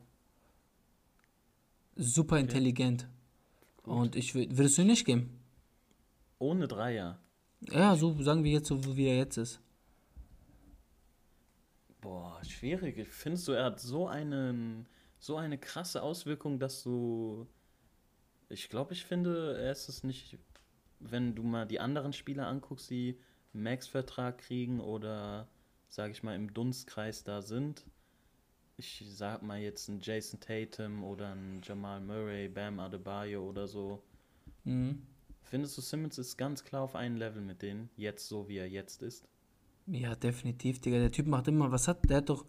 super 1.94 2.38
intelligent. 2.38 3.06
Und 3.82 4.16
ich 4.16 4.34
würd, 4.34 4.56
würdest 4.56 4.78
du 4.78 4.82
ihn 4.82 4.88
nicht 4.88 5.04
geben? 5.04 5.38
Ohne 6.38 6.68
Dreier. 6.68 7.18
Ja, 7.70 7.96
so 7.96 8.20
sagen 8.22 8.44
wir 8.44 8.52
jetzt, 8.52 8.68
so 8.68 8.96
wie 8.96 9.06
er 9.06 9.16
jetzt 9.16 9.36
ist. 9.36 9.60
Boah, 12.02 12.42
schwierig. 12.44 13.06
Findest 13.08 13.46
du, 13.46 13.52
er 13.52 13.66
hat 13.66 13.80
so 13.80 14.08
einen, 14.08 14.86
so 15.20 15.36
eine 15.36 15.56
krasse 15.56 16.02
Auswirkung, 16.02 16.58
dass 16.58 16.82
du. 16.82 17.46
Ich 18.48 18.68
glaube, 18.68 18.92
ich 18.92 19.04
finde, 19.04 19.56
er 19.56 19.70
ist 19.70 19.88
es 19.88 20.02
nicht, 20.02 20.36
wenn 20.98 21.34
du 21.34 21.44
mal 21.44 21.64
die 21.64 21.78
anderen 21.80 22.12
Spieler 22.12 22.48
anguckst, 22.48 22.90
die 22.90 23.18
einen 23.54 23.62
Max-Vertrag 23.62 24.38
kriegen 24.38 24.80
oder, 24.80 25.48
sage 25.88 26.12
ich 26.12 26.24
mal, 26.24 26.34
im 26.34 26.52
Dunstkreis 26.52 27.22
da 27.22 27.40
sind. 27.40 27.86
Ich 28.76 29.04
sag 29.06 29.42
mal 29.42 29.60
jetzt 29.60 29.88
ein 29.88 30.00
Jason 30.00 30.40
Tatum 30.40 31.04
oder 31.04 31.32
ein 31.32 31.60
Jamal 31.62 32.00
Murray, 32.00 32.48
Bam 32.48 32.80
Adebayo 32.80 33.48
oder 33.48 33.68
so. 33.68 34.02
Mhm. 34.64 35.06
Findest 35.42 35.78
du, 35.78 35.82
Simmons 35.82 36.18
ist 36.18 36.36
ganz 36.36 36.64
klar 36.64 36.82
auf 36.82 36.96
einem 36.96 37.16
Level 37.16 37.42
mit 37.42 37.62
denen, 37.62 37.90
jetzt 37.96 38.26
so 38.26 38.48
wie 38.48 38.56
er 38.56 38.68
jetzt 38.68 39.02
ist? 39.02 39.28
Ja, 39.86 40.14
definitiv, 40.14 40.80
Digga. 40.80 40.98
Der 40.98 41.10
Typ 41.10 41.26
macht 41.26 41.48
immer, 41.48 41.70
was 41.72 41.88
hat, 41.88 42.08
der 42.08 42.18
hat 42.18 42.28
doch 42.28 42.44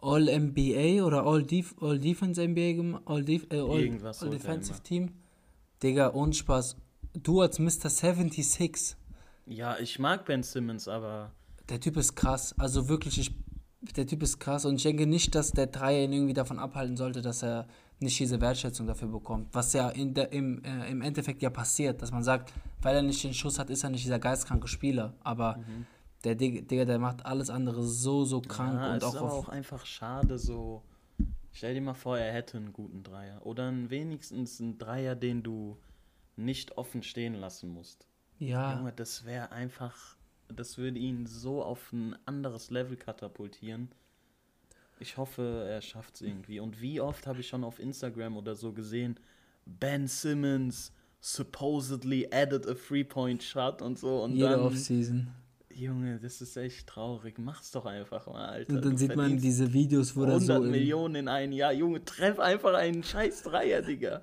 All-NBA 0.00 1.04
oder 1.04 1.24
All-Def 1.26 1.74
All-Defense-NBA 1.80 2.72
gemacht, 2.72 3.02
All-Def 3.06 3.46
äh, 3.50 3.58
All, 3.58 3.80
Irgendwas 3.80 4.20
holt 4.20 4.30
er 4.30 4.34
All-Defensive-Team. 4.34 5.10
Digga, 5.82 6.12
ohne 6.12 6.32
Spaß. 6.32 6.76
Du 7.14 7.40
als 7.40 7.58
Mr. 7.58 7.90
76, 7.90 8.96
Ja, 9.46 9.78
ich 9.78 9.98
mag 9.98 10.24
Ben 10.24 10.42
Simmons, 10.42 10.86
aber 10.86 11.32
der 11.68 11.80
Typ 11.80 11.96
ist 11.96 12.14
krass. 12.14 12.54
Also 12.58 12.88
wirklich, 12.88 13.18
ich, 13.18 13.32
der 13.96 14.06
Typ 14.06 14.22
ist 14.22 14.38
krass 14.38 14.64
und 14.64 14.76
ich 14.76 14.82
denke 14.82 15.06
nicht, 15.06 15.34
dass 15.34 15.50
der 15.50 15.66
Dreier 15.66 16.04
ihn 16.04 16.12
irgendwie 16.12 16.34
davon 16.34 16.58
abhalten 16.58 16.96
sollte, 16.96 17.22
dass 17.22 17.42
er 17.42 17.66
nicht 18.00 18.18
diese 18.20 18.40
Wertschätzung 18.40 18.86
dafür 18.86 19.08
bekommt. 19.08 19.48
Was 19.52 19.72
ja 19.72 19.88
in 19.88 20.14
der, 20.14 20.32
im, 20.32 20.62
äh, 20.64 20.90
im 20.90 21.02
Endeffekt 21.02 21.42
ja 21.42 21.50
passiert, 21.50 22.00
dass 22.02 22.12
man 22.12 22.22
sagt, 22.22 22.52
weil 22.82 22.94
er 22.94 23.02
nicht 23.02 23.22
den 23.24 23.34
Schuss 23.34 23.58
hat, 23.58 23.70
ist 23.70 23.82
er 23.82 23.90
nicht 23.90 24.04
dieser 24.04 24.20
geistkranke 24.20 24.68
Spieler. 24.68 25.14
Aber 25.20 25.58
der 26.24 26.34
Dig- 26.34 26.68
Digga, 26.68 26.84
der 26.84 26.98
macht 26.98 27.24
alles 27.26 27.50
andere 27.50 27.82
so, 27.84 28.24
so 28.24 28.40
krank. 28.40 28.74
Ja, 28.74 28.90
und 28.92 28.96
es 28.98 29.04
auch 29.04 29.14
ist 29.14 29.20
aber 29.20 29.32
auch 29.32 29.48
einfach 29.48 29.86
schade 29.86 30.38
so. 30.38 30.82
Stell 31.52 31.74
dir 31.74 31.80
mal 31.80 31.94
vor, 31.94 32.18
er 32.18 32.32
hätte 32.32 32.56
einen 32.56 32.72
guten 32.72 33.02
Dreier. 33.02 33.44
Oder 33.44 33.72
wenigstens 33.90 34.60
einen 34.60 34.78
Dreier, 34.78 35.16
den 35.16 35.42
du 35.42 35.76
nicht 36.36 36.78
offen 36.78 37.02
stehen 37.02 37.34
lassen 37.34 37.68
musst. 37.70 38.06
Ja, 38.38 38.76
Junge, 38.78 38.92
das 38.92 39.24
wäre 39.24 39.50
einfach, 39.50 40.16
das 40.48 40.78
würde 40.78 40.98
ihn 40.98 41.26
so 41.26 41.62
auf 41.62 41.92
ein 41.92 42.16
anderes 42.26 42.70
Level 42.70 42.96
katapultieren. 42.96 43.88
Ich 45.00 45.16
hoffe, 45.16 45.66
er 45.68 45.80
schafft 45.80 46.16
es 46.16 46.22
irgendwie. 46.22 46.60
Und 46.60 46.80
wie 46.80 47.00
oft 47.00 47.26
habe 47.26 47.40
ich 47.40 47.48
schon 47.48 47.64
auf 47.64 47.78
Instagram 47.78 48.36
oder 48.36 48.54
so 48.54 48.72
gesehen, 48.72 49.18
Ben 49.66 50.06
Simmons 50.06 50.92
supposedly 51.20 52.28
added 52.32 52.66
a 52.68 52.74
three-point 52.74 53.42
shot 53.42 53.82
und 53.82 53.98
so. 53.98 54.22
Und 54.22 54.32
jede 54.36 54.50
dann, 54.50 54.60
Offseason. 54.60 55.28
Junge, 55.78 56.18
das 56.18 56.40
ist 56.40 56.56
echt 56.56 56.86
traurig. 56.86 57.38
Mach's 57.38 57.70
doch 57.70 57.86
einfach 57.86 58.26
mal, 58.26 58.46
Alter. 58.46 58.72
Und 58.74 58.84
dann 58.84 58.92
Du 58.92 58.98
sieht 58.98 59.14
man 59.16 59.38
diese 59.38 59.72
Videos, 59.72 60.16
wo 60.16 60.24
100 60.24 60.42
so. 60.42 60.64
Im, 60.64 60.70
Millionen 60.70 61.14
in 61.14 61.28
einem 61.28 61.52
Jahr. 61.52 61.72
Junge, 61.72 62.04
treff 62.04 62.38
einfach 62.38 62.74
einen 62.74 63.02
scheiß 63.02 63.42
Dreier, 63.44 63.82
Digga. 63.82 64.22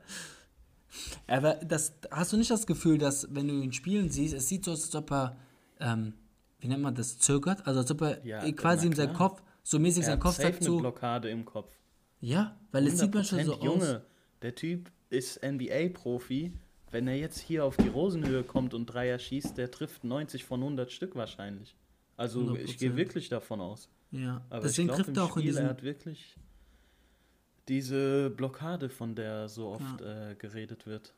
aber 1.27 1.55
das, 1.55 1.93
hast 2.11 2.33
du 2.33 2.37
nicht 2.37 2.51
das 2.51 2.67
Gefühl, 2.67 2.97
dass, 2.97 3.33
wenn 3.33 3.47
du 3.47 3.53
ihn 3.55 3.73
spielen 3.73 4.09
siehst, 4.09 4.33
es 4.33 4.47
sieht 4.47 4.65
so 4.65 4.71
aus, 4.71 4.83
als 4.85 4.95
ob 4.95 5.11
er, 5.11 5.37
ähm, 5.79 6.13
wie 6.59 6.67
nennt 6.67 6.81
man 6.81 6.95
das, 6.95 7.17
zögert? 7.19 7.65
Also 7.67 7.81
als 7.81 7.91
ob 7.91 8.01
er 8.01 8.25
Ja, 8.25 8.43
äh, 8.43 8.51
quasi 8.53 8.87
in 8.87 8.93
seinem. 8.93 9.13
Kopf, 9.13 9.41
so 9.63 9.79
mäßig 9.79 10.03
Er 10.03 10.11
sein 10.11 10.19
Kopf 10.19 10.35
sagt 10.35 10.57
eine 10.57 10.65
so. 10.65 10.77
Blockade 10.79 11.29
im 11.29 11.45
Kopf. 11.45 11.71
Ja, 12.19 12.57
weil 12.71 12.87
es 12.87 12.99
sieht 12.99 13.13
man 13.13 13.23
schon 13.23 13.43
so 13.43 13.53
100%, 13.55 13.57
aus. 13.57 13.63
Junge, 13.65 14.05
der 14.41 14.55
Typ 14.55 14.91
ist 15.09 15.41
NBA-Profi. 15.43 16.53
Wenn 16.95 17.09
er 17.09 17.17
jetzt 17.17 17.39
hier 17.41 17.65
auf 17.65 17.75
die 17.75 17.89
Rosenhöhe 17.89 18.43
kommt 18.43 18.73
und 18.73 18.85
Dreier 18.85 19.19
schießt, 19.19 19.57
der 19.57 19.69
trifft 19.69 20.05
90 20.05 20.45
von 20.45 20.61
100 20.61 20.89
Stück 20.93 21.13
wahrscheinlich. 21.17 21.75
Also 22.15 22.55
ich 22.55 22.77
gehe 22.77 22.91
100%. 22.91 22.95
wirklich 22.95 23.27
davon 23.27 23.59
aus. 23.59 23.89
Ja, 24.11 24.45
Aber 24.49 24.61
deswegen 24.61 24.87
ich 24.87 24.95
glaub, 24.95 25.05
trifft 25.05 25.17
er 25.17 25.23
auch 25.25 25.35
in 25.35 25.41
Spiel, 25.43 25.57
er 25.57 25.61
diesem. 25.63 25.67
hat 25.67 25.83
wirklich 25.83 26.37
diese 27.67 28.29
Blockade, 28.29 28.87
von 28.87 29.13
der 29.13 29.49
so 29.49 29.67
oft 29.71 29.99
äh, 29.99 30.35
geredet 30.37 30.87
wird. 30.87 31.13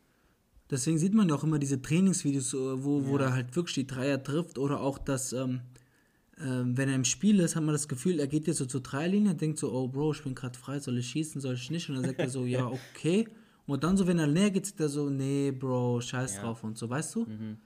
Deswegen 0.72 0.98
sieht 0.98 1.14
man 1.14 1.30
ja 1.30 1.36
auch 1.36 1.44
immer 1.44 1.60
diese 1.60 1.80
Trainingsvideos, 1.80 2.56
äh, 2.56 2.58
wo, 2.84 3.06
wo 3.06 3.18
Ja. 3.20 3.26
er 3.26 3.34
halt 3.34 3.56
wirklich 3.56 3.76
die 3.76 3.86
Dreier 3.86 4.24
trifft 4.24 4.58
oder 4.58 4.82
auch 4.82 4.98
das, 4.98 5.32
ähm, 5.32 5.62
ähm, 6.42 6.76
wenn 6.76 6.90
er 6.90 6.96
im 6.96 7.06
Spiel 7.06 7.40
ist, 7.40 7.56
hat 7.56 7.62
man 7.62 7.74
das 7.74 7.88
Gefühl, 7.88 8.20
er 8.20 8.26
geht 8.28 8.48
jetzt 8.48 8.58
so 8.58 8.66
zur 8.66 8.82
Dreierlinie 8.82 9.30
und 9.34 9.42
denkt 9.42 9.60
so, 9.60 9.72
oh 9.72 9.88
Bro, 9.88 10.14
ich 10.14 10.24
bin 10.24 10.34
gerade 10.34 10.58
frei, 10.58 10.80
soll 10.80 10.98
ich 10.98 11.08
schießen, 11.08 11.40
soll 11.40 11.54
ich 11.54 11.70
nicht? 11.70 11.88
Und 11.88 11.98
dann 11.98 12.06
sagt 12.06 12.18
er 12.18 12.30
so, 12.32 12.46
ja, 12.46 12.66
okay. 12.96 13.28
Und 13.68 13.84
dann 13.84 13.98
so, 13.98 14.08
wenn 14.08 14.18
er 14.18 14.28
näher 14.28 14.50
geht, 14.50 14.66
sagt 14.66 14.80
er 14.80 14.90
so, 14.90 15.10
nee, 15.10 15.52
Bro, 15.52 16.02
scheiß 16.02 16.38
Ja. 16.38 16.42
drauf 16.42 16.64
und 16.64 16.78
so, 16.78 16.90
weißt 16.90 17.16
du? 17.16 17.26
Mhm. 17.26 17.58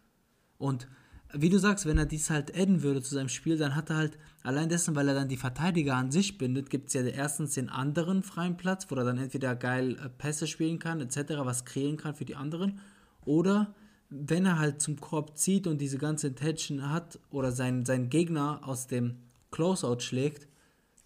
Und 0.58 0.88
wie 1.34 1.50
du 1.50 1.60
sagst, 1.60 1.86
wenn 1.86 1.98
er 1.98 2.06
dies 2.06 2.30
halt 2.30 2.54
adden 2.58 2.82
würde 2.82 3.02
zu 3.02 3.16
seinem 3.16 3.30
Spiel, 3.30 3.58
dann 3.58 3.76
hat 3.76 3.90
er 3.90 3.96
halt, 3.98 4.18
allein 4.44 4.68
dessen, 4.68 4.96
weil 4.96 5.08
er 5.08 5.14
dann 5.14 5.30
die 5.30 5.38
Verteidiger 5.38 5.96
an 5.96 6.12
sich 6.12 6.38
bindet, 6.38 6.70
gibt 6.70 6.88
es 6.88 6.94
ja 6.94 7.04
erstens 7.04 7.54
den 7.54 7.70
anderen 7.70 8.24
freien 8.24 8.58
Platz, 8.58 8.88
wo 8.90 8.96
er 8.96 9.06
dann 9.06 9.18
entweder 9.18 9.56
geil 9.56 9.98
äh, 10.04 10.10
Pässe 10.10 10.48
spielen 10.48 10.80
kann, 10.80 11.00
etc., 11.00 11.36
was 11.44 11.64
kreieren 11.66 11.98
kann 11.98 12.16
für 12.16 12.26
die 12.26 12.36
anderen. 12.36 12.80
Oder 13.24 13.74
wenn 14.10 14.46
er 14.46 14.60
halt 14.60 14.82
zum 14.82 15.00
Korb 15.00 15.38
zieht 15.38 15.68
und 15.68 15.80
diese 15.80 15.98
ganze 15.98 16.28
Intention 16.28 16.90
hat 16.90 17.20
oder 17.30 17.52
sein, 17.52 17.86
sein 17.86 18.10
Gegner 18.10 18.62
aus 18.64 18.88
dem 18.88 19.18
Closeout 19.52 20.02
schlägt, 20.02 20.48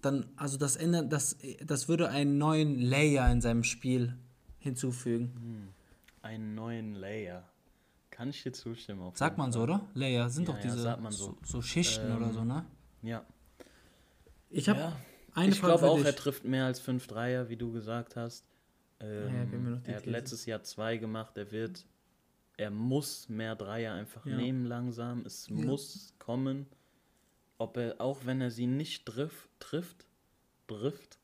dann, 0.02 0.26
also 0.38 0.58
das 0.58 0.76
ändert, 0.76 1.12
das, 1.14 1.38
das 1.66 1.88
würde 1.88 2.10
einen 2.10 2.38
neuen 2.38 2.80
Layer 2.80 3.32
in 3.32 3.42
seinem 3.42 3.64
Spiel 3.64 4.18
hinzufügen. 4.66 5.74
Einen 6.22 6.56
neuen 6.56 6.96
Layer. 6.96 7.48
Kann 8.10 8.30
ich 8.30 8.44
dir 8.44 8.52
zustimmen? 8.52 9.12
Sagt 9.14 9.38
man 9.38 9.52
so, 9.52 9.60
Fall. 9.60 9.70
oder? 9.70 9.88
Layer 9.94 10.30
sind 10.30 10.48
Ja, 10.48 10.54
doch 10.54 10.64
ja, 10.64 10.72
diese 10.74 10.98
man 10.98 11.12
so. 11.12 11.26
so. 11.26 11.38
So, 11.44 11.62
Schichten 11.62 12.12
oder 12.16 12.28
Ähm, 12.28 12.34
so, 12.34 12.44
ne? 12.44 12.66
Ja. 13.02 13.26
Ich 14.50 14.68
habe 14.70 14.80
Ja. 14.80 14.96
Eine 15.34 15.52
ich 15.52 15.60
glaube 15.60 15.86
auch, 15.90 15.98
dich. 15.98 16.06
er 16.06 16.16
trifft 16.16 16.46
mehr 16.46 16.66
als 16.66 16.80
fünf 16.80 17.08
Dreier, 17.08 17.50
wie 17.50 17.58
du 17.58 17.72
gesagt 17.74 18.16
hast. 18.16 18.46
Ähm, 19.02 19.08
Ja, 19.28 19.44
ja 19.44 19.80
er 19.84 19.96
hat 19.98 20.04
These. 20.04 20.10
letztes 20.12 20.46
Jahr 20.46 20.64
zwei 20.64 20.96
gemacht. 20.98 21.38
Er 21.38 21.52
wird, 21.52 21.86
er 22.58 22.72
muss 22.72 23.28
mehr 23.30 23.56
Dreier 23.56 23.94
einfach 23.94 24.26
Ja. 24.26 24.38
nehmen 24.38 24.66
langsam. 24.66 25.26
Es 25.26 25.48
Ja. 25.50 25.56
muss 25.56 26.14
kommen. 26.20 26.68
Ob 27.58 27.76
er, 27.78 28.00
auch 28.00 28.26
wenn 28.26 28.40
er 28.42 28.50
sie 28.52 28.66
nicht 28.68 29.06
triff, 29.06 29.48
trifft, 29.60 30.06
trifft, 30.68 31.20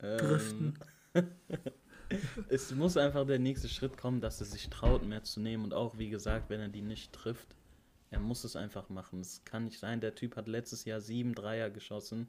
ähm, 0.00 0.18
Driften. 0.18 0.78
es 2.48 2.74
muss 2.74 2.96
einfach 2.96 3.26
der 3.26 3.38
nächste 3.38 3.68
Schritt 3.68 3.96
kommen, 3.96 4.20
dass 4.20 4.40
er 4.40 4.46
sich 4.46 4.68
traut, 4.68 5.04
mehr 5.06 5.24
zu 5.24 5.40
nehmen. 5.40 5.64
Und 5.64 5.74
auch, 5.74 5.98
wie 5.98 6.08
gesagt, 6.08 6.50
wenn 6.50 6.60
er 6.60 6.68
die 6.68 6.82
nicht 6.82 7.12
trifft, 7.12 7.54
er 8.10 8.20
muss 8.20 8.44
es 8.44 8.56
einfach 8.56 8.88
machen. 8.88 9.20
Es 9.20 9.44
kann 9.44 9.64
nicht 9.64 9.78
sein, 9.78 10.00
der 10.00 10.14
Typ 10.14 10.36
hat 10.36 10.48
letztes 10.48 10.84
Jahr 10.84 11.00
sieben 11.00 11.34
Dreier 11.34 11.70
geschossen. 11.70 12.28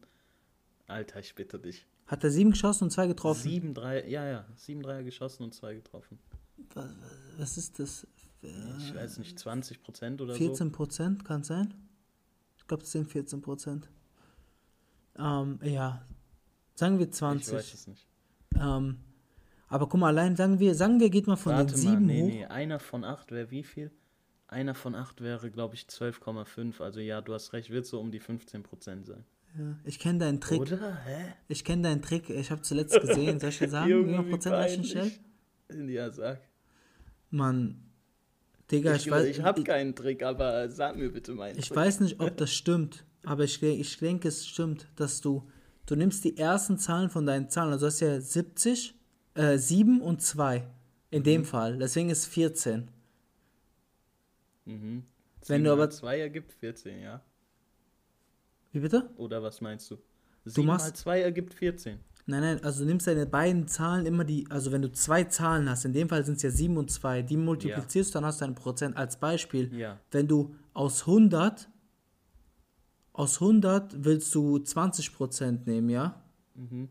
Alter, 0.88 1.20
ich 1.20 1.36
bitte 1.36 1.60
dich. 1.60 1.86
Hat 2.08 2.24
er 2.24 2.32
sieben 2.32 2.52
geschossen 2.52 2.86
und 2.86 2.92
zwei 2.92 3.08
getroffen? 3.08 3.42
Sieben 3.42 3.74
Dreier, 3.74 4.06
ja, 4.08 4.28
ja, 4.28 4.46
sieben 4.56 4.82
Dreier 4.82 5.04
geschossen 5.04 5.44
und 5.44 5.54
zwei 5.54 5.76
getroffen. 5.76 6.20
Was, 6.74 6.90
was 7.38 7.58
ist 7.58 7.80
das? 7.80 8.08
Ich 8.42 8.96
weiß 8.96 9.20
nicht, 9.20 9.38
20 9.38 9.84
Prozent 9.84 10.22
oder 10.22 10.34
14 10.34 10.72
Prozent, 10.72 11.26
kann 11.26 11.44
sein? 11.44 11.74
Ich 12.58 12.66
glaube, 12.68 12.84
es 12.84 12.92
sind 12.92 13.08
14 13.10 13.42
Prozent. 13.42 13.90
Ähm, 15.18 15.60
ja, 15.62 16.06
sagen 16.76 16.98
wir 16.98 17.06
so. 17.06 17.12
Ich 17.12 17.18
20. 17.18 17.54
weiß 17.54 17.74
es 17.74 17.88
nicht. 17.88 18.08
Ähm, 18.56 18.98
aber 19.70 19.88
guck 19.88 20.00
mal, 20.00 20.08
allein 20.08 20.36
sagen 20.36 20.60
wir, 20.60 20.76
sagen 20.76 21.00
wir, 21.00 21.10
geht 21.10 21.28
mal 21.28 21.36
von 21.36 21.54
Warte 21.54 21.76
den 21.76 21.84
mal, 21.84 21.92
sieben 21.92 22.06
nee, 22.06 22.22
hoch. 22.22 22.28
nee, 22.28 22.46
einer 22.46 22.80
von 22.80 23.04
acht 23.04 23.32
wäre 23.32 23.50
wie 23.52 23.64
viel? 23.64 23.92
Einer 24.48 24.74
von 24.74 24.96
acht 24.96 25.22
wäre, 25.22 25.52
glaube 25.52 25.76
ich, 25.76 25.84
12,5. 25.84 26.82
Also 26.82 27.00
ja, 27.00 27.22
du 27.22 27.34
hast 27.34 27.54
recht, 27.54 27.70
wird 27.70 27.86
so 27.86 28.00
um 28.00 28.12
die 28.12 28.20
15 28.20 28.64
Prozent 28.64 29.06
sein. 29.06 29.24
Ja, 29.58 29.76
ich 29.84 30.00
kenne 30.00 30.20
deinen 30.20 30.42
Trick. 30.42 30.62
Oder? 30.62 30.96
Hä? 31.06 31.34
Ich 31.48 31.64
kenne 31.64 31.84
deinen 31.84 32.02
Trick. 32.02 32.30
Ich 32.30 32.50
habe 32.52 32.62
zuletzt 32.62 33.00
gesehen. 33.00 33.40
Soll 33.40 33.50
ich 33.50 33.60
dir 33.60 33.70
sagen, 33.70 34.08
wie 34.08 34.14
viel 34.16 34.24
Prozent 34.24 34.86
stellt? 34.86 35.20
Ja, 35.88 36.10
sag. 36.10 36.40
Mann, 37.30 37.90
Digga, 38.72 38.96
ich, 38.96 39.06
Ich, 39.06 39.12
weiß, 39.12 39.26
ich 39.28 39.42
habe 39.42 39.64
keinen 39.64 39.96
Trick, 39.96 40.24
aber 40.24 40.70
sag 40.70 40.96
mir 40.96 41.12
bitte 41.12 41.34
meinen 41.34 41.58
ich 41.58 41.68
Trick. 41.68 41.78
weiß 41.78 42.00
nicht, 42.02 42.20
ob 42.20 42.36
das 42.38 42.52
stimmt, 42.54 43.06
aber 43.24 43.44
ich, 43.44 43.62
ich 43.62 43.98
denke, 43.98 44.28
es 44.28 44.48
stimmt, 44.48 44.88
dass 44.96 45.22
du, 45.22 45.48
du 45.86 45.96
nimmst 45.96 46.24
die 46.24 46.38
ersten 46.38 46.78
Zahlen 46.78 47.10
von 47.10 47.26
deinen 47.26 47.50
Zahlen, 47.50 47.72
also 47.72 47.86
du 47.86 47.88
hast 47.88 48.00
ja 48.00 48.20
70, 48.20 48.96
äh, 49.40 49.58
7 49.58 50.02
und 50.02 50.22
2 50.22 50.68
in 51.12 51.20
Mhm. 51.22 51.24
dem 51.24 51.46
Fall, 51.46 51.78
deswegen 51.78 52.10
ist 52.10 52.26
14. 52.26 52.90
Mhm. 54.66 55.04
Wenn 55.48 55.64
du 55.64 55.72
aber- 55.72 55.90
2 55.90 56.20
ergibt 56.20 56.52
14, 56.54 57.02
ja? 57.02 57.22
Wie 58.72 58.80
bitte? 58.80 59.10
Oder 59.18 59.42
was 59.42 59.62
meinst 59.62 59.90
du? 59.90 59.98
7 60.46 60.68
machst- 60.68 60.88
mal 60.88 60.94
2 60.94 61.22
ergibt 61.22 61.54
14. 61.54 62.00
Nein, 62.26 62.42
nein, 62.42 62.64
also 62.64 62.82
du 62.84 62.86
nimmst 62.90 63.08
deine 63.08 63.26
beiden 63.26 63.68
Zahlen 63.68 64.06
immer 64.06 64.24
die, 64.24 64.46
also 64.52 64.72
wenn 64.72 64.84
du 64.84 64.92
zwei 64.92 65.24
Zahlen 65.24 65.68
hast, 65.68 65.86
in 65.86 65.94
dem 65.94 66.08
Fall 66.10 66.24
sind 66.24 66.36
es 66.36 66.44
ja 66.44 66.52
7 66.52 66.78
und 66.78 66.92
2, 66.92 67.24
die 67.24 67.38
multiplizierst 67.38 68.14
du, 68.14 68.18
dann 68.18 68.26
hast 68.26 68.42
du 68.42 68.46
ein 68.46 68.54
Prozent. 68.54 68.96
Als 68.98 69.20
Beispiel, 69.20 69.74
Ja. 69.76 70.00
wenn 70.12 70.28
du 70.28 70.54
aus 70.74 71.08
100, 71.08 71.70
aus 73.14 73.40
100 73.40 74.04
willst 74.06 74.36
du 74.36 74.60
20% 74.60 75.66
nehmen, 75.66 75.90
ja? 75.90 76.22
Mhm. 76.54 76.90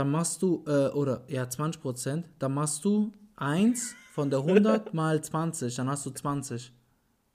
Dann 0.00 0.10
machst 0.12 0.40
du, 0.40 0.64
äh, 0.66 0.88
oder 0.94 1.24
ja, 1.28 1.42
20%, 1.44 2.24
dann 2.38 2.54
machst 2.54 2.82
du 2.86 3.12
1 3.36 3.94
von 4.14 4.30
der 4.30 4.38
100 4.38 4.94
mal 4.94 5.22
20, 5.22 5.74
dann 5.76 5.90
hast 5.90 6.06
du 6.06 6.10
20. 6.10 6.72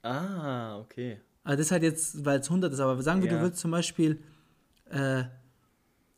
Ah, 0.02 0.76
okay. 0.80 1.20
Also 1.44 1.58
das 1.58 1.66
ist 1.66 1.70
halt 1.70 1.84
jetzt, 1.84 2.24
weil 2.24 2.40
es 2.40 2.48
100 2.48 2.72
ist, 2.72 2.80
aber 2.80 3.00
sagen 3.04 3.22
wir, 3.22 3.30
Ja. 3.30 3.36
du 3.36 3.42
willst 3.44 3.60
zum 3.60 3.70
Beispiel, 3.70 4.20
äh, 4.90 5.22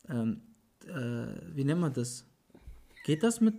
ähm, 0.09 0.41
äh, 0.87 1.55
wie 1.55 1.65
nennt 1.65 1.83
man 1.83 1.93
das? 1.93 2.25
Geht 3.05 3.23
das 3.23 3.43
mit? 3.43 3.55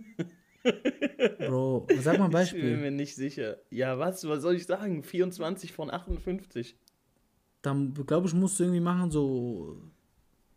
Bro, 1.38 1.86
sag 2.00 2.18
mal 2.18 2.24
ein 2.24 2.30
Ich 2.30 2.32
bin 2.32 2.32
Beispiel. 2.32 2.76
mir 2.76 2.90
nicht 2.90 3.14
sicher. 3.14 3.58
Ja, 3.70 4.00
was, 4.00 4.26
was 4.26 4.42
soll 4.42 4.56
ich 4.56 4.66
sagen? 4.66 5.04
24 5.04 5.72
von 5.72 5.92
58. 5.92 6.76
Dann, 7.62 7.94
glaube 7.94 8.26
ich, 8.26 8.34
musst 8.34 8.58
du 8.58 8.64
irgendwie 8.64 8.80
machen 8.80 9.12
so 9.12 9.80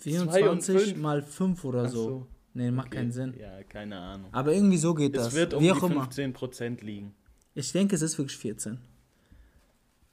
24 0.03 0.81
fünf. 0.81 0.97
mal 1.01 1.21
5 1.21 1.65
oder 1.65 1.89
so. 1.89 2.03
so, 2.03 2.27
Nee, 2.55 2.69
macht 2.69 2.87
Okay. 2.87 2.97
keinen 2.97 3.11
Sinn. 3.11 3.33
Ja, 3.39 3.63
keine 3.63 3.97
Ahnung. 3.99 4.29
Aber 4.31 4.53
irgendwie 4.53 4.77
so 4.77 4.93
geht 4.93 5.15
das. 5.17 5.27
Es 5.29 5.33
wird 5.33 5.53
um 5.55 5.61
wie 5.61 5.65
die 5.65 5.71
auch 5.71 5.83
immer. 5.83 6.03
15% 6.07 6.83
liegen. 6.83 7.15
Ich 7.55 7.71
denke, 7.71 7.95
es 7.95 8.01
ist 8.03 8.17
wirklich 8.17 8.37
14. 8.37 8.77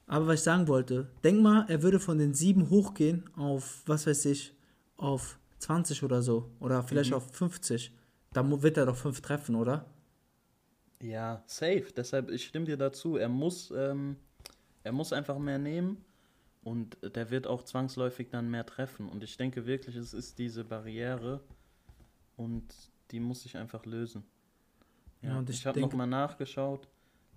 Aber 0.07 0.27
was 0.27 0.41
ich 0.41 0.45
sagen 0.45 0.67
wollte, 0.67 1.09
denk 1.23 1.41
mal, 1.43 1.67
er 1.69 1.83
würde 1.83 2.01
von 2.01 2.19
den 2.19 2.33
7 2.35 2.71
hochgehen 2.71 3.29
auf, 3.37 3.83
was 3.87 4.07
weiß 4.07 4.25
ich, 4.27 4.55
auf 4.97 5.39
20 5.59 6.03
oder 6.03 6.23
so. 6.23 6.51
Oder 6.61 6.83
vielleicht 6.83 7.11
Mhm. 7.11 7.17
auf 7.17 7.31
50. 7.33 7.93
Da 8.33 8.63
wird 8.63 8.77
er 8.79 8.87
doch 8.87 8.97
5 8.97 9.21
treffen, 9.21 9.55
oder? 9.55 9.85
Ja, 11.03 11.43
safe. 11.47 11.87
Deshalb, 11.97 12.31
ich 12.31 12.45
stimme 12.47 12.67
dir 12.67 12.77
dazu. 12.77 13.17
Er 13.17 13.29
muss, 13.29 13.71
ähm, 13.77 14.17
er 14.83 14.93
muss 14.93 15.13
einfach 15.13 15.39
mehr 15.39 15.59
nehmen 15.59 15.99
und 16.63 16.99
der 17.03 17.31
wird 17.31 17.47
auch 17.47 17.63
zwangsläufig 17.63 18.29
dann 18.29 18.51
mehr 18.51 18.67
treffen. 18.67 19.09
Und 19.09 19.23
ich 19.23 19.37
denke 19.37 19.67
wirklich, 19.67 19.97
es 19.97 20.13
ist 20.13 20.39
diese 20.39 20.65
Barriere 20.65 21.41
und 22.37 22.75
die 23.11 23.21
muss 23.21 23.43
sich 23.43 23.57
einfach 23.57 23.87
lösen. 23.87 24.25
Ja, 25.23 25.31
Ja, 25.31 25.39
und 25.39 25.51
ich 25.51 25.61
ich 25.61 25.67
habe 25.67 25.81
nochmal 25.81 26.07
nachgeschaut. 26.07 26.89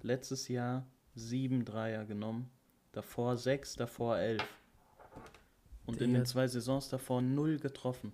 Letztes 0.01 0.47
Jahr 0.47 0.85
sieben 1.15 1.63
Dreier 1.63 2.05
genommen, 2.05 2.49
davor 2.91 3.37
sechs, 3.37 3.75
davor 3.75 4.17
elf. 4.17 4.43
Und 5.85 6.01
in 6.01 6.13
den 6.13 6.25
zwei 6.25 6.47
Saisons 6.47 6.89
davor 6.89 7.21
null 7.21 7.59
getroffen. 7.59 8.13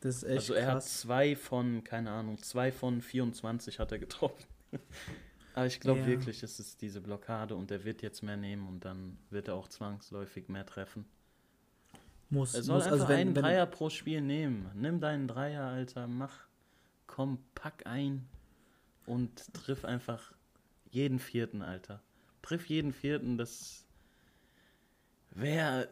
Das 0.00 0.16
ist 0.16 0.22
echt 0.24 0.36
Also 0.36 0.54
er 0.54 0.66
hat 0.66 0.74
krass. 0.74 1.00
zwei 1.00 1.36
von, 1.36 1.82
keine 1.84 2.10
Ahnung, 2.10 2.38
zwei 2.38 2.70
von 2.70 3.00
24 3.00 3.78
hat 3.78 3.92
er 3.92 3.98
getroffen. 3.98 4.46
Aber 5.58 5.66
ich 5.66 5.80
glaube 5.80 6.02
Ja. 6.02 6.06
wirklich, 6.06 6.44
es 6.44 6.60
ist 6.60 6.82
diese 6.82 7.00
Blockade 7.00 7.56
und 7.56 7.72
er 7.72 7.82
wird 7.82 8.00
jetzt 8.00 8.22
mehr 8.22 8.36
nehmen 8.36 8.68
und 8.68 8.84
dann 8.84 9.18
wird 9.30 9.48
er 9.48 9.56
auch 9.56 9.66
zwangsläufig 9.66 10.48
mehr 10.48 10.64
treffen. 10.64 11.04
Muss, 12.30 12.54
Er 12.54 12.62
soll 12.62 12.76
muss, 12.76 12.84
einfach 12.84 12.92
also 12.92 13.08
wenn, 13.08 13.16
einen 13.18 13.34
wenn, 13.34 13.42
Dreier 13.42 13.66
pro 13.66 13.90
Spiel 13.90 14.20
nehmen. 14.20 14.70
Nimm 14.74 15.00
deinen 15.00 15.26
Dreier, 15.26 15.64
Alter, 15.64 16.06
mach, 16.06 16.46
komm, 17.08 17.38
pack 17.56 17.88
ein 17.88 18.28
und 19.04 19.52
triff 19.52 19.84
einfach 19.84 20.32
jeden 20.92 21.18
vierten, 21.18 21.62
Alter. 21.62 22.04
Triff 22.42 22.66
jeden 22.66 22.92
vierten, 22.92 23.36
das 23.36 23.84
wäre 25.32 25.88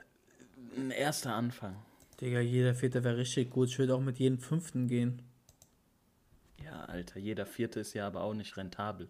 ein 0.76 0.92
erster 0.92 1.34
Anfang. 1.34 1.74
Digga, 2.20 2.38
jeder 2.38 2.76
Vierte 2.76 3.02
wäre 3.02 3.16
richtig 3.16 3.50
gut. 3.50 3.70
Ich 3.70 3.80
würde 3.80 3.96
auch 3.96 4.00
mit 4.00 4.20
jedem 4.20 4.38
Fünften 4.38 4.86
gehen. 4.86 5.22
Ja, 6.62 6.84
Alter, 6.84 7.18
jeder 7.18 7.46
vierte 7.46 7.80
ist 7.80 7.94
ja 7.94 8.06
aber 8.06 8.20
auch 8.20 8.32
nicht 8.34 8.56
rentabel. 8.56 9.08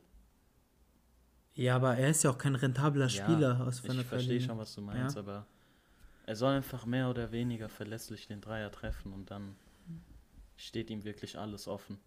Ja, 1.57 1.77
aber 1.77 1.97
er 1.97 2.11
ist 2.11 2.23
ja 2.23 2.31
auch 2.31 2.39
kein 2.39 2.55
rentabler 2.55 3.09
Spieler 3.09 3.67
aus 3.67 3.81
von 3.81 3.99
ich 3.99 4.07
verstehe 4.07 4.41
schon, 4.41 4.59
was 4.59 4.75
du 4.75 4.83
meinst, 4.83 5.17
Ja. 5.17 5.23
aber 5.23 5.47
er 6.27 6.37
soll 6.37 6.53
einfach 6.53 6.85
mehr 6.85 7.09
oder 7.09 7.33
weniger 7.33 7.69
verlässlich 7.71 8.27
den 8.27 8.43
Dreier 8.43 8.71
treffen 8.71 9.13
und 9.15 9.31
dann 9.31 9.57
steht 10.57 10.91
ihm 10.91 11.05
wirklich 11.05 11.39
alles 11.39 11.67
offen. 11.67 11.99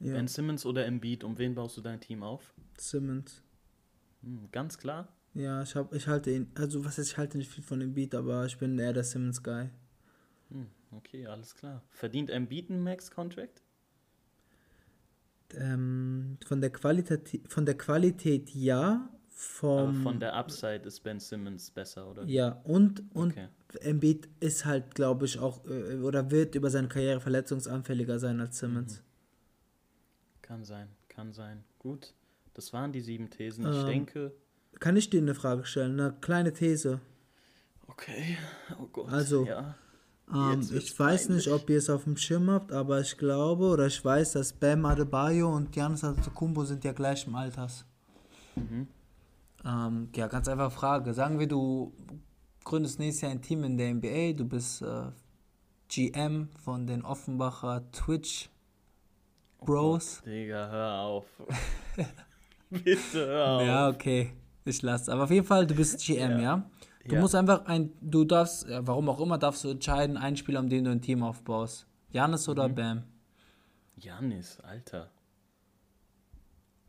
Ja, 0.00 0.14
Ben 0.14 0.26
Simmons 0.26 0.64
oder 0.64 0.86
Embiid, 0.86 1.22
um 1.22 1.36
wen 1.36 1.54
baust 1.54 1.76
du 1.76 1.82
dein 1.82 2.00
Team 2.00 2.22
auf? 2.22 2.54
Simmons. 2.78 3.42
Hm, 4.22 4.48
ganz 4.50 4.78
klar. 4.78 5.08
Ja, 5.34 5.62
ich, 5.62 5.76
hab, 5.76 5.92
ich 5.94 6.06
halte 6.06 6.30
ihn, 6.30 6.50
also 6.54 6.84
was 6.84 6.98
heißt, 6.98 7.10
ich 7.12 7.18
halte 7.18 7.36
nicht 7.38 7.50
viel 7.50 7.62
von 7.62 7.92
Beat, 7.94 8.14
aber 8.14 8.46
ich 8.46 8.56
bin 8.58 8.78
eher 8.78 8.92
der 8.92 9.04
Simmons-Guy. 9.04 9.70
Hm, 10.50 10.66
okay, 10.92 11.26
alles 11.26 11.54
klar. 11.54 11.82
Verdient 11.90 12.30
Embiid 12.30 12.70
einen 12.70 12.82
Max-Contract? 12.82 13.62
Ähm, 15.58 16.38
von, 16.46 16.60
der 16.60 16.70
Qualität, 16.70 17.40
von 17.48 17.64
der 17.66 17.76
Qualität 17.76 18.50
ja, 18.50 19.08
Aber 19.08 19.92
vom, 19.92 20.02
von 20.02 20.20
der 20.20 20.34
Upside 20.34 20.82
ist 20.84 21.00
Ben 21.00 21.18
Simmons 21.20 21.70
besser, 21.70 22.08
oder? 22.08 22.24
ja, 22.24 22.60
und, 22.64 23.02
und 23.14 23.32
Okay. 23.32 23.48
Embiid 23.80 24.28
ist 24.40 24.64
halt, 24.66 24.94
glaube 24.94 25.24
ich, 25.24 25.38
auch, 25.38 25.64
äh, 25.66 25.96
oder 26.00 26.30
wird 26.30 26.54
über 26.54 26.68
seine 26.70 26.88
Karriere 26.88 27.20
verletzungsanfälliger 27.20 28.18
sein 28.18 28.40
als 28.40 28.58
Simmons. 28.58 29.02
Kann 30.42 30.64
sein, 30.64 30.88
kann 31.08 31.32
sein. 31.32 31.64
Gut, 31.78 32.14
das 32.54 32.72
waren 32.72 32.92
die 32.92 33.00
sieben 33.00 33.30
Thesen. 33.30 33.64
Ich 33.70 33.80
Ähm, 33.80 33.86
denke. 33.86 34.32
Kann 34.80 34.96
ich 34.96 35.08
dir 35.10 35.20
eine 35.20 35.34
Frage 35.34 35.64
stellen? 35.64 35.98
Eine 35.98 36.12
kleine 36.20 36.52
These. 36.52 37.00
Okay, 37.86 38.36
oh 38.80 38.86
Gott. 38.86 39.10
Also, 39.10 39.46
ja. 39.46 39.76
Ähm, 40.34 40.60
ich 40.60 40.98
weiß 40.98 41.28
nicht, 41.28 41.46
peinlich. 41.46 41.62
ob 41.62 41.70
ihr 41.70 41.78
es 41.78 41.90
auf 41.90 42.04
dem 42.04 42.16
Schirm 42.16 42.50
habt, 42.50 42.72
aber 42.72 43.00
ich 43.00 43.16
glaube 43.18 43.66
oder 43.66 43.86
ich 43.86 44.04
weiß, 44.04 44.32
dass 44.32 44.52
Bam 44.52 44.84
Adebayo 44.86 45.54
und 45.54 45.72
Giannis 45.72 46.04
Antetokounmpo 46.04 46.64
sind 46.64 46.84
ja 46.84 46.92
gleichen 46.92 47.34
Alters. 47.34 47.84
Mhm. 48.56 48.88
Ähm, 49.64 50.08
ja, 50.14 50.26
ganz 50.26 50.48
einfache 50.48 50.70
Frage. 50.70 51.14
Sagen 51.14 51.38
wir, 51.38 51.46
du 51.46 51.92
gründest 52.64 52.98
nächstes 52.98 53.22
Jahr 53.22 53.32
ein 53.32 53.42
Team 53.42 53.64
in 53.64 53.76
der 53.76 53.94
NBA, 53.94 54.32
du 54.32 54.44
bist 54.44 54.82
äh, 54.82 55.10
GM 55.88 56.48
von 56.64 56.86
den 56.86 57.04
Offenbacher 57.04 57.82
Twitch 57.92 58.48
Bros. 59.64 60.20
Oh 60.20 60.24
Gott, 60.24 60.32
Digga, 60.32 60.68
hör 60.70 61.00
auf. 61.00 61.26
Bitte 62.70 63.26
hör 63.26 63.48
auf. 63.48 63.62
Ja, 63.62 63.88
okay. 63.88 64.32
Ich 64.64 64.80
lasse. 64.82 65.12
Aber 65.12 65.24
auf 65.24 65.30
jeden 65.30 65.46
Fall, 65.46 65.66
du 65.66 65.74
bist 65.74 66.04
GM, 66.04 66.32
ja. 66.32 66.40
Ja. 66.40 66.70
Du 67.08 67.14
Ja. 67.16 67.20
musst 67.20 67.34
einfach 67.34 67.64
ein, 67.66 67.92
du 68.00 68.24
darfst, 68.24 68.66
warum 68.68 69.08
auch 69.08 69.20
immer, 69.20 69.36
darfst 69.38 69.64
du 69.64 69.70
entscheiden, 69.70 70.16
einen 70.16 70.36
Spieler, 70.36 70.60
um 70.60 70.68
den 70.68 70.84
du 70.84 70.90
ein 70.90 71.00
Team 71.00 71.22
aufbaust. 71.22 71.86
Janis 72.10 72.48
oder 72.48 72.68
Mhm. 72.68 72.74
Bam? 72.74 73.02
Janis, 73.96 74.60
Alter. 74.60 75.10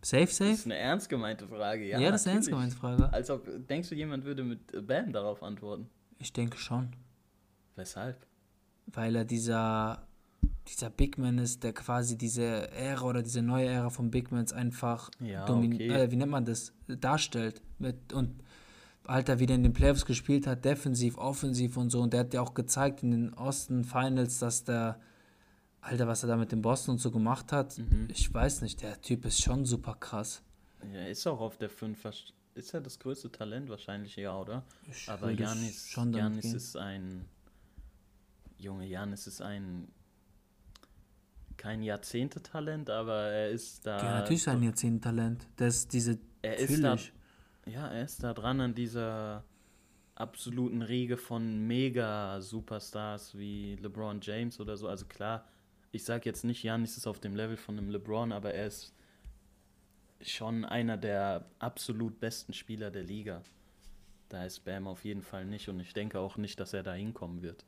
Safe, 0.01 0.26
Das 0.26 0.38
safe? 0.38 0.51
ist 0.51 0.66
eine 0.66 0.76
ernst 0.76 1.09
gemeinte 1.09 1.47
Frage. 1.47 1.88
Ja, 1.88 1.99
Ja, 1.99 2.11
das 2.11 2.22
ist 2.22 2.28
eine 2.28 2.36
ernst 2.36 2.49
gemeinte 2.49 2.76
Frage. 2.76 3.11
Als 3.14 3.30
ob, 3.30 3.47
denkst 3.68 3.89
du, 3.89 3.95
jemand 3.95 4.26
würde 4.26 4.43
mit 4.43 4.86
Bam 4.86 5.14
darauf 5.14 5.41
antworten? 5.43 5.89
Ich 6.20 6.34
denke 6.34 6.57
schon. 6.57 6.89
Weshalb? 7.76 8.18
Weil 8.88 9.16
er 9.16 9.24
dieser, 9.26 10.05
dieser 10.68 10.89
Big 10.89 11.18
Man 11.18 11.38
ist, 11.38 11.64
der 11.64 11.72
quasi 11.74 12.18
diese 12.18 12.70
Ära 12.72 13.03
oder 13.05 13.24
diese 13.24 13.41
neue 13.41 13.68
Ära 13.68 13.89
von 13.89 14.11
Big 14.11 14.32
Mans 14.32 14.51
einfach 14.51 15.09
Ja, 15.22 15.45
domin- 15.45 15.74
okay. 15.76 15.88
äh, 15.89 16.11
wie 16.11 16.18
nennt 16.18 16.32
man 16.32 16.43
das, 16.45 16.74
darstellt. 16.88 17.61
Mit, 17.80 18.11
und 18.11 18.43
Alter, 19.06 19.39
wie 19.39 19.45
der 19.45 19.56
in 19.58 19.64
den 19.64 19.74
Playoffs 19.74 20.06
gespielt 20.06 20.47
hat, 20.47 20.64
defensiv, 20.66 21.18
offensiv 21.18 21.78
und 21.78 21.89
so. 21.89 22.01
Und 22.01 22.14
der 22.14 22.22
hat 22.22 22.34
ja 22.34 22.41
auch 22.41 22.54
gezeigt 22.54 23.04
in 23.04 23.12
den 23.12 23.34
Osten 23.34 23.84
Finals, 23.84 24.39
dass 24.39 24.64
der, 24.64 24.99
Alter, 25.82 26.08
was 26.08 26.24
er 26.24 26.30
da 26.30 26.38
mit 26.38 26.51
dem 26.51 26.62
Boston 26.62 26.93
und 26.93 26.99
so 26.99 27.12
gemacht 27.12 27.51
hat, 27.51 27.78
Mhm. 27.78 28.08
ich 28.10 28.34
weiß 28.34 28.62
nicht, 28.62 28.82
der 28.82 29.01
Typ 29.01 29.26
ist 29.26 29.41
schon 29.41 29.66
super 29.66 29.95
krass. 29.99 30.41
Ja, 30.91 30.99
er 30.99 31.10
ist 31.10 31.26
auch 31.28 31.39
auf 31.41 31.58
der 31.58 31.70
5. 31.70 32.06
Ist 32.56 32.74
er 32.74 32.82
das 32.82 32.99
größte 32.99 33.32
Talent 33.32 33.68
wahrscheinlich, 33.70 34.16
ja, 34.16 34.38
oder? 34.38 34.64
Ich 34.89 35.10
Aber 35.10 35.32
Janis, 35.32 35.89
schon 35.89 36.14
Janis 36.14 36.54
ist 36.54 36.78
ein. 36.78 37.26
Junge, 38.58 38.86
Janis 38.86 39.28
ist 39.28 39.41
ein. 39.41 39.88
Kein 41.58 41.82
Jahrzehnte-Talent, 41.84 42.89
aber 42.89 43.16
er 43.24 43.49
ist 43.49 43.86
da. 43.86 43.97
Ja, 43.97 44.12
natürlich 44.20 44.41
ist 44.41 44.47
er 44.47 44.54
ein 44.54 44.64
Jahrzehnt-Talent. 44.64 45.47
Das 45.56 45.76
ist 45.76 45.93
diese, 45.93 46.20
Er 46.41 46.58
ist 46.58 46.72
da, 46.78 46.89
natürlich. 46.89 47.14
Ja, 47.66 47.88
er 47.88 48.03
ist 48.03 48.24
da 48.24 48.34
dran 48.34 48.61
an 48.61 48.76
dieser 48.76 49.43
absoluten 50.16 50.82
Riege 50.82 51.18
von 51.18 51.66
Mega-Superstars 51.68 53.38
wie 53.38 53.76
LeBron 53.76 54.20
James 54.22 54.59
oder 54.59 54.78
so. 54.78 54.88
Also 54.88 55.05
klar, 55.05 55.47
ich 55.91 56.03
sage 56.03 56.24
jetzt 56.26 56.43
nicht, 56.43 56.64
Janis 56.64 56.97
ist 56.97 57.07
auf 57.07 57.20
dem 57.20 57.36
Level 57.36 57.57
von 57.57 57.78
einem 57.78 57.89
LeBron, 57.89 58.32
aber 58.32 58.53
er 58.53 58.68
ist 58.68 58.93
schon 60.22 60.66
einer 60.66 60.97
der 60.97 61.45
absolut 61.59 62.20
besten 62.20 62.53
Spieler 62.53 62.91
der 62.91 63.03
Liga. 63.03 63.41
Da 64.30 64.45
ist 64.45 64.66
Bam 64.66 64.88
auf 64.88 65.05
jeden 65.05 65.22
Fall 65.22 65.45
nicht 65.45 65.70
und 65.70 65.80
ich 65.80 65.93
denke 65.93 66.20
auch 66.20 66.38
nicht, 66.38 66.59
dass 66.59 66.74
er 66.74 66.84
da 66.84 66.93
hinkommen 66.93 67.41
wird. 67.41 67.66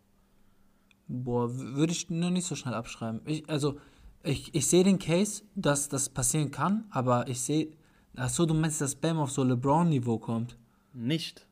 Boah, 1.07 1.53
würde 1.55 1.93
ich 1.93 2.09
nur 2.09 2.31
nicht 2.31 2.47
so 2.47 2.55
schnell 2.55 2.73
abschreiben. 2.73 3.21
Ich, 3.25 3.47
also, 3.47 3.79
ich, 4.23 4.55
ich 4.55 4.65
sehe 4.65 4.83
den 4.83 4.97
Case, 4.97 5.43
dass 5.53 5.89
das 5.89 6.09
passieren 6.09 6.51
kann, 6.51 6.85
aber 6.89 7.27
ich 7.27 7.41
sehe. 7.41 7.71
Achso, 8.15 8.45
du 8.45 8.53
meinst, 8.53 8.81
dass 8.81 8.95
Bam 8.95 9.17
auf 9.19 9.31
so 9.31 9.43
LeBron-Niveau 9.43 10.17
kommt? 10.19 10.57
Nicht. 10.93 11.47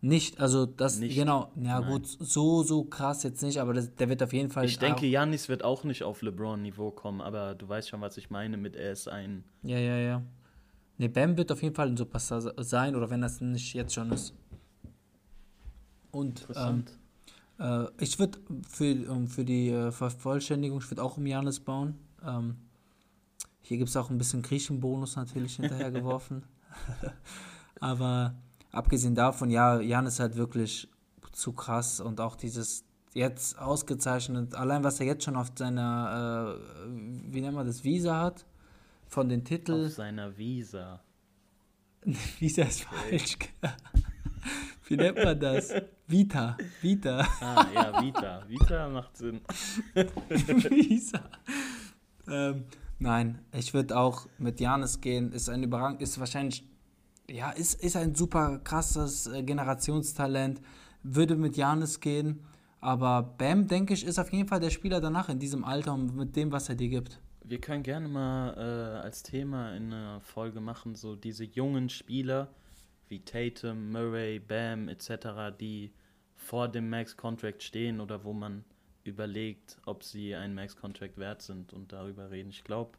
Nicht, 0.00 0.38
also 0.40 0.64
das, 0.64 0.98
Nicht. 1.00 1.16
genau, 1.16 1.50
ja 1.56 1.80
Nein. 1.80 1.90
gut, 1.90 2.06
so, 2.06 2.62
so 2.62 2.84
krass 2.84 3.24
jetzt 3.24 3.42
nicht, 3.42 3.60
aber 3.60 3.74
das, 3.74 3.92
der 3.96 4.08
wird 4.08 4.22
auf 4.22 4.32
jeden 4.32 4.48
Fall. 4.48 4.64
Ich 4.64 4.78
denke, 4.78 5.06
Janis 5.06 5.48
wird 5.48 5.64
auch 5.64 5.82
nicht 5.82 6.04
auf 6.04 6.22
LeBron-Niveau 6.22 6.92
kommen, 6.92 7.20
aber 7.20 7.56
du 7.56 7.68
weißt 7.68 7.88
schon, 7.88 8.00
was 8.00 8.16
ich 8.16 8.30
meine 8.30 8.56
mit 8.56 8.76
er 8.76 8.92
ist 8.92 9.08
ein. 9.08 9.42
Ja, 9.62 9.78
ja, 9.78 9.96
ja. 9.96 10.22
Ne, 10.98 11.08
Bam 11.08 11.36
wird 11.36 11.50
auf 11.50 11.62
jeden 11.62 11.74
Fall 11.74 11.88
ein 11.88 11.96
Superstar 11.96 12.40
se- 12.40 12.54
sein, 12.58 12.94
oder 12.94 13.10
wenn 13.10 13.20
das 13.20 13.40
nicht 13.40 13.74
jetzt 13.74 13.94
schon 13.94 14.12
ist. 14.12 14.34
Und 16.12 16.42
ähm, 16.42 16.46
Interessant. 16.48 16.98
Äh, 17.58 17.86
ich 17.98 18.18
würde 18.20 18.38
für, 18.68 19.10
um, 19.10 19.26
für 19.26 19.44
die 19.44 19.70
äh, 19.70 19.90
Vervollständigung, 19.90 20.78
ich 20.78 20.90
würde 20.90 21.02
auch 21.02 21.16
um 21.16 21.26
Janis 21.26 21.58
bauen. 21.58 21.94
Ähm, 22.24 22.56
hier 23.68 23.76
gibt 23.76 23.90
es 23.90 23.96
auch 23.98 24.08
ein 24.08 24.16
bisschen 24.16 24.40
Griechenbonus 24.40 25.16
natürlich 25.16 25.56
hinterhergeworfen. 25.56 26.42
Aber 27.80 28.34
abgesehen 28.72 29.14
davon, 29.14 29.50
ja, 29.50 29.78
Janis 29.78 30.14
ist 30.14 30.20
halt 30.20 30.36
wirklich 30.36 30.88
zu 31.32 31.52
krass 31.52 32.00
und 32.00 32.18
auch 32.18 32.34
dieses 32.34 32.86
jetzt 33.12 33.58
ausgezeichnet, 33.58 34.54
allein 34.54 34.84
was 34.84 35.00
er 35.00 35.06
jetzt 35.06 35.24
schon 35.24 35.36
auf 35.36 35.52
seiner, 35.54 36.56
äh, 36.56 36.90
wie 37.30 37.42
nennt 37.42 37.56
man 37.56 37.66
das, 37.66 37.84
Visa 37.84 38.18
hat, 38.18 38.46
von 39.06 39.28
den 39.28 39.40
auf 39.40 39.48
Titeln. 39.48 39.90
seiner 39.90 40.38
Visa. 40.38 41.02
Visa 42.38 42.62
ist 42.62 42.84
falsch. 42.84 43.36
wie 44.86 44.96
nennt 44.96 45.22
man 45.22 45.38
das? 45.38 45.74
Vita, 46.06 46.56
Vita. 46.80 47.18
Ah, 47.42 47.66
ja, 47.74 48.02
Vita. 48.02 48.48
Vita 48.48 48.88
macht 48.88 49.14
Sinn. 49.14 49.42
Visa. 49.94 51.20
Ähm, 52.26 52.64
nein, 52.98 53.40
ich 53.52 53.74
würde 53.74 53.96
auch 53.96 54.26
mit 54.38 54.60
Janis 54.60 55.00
gehen. 55.00 55.32
Ist 55.32 55.48
ein 55.48 55.62
überragend, 55.62 56.02
ist 56.02 56.18
wahrscheinlich, 56.18 56.64
ja, 57.28 57.50
ist, 57.50 57.82
ist 57.82 57.96
ein 57.96 58.14
super 58.14 58.58
krasses 58.58 59.26
äh, 59.26 59.42
Generationstalent. 59.42 60.60
Würde 61.02 61.36
mit 61.36 61.56
Janis 61.56 62.00
gehen. 62.00 62.44
Aber 62.80 63.22
Bam, 63.22 63.66
denke 63.66 63.94
ich, 63.94 64.04
ist 64.04 64.18
auf 64.18 64.32
jeden 64.32 64.48
Fall 64.48 64.60
der 64.60 64.70
Spieler 64.70 65.00
danach 65.00 65.28
in 65.28 65.38
diesem 65.38 65.64
Alter 65.64 65.94
und 65.94 66.14
mit 66.14 66.36
dem, 66.36 66.52
was 66.52 66.68
er 66.68 66.76
dir 66.76 66.88
gibt. 66.88 67.20
Wir 67.44 67.60
können 67.60 67.82
gerne 67.82 68.08
mal 68.08 68.54
äh, 68.56 69.00
als 69.00 69.22
Thema 69.22 69.74
in 69.74 69.92
einer 69.92 70.20
Folge 70.20 70.60
machen, 70.60 70.94
so 70.94 71.16
diese 71.16 71.44
jungen 71.44 71.88
Spieler 71.88 72.50
wie 73.08 73.24
Tatum, 73.24 73.90
Murray, 73.90 74.38
Bam 74.38 74.88
etc., 74.88 75.56
die 75.58 75.92
vor 76.36 76.68
dem 76.68 76.90
Max-Contract 76.90 77.62
stehen 77.62 78.00
oder 78.00 78.22
wo 78.24 78.32
man 78.32 78.64
überlegt, 79.08 79.78
ob 79.86 80.02
sie 80.04 80.34
einen 80.34 80.54
Max-Contract 80.54 81.16
wert 81.18 81.42
sind 81.42 81.72
und 81.72 81.92
darüber 81.92 82.30
reden. 82.30 82.50
Ich 82.50 82.64
glaube, 82.64 82.92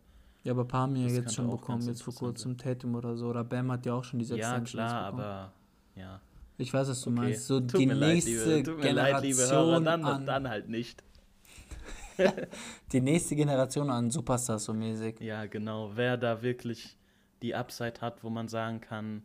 Ja, 0.43 0.53
aber 0.53 0.66
paar 0.66 0.82
haben 0.84 0.95
ja 0.95 1.07
jetzt 1.07 1.34
schon 1.36 1.49
bekommen, 1.49 1.82
jetzt 1.88 2.03
vor 2.03 2.14
kurzem 2.14 2.57
Tatum 2.57 2.95
oder 2.95 3.16
so. 3.16 3.28
Oder 3.28 3.43
Bam 3.43 3.72
hat 3.72 3.86
ja 3.86 3.93
auch 3.93 4.03
schon 4.03 4.20
diese 4.20 4.38
ja 4.38 4.57
Extension 4.57 4.82
jetzt 4.82 4.89
klar, 4.91 5.12
bekommen. 5.12 5.24
aber 5.24 5.53
ja. 5.95 6.22
Ich 6.57 6.74
weiß, 6.74 6.89
was 6.89 7.01
du 7.01 7.10
Okay. 7.12 7.20
meinst. 7.20 7.47
So 7.47 7.60
Tut 7.62 7.80
die 7.80 7.86
leid, 7.86 8.14
nächste 8.14 8.55
liebe, 8.55 8.64
tut 8.64 8.80
mir 8.80 8.91
leid, 8.93 9.22
liebe 9.24 9.38
Hörer, 9.39 9.80
Generation 9.80 9.86
dann, 9.86 10.03
an, 10.05 10.26
dann 10.26 10.49
halt 10.49 10.68
nicht. 10.70 11.03
die 12.91 13.01
nächste 13.01 13.36
Generation 13.36 13.89
an 13.89 14.12
Superstars 14.12 14.66
so 14.66 14.74
mäßig. 14.74 15.20
Ja, 15.22 15.45
genau. 15.45 15.91
Wer 15.95 16.18
da 16.18 16.41
wirklich 16.41 16.97
die 17.41 17.55
Upside 17.55 18.01
hat, 18.01 18.24
wo 18.24 18.30
man 18.30 18.47
sagen 18.49 18.82
kann, 18.82 19.24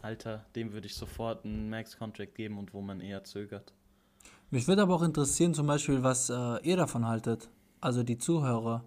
Alter, 0.00 0.44
dem 0.56 0.72
würde 0.72 0.86
ich 0.88 0.96
sofort 0.96 1.44
einen 1.44 1.70
Max-Contract 1.70 2.34
geben 2.34 2.58
und 2.58 2.74
wo 2.74 2.80
man 2.80 3.00
eher 3.00 3.22
zögert. 3.22 3.72
Mich 4.52 4.68
würde 4.68 4.82
aber 4.82 4.94
auch 4.94 5.02
interessieren, 5.02 5.54
zum 5.54 5.66
Beispiel, 5.66 6.02
was 6.02 6.28
äh, 6.28 6.58
ihr 6.62 6.76
davon 6.76 7.06
haltet. 7.06 7.48
Also 7.80 8.02
die 8.02 8.18
Zuhörer. 8.18 8.84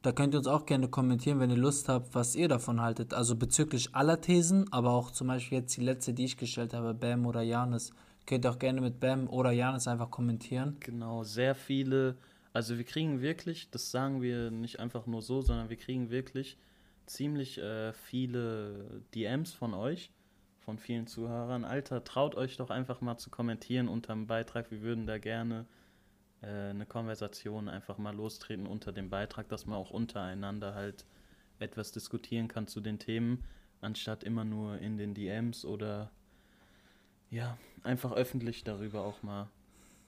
Da 0.00 0.12
könnt 0.12 0.32
ihr 0.32 0.38
uns 0.38 0.46
auch 0.46 0.64
gerne 0.64 0.86
kommentieren, 0.86 1.40
wenn 1.40 1.50
ihr 1.50 1.56
Lust 1.56 1.88
habt, 1.88 2.14
was 2.14 2.36
ihr 2.36 2.46
davon 2.46 2.80
haltet. 2.80 3.12
Also 3.12 3.34
bezüglich 3.34 3.96
aller 3.96 4.20
Thesen, 4.20 4.72
aber 4.72 4.92
auch 4.92 5.10
zum 5.10 5.26
Beispiel 5.26 5.58
jetzt 5.58 5.76
die 5.76 5.80
letzte, 5.80 6.14
die 6.14 6.26
ich 6.26 6.36
gestellt 6.36 6.72
habe, 6.72 6.94
Bam 6.94 7.26
oder 7.26 7.42
Janis. 7.42 7.90
Könnt 8.26 8.46
ihr 8.46 8.50
auch 8.52 8.60
gerne 8.60 8.80
mit 8.80 9.00
Bam 9.00 9.28
oder 9.28 9.50
Janis 9.50 9.88
einfach 9.88 10.08
kommentieren. 10.08 10.76
Genau, 10.78 11.24
sehr 11.24 11.56
viele. 11.56 12.16
Also 12.52 12.78
wir 12.78 12.84
kriegen 12.84 13.20
wirklich, 13.20 13.70
das 13.72 13.90
sagen 13.90 14.22
wir 14.22 14.52
nicht 14.52 14.78
einfach 14.78 15.06
nur 15.06 15.20
so, 15.20 15.42
sondern 15.42 15.68
wir 15.68 15.78
kriegen 15.78 16.10
wirklich 16.10 16.56
ziemlich 17.06 17.58
äh, 17.58 17.92
viele 17.92 19.02
DMs 19.16 19.52
von 19.52 19.74
euch, 19.74 20.12
von 20.64 20.78
vielen 20.78 21.06
Zuhörern. 21.06 21.64
Alter, 21.64 22.04
traut 22.04 22.34
euch 22.34 22.56
doch 22.56 22.70
einfach 22.70 23.00
mal 23.00 23.18
zu 23.18 23.30
kommentieren 23.30 23.88
unter 23.88 24.12
dem 24.14 24.26
Beitrag. 24.26 24.70
Wir 24.70 24.82
würden 24.82 25.06
da 25.06 25.18
gerne 25.18 25.66
äh, 26.40 26.70
eine 26.70 26.86
Konversation 26.86 27.68
einfach 27.68 27.98
mal 27.98 28.14
lostreten 28.14 28.66
unter 28.66 28.92
dem 28.92 29.10
Beitrag, 29.10 29.48
dass 29.48 29.66
man 29.66 29.76
auch 29.76 29.90
untereinander 29.90 30.74
halt 30.74 31.06
etwas 31.58 31.92
diskutieren 31.92 32.48
kann 32.48 32.66
zu 32.66 32.80
den 32.80 32.98
Themen, 32.98 33.44
anstatt 33.80 34.24
immer 34.24 34.44
nur 34.44 34.78
in 34.78 34.96
den 34.96 35.14
DMs 35.14 35.64
oder 35.64 36.10
ja, 37.30 37.56
einfach 37.82 38.12
öffentlich 38.12 38.62
darüber 38.62 39.04
auch 39.04 39.22
mal 39.22 39.48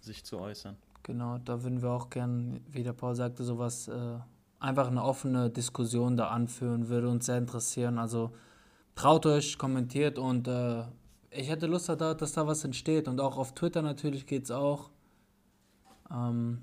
sich 0.00 0.24
zu 0.24 0.38
äußern. 0.38 0.76
Genau, 1.02 1.38
da 1.38 1.62
würden 1.62 1.82
wir 1.82 1.90
auch 1.90 2.10
gern, 2.10 2.60
wie 2.70 2.82
der 2.82 2.92
Paul 2.92 3.14
sagte, 3.14 3.44
sowas, 3.44 3.88
äh, 3.88 4.18
einfach 4.58 4.88
eine 4.88 5.02
offene 5.02 5.50
Diskussion 5.50 6.16
da 6.16 6.28
anführen, 6.28 6.88
würde 6.88 7.08
uns 7.08 7.26
sehr 7.26 7.38
interessieren. 7.38 7.98
Also 7.98 8.32
traut 8.94 9.26
euch, 9.26 9.58
kommentiert 9.58 10.18
und 10.18 10.48
äh, 10.48 10.84
ich 11.30 11.48
hätte 11.48 11.66
Lust, 11.66 11.88
da, 11.88 12.14
dass 12.14 12.32
da 12.32 12.46
was 12.46 12.64
entsteht. 12.64 13.08
Und 13.08 13.20
auch 13.20 13.36
auf 13.38 13.54
Twitter 13.54 13.82
natürlich 13.82 14.26
geht's 14.26 14.50
auch. 14.50 14.90
Ähm, 16.10 16.62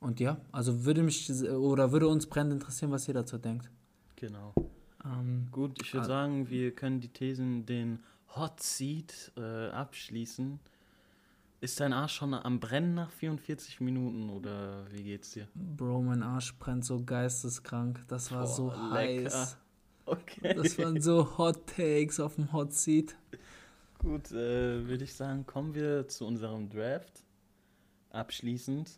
und 0.00 0.20
ja, 0.20 0.36
also 0.50 0.84
würde 0.84 1.02
mich 1.02 1.30
oder 1.30 1.92
würde 1.92 2.08
uns 2.08 2.26
brennend 2.26 2.54
interessieren, 2.54 2.90
was 2.90 3.08
ihr 3.08 3.14
dazu 3.14 3.38
denkt. 3.38 3.70
Genau. 4.16 4.52
Ähm, 5.04 5.48
Gut, 5.50 5.80
ich 5.82 5.92
würde 5.94 6.04
Ah. 6.04 6.08
sagen, 6.08 6.50
wir 6.50 6.74
können 6.74 7.00
die 7.00 7.08
Thesen, 7.08 7.64
den 7.66 8.00
Hot 8.36 8.60
Seat 8.60 9.32
äh, 9.36 9.68
abschließen. 9.70 10.58
Ist 11.60 11.78
dein 11.78 11.92
Arsch 11.92 12.14
schon 12.14 12.34
am 12.34 12.58
Brennen 12.58 12.94
nach 12.94 13.10
44 13.10 13.80
Minuten 13.80 14.30
oder 14.30 14.84
wie 14.90 15.04
geht's 15.04 15.30
dir? 15.30 15.46
Bro, 15.54 16.02
mein 16.02 16.22
Arsch 16.24 16.56
brennt 16.58 16.84
so 16.84 17.02
geisteskrank. 17.04 18.00
Das 18.08 18.32
war 18.32 18.46
so 18.48 18.66
Boah, 18.68 18.90
lecker. 18.94 19.24
heiß. 19.30 19.56
Okay. 20.04 20.54
Das 20.54 20.78
waren 20.78 21.00
so 21.00 21.38
Hot 21.38 21.66
Takes 21.66 22.18
auf 22.20 22.34
dem 22.36 22.52
Hot 22.52 22.72
Seat. 22.72 23.16
Gut, 23.98 24.32
äh, 24.32 24.86
würde 24.86 25.04
ich 25.04 25.14
sagen, 25.14 25.46
kommen 25.46 25.74
wir 25.74 26.08
zu 26.08 26.26
unserem 26.26 26.68
Draft. 26.68 27.22
Abschließend. 28.10 28.90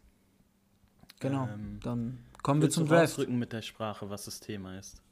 Genau, 1.20 1.46
Ähm, 1.52 1.78
dann 1.82 2.18
kommen 2.42 2.60
wir 2.60 2.64
Willst 2.66 2.74
zum 2.76 2.84
du 2.84 2.90
Draft. 2.90 3.02
rausrücken 3.12 3.38
mit 3.38 3.52
der 3.52 3.62
Sprache, 3.62 4.08
was 4.10 4.24
das 4.24 4.40
Thema 4.40 4.78
ist? 4.78 5.02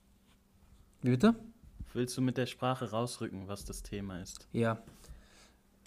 Wie 1.03 1.11
bitte? 1.11 1.35
Willst 1.95 2.17
du 2.17 2.23
mit 2.23 2.37
der 2.39 2.47
Sprache 2.47 2.91
rausrücken, 2.91 3.49
was 3.49 3.65
das 3.65 3.83
Thema 3.83 4.21
ist? 4.21 4.49
Ja. 4.53 4.79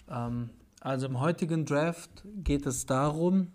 Ähm, 0.08 0.50
Also 0.80 1.06
im 1.06 1.18
heutigen 1.20 1.64
Draft 1.66 2.22
geht 2.44 2.64
es 2.66 2.86
darum, 2.86 3.48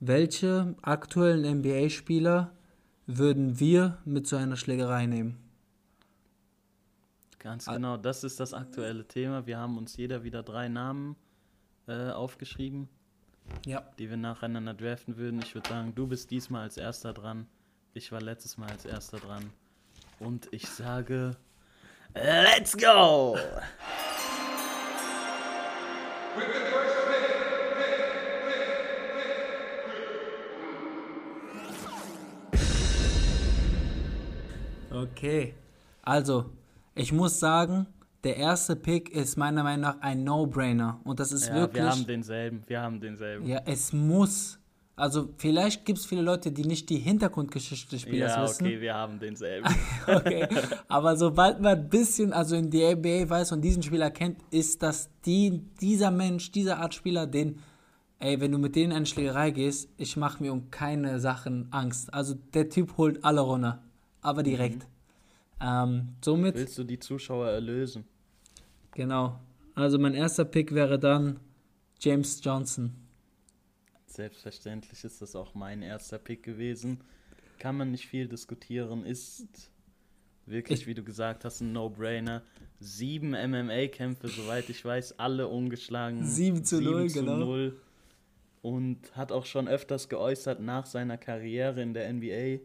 welche 0.00 0.76
aktuellen 0.82 1.44
NBA-Spieler 1.60 2.52
würden 3.06 3.58
wir 3.58 3.98
mit 4.04 4.26
so 4.28 4.36
einer 4.36 4.56
Schlägerei 4.56 5.06
nehmen? 5.06 5.38
Ganz 7.38 7.66
genau, 7.66 7.96
das 7.96 8.24
ist 8.24 8.40
das 8.40 8.52
aktuelle 8.52 9.06
Thema. 9.06 9.46
Wir 9.46 9.58
haben 9.58 9.78
uns 9.78 9.96
jeder 9.96 10.24
wieder 10.24 10.42
drei 10.42 10.68
Namen 10.68 11.14
äh, 11.86 12.10
aufgeschrieben, 12.10 12.88
Ja. 13.64 13.82
die 13.98 14.10
wir 14.10 14.16
nacheinander 14.16 14.74
draften 14.74 15.16
würden. 15.16 15.40
Ich 15.42 15.54
würde 15.54 15.68
sagen, 15.68 15.94
du 15.94 16.06
bist 16.08 16.30
diesmal 16.30 16.62
als 16.62 16.76
erster 16.76 17.12
dran. 17.12 17.46
Ich 17.94 18.10
war 18.12 18.20
letztes 18.20 18.58
Mal 18.58 18.70
als 18.70 18.84
erster 18.84 19.18
dran. 19.18 19.50
Und 20.18 20.48
ich 20.52 20.68
sage, 20.68 21.36
let's 22.14 22.76
go! 22.76 23.36
Okay. 34.90 35.54
Also, 36.02 36.50
ich 36.98 37.12
muss 37.12 37.38
sagen, 37.40 37.86
der 38.24 38.36
erste 38.36 38.74
Pick 38.76 39.10
ist 39.10 39.36
meiner 39.36 39.62
Meinung 39.62 39.82
nach 39.82 40.00
ein 40.00 40.24
No-Brainer. 40.24 41.00
Und 41.04 41.20
das 41.20 41.32
ist 41.32 41.48
Ja, 41.48 41.54
wirklich. 41.54 41.82
wir 41.84 41.90
haben 41.90 42.06
denselben, 42.06 42.62
wir 42.66 42.80
haben 42.82 43.00
denselben. 43.00 43.46
Ja, 43.46 43.60
es 43.64 43.92
muss. 43.92 44.58
Also, 44.96 45.28
vielleicht 45.36 45.84
gibt 45.86 46.00
es 46.00 46.06
viele 46.06 46.22
Leute, 46.22 46.50
die 46.50 46.64
nicht 46.64 46.90
die 46.90 46.98
Hintergrundgeschichte 46.98 47.90
des 47.92 48.02
Spielers 48.02 48.34
Ja, 48.34 48.42
wissen. 48.42 48.64
okay, 48.66 48.80
wir 48.80 48.94
haben 48.94 49.20
denselben. 49.20 49.68
Okay. 50.08 50.48
Aber 50.88 51.16
sobald 51.16 51.60
man 51.60 51.78
ein 51.78 51.88
bisschen, 51.88 52.32
also 52.32 52.56
in 52.56 52.68
der 52.70 52.96
NBA 52.96 53.30
weiß 53.30 53.52
und 53.52 53.60
diesen 53.60 53.82
Spieler 53.84 54.10
kennt, 54.10 54.38
ist 54.50 54.82
das 54.82 55.08
die, 55.24 55.62
dieser 55.80 56.10
Mensch, 56.10 56.50
dieser 56.50 56.78
Art 56.80 56.94
Spieler, 56.94 57.28
den, 57.28 57.60
ey, 58.18 58.40
wenn 58.40 58.50
du 58.50 58.58
mit 58.58 58.74
denen 58.74 58.90
in 58.90 58.96
eine 58.96 59.06
Schlägerei 59.06 59.52
gehst, 59.52 59.88
ich 59.98 60.16
mache 60.16 60.42
mir 60.42 60.52
um 60.52 60.68
keine 60.72 61.20
Sachen 61.20 61.68
Angst. 61.70 62.12
Also 62.12 62.34
der 62.54 62.68
Typ 62.68 62.96
holt 62.96 63.22
alle 63.24 63.42
runter. 63.42 63.84
Aber 64.20 64.42
direkt. 64.42 64.88
Ähm, 65.60 66.14
somit, 66.24 66.54
Willst 66.54 66.78
du 66.78 66.84
die 66.84 66.98
Zuschauer 66.98 67.48
erlösen? 67.48 68.04
genau. 68.92 69.40
Also 69.74 69.98
mein 69.98 70.14
erster 70.14 70.44
Pick 70.44 70.74
wäre 70.74 70.98
dann 70.98 71.38
James 72.00 72.40
Johnson. 72.42 72.94
Selbstverständlich 74.06 75.04
ist 75.04 75.22
das 75.22 75.36
auch 75.36 75.54
mein 75.54 75.82
erster 75.82 76.18
Pick 76.18 76.42
gewesen. 76.42 77.00
Kann 77.58 77.76
man 77.76 77.90
nicht 77.92 78.06
viel 78.06 78.26
diskutieren, 78.28 79.04
ist 79.04 79.46
wirklich, 80.46 80.80
Ich- 80.82 80.86
wie 80.86 80.94
du 80.94 81.04
gesagt 81.04 81.44
hast, 81.44 81.60
ein 81.60 81.72
No-Brainer. 81.72 82.42
Sieben 82.80 83.34
MMA-Kämpfe, 83.34 84.28
soweit 84.28 84.68
ich 84.70 84.84
weiß, 84.84 85.18
alle 85.18 85.48
ungeschlagen. 85.48 86.24
Sieben 86.24 86.64
zu 86.64 86.80
null, 86.80 87.08
genau. 87.08 87.36
null. 87.36 87.80
Und 88.62 89.16
hat 89.16 89.30
auch 89.32 89.46
schon 89.46 89.68
öfters 89.68 90.08
geäußert, 90.08 90.60
nach 90.60 90.86
seiner 90.86 91.16
Karriere 91.18 91.80
in 91.82 91.94
der 91.94 92.08
NBA 92.12 92.60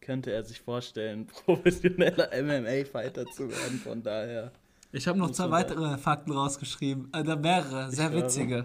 könnte 0.00 0.32
er 0.32 0.44
sich 0.44 0.60
vorstellen, 0.60 1.26
professioneller 1.44 2.30
MMA-Fighter 2.42 3.26
zu 3.26 3.48
werden. 3.50 3.78
Von 3.82 4.02
daher, 4.02 4.52
Ich 4.92 5.06
habe 5.06 5.18
noch 5.18 5.30
zwei 5.30 5.50
weitere 5.50 5.98
Fakten 5.98 6.32
rausgeschrieben. 6.32 7.12
Äh, 7.12 7.36
mehrere, 7.36 7.90
sehr 7.90 8.12
witzige. 8.12 8.64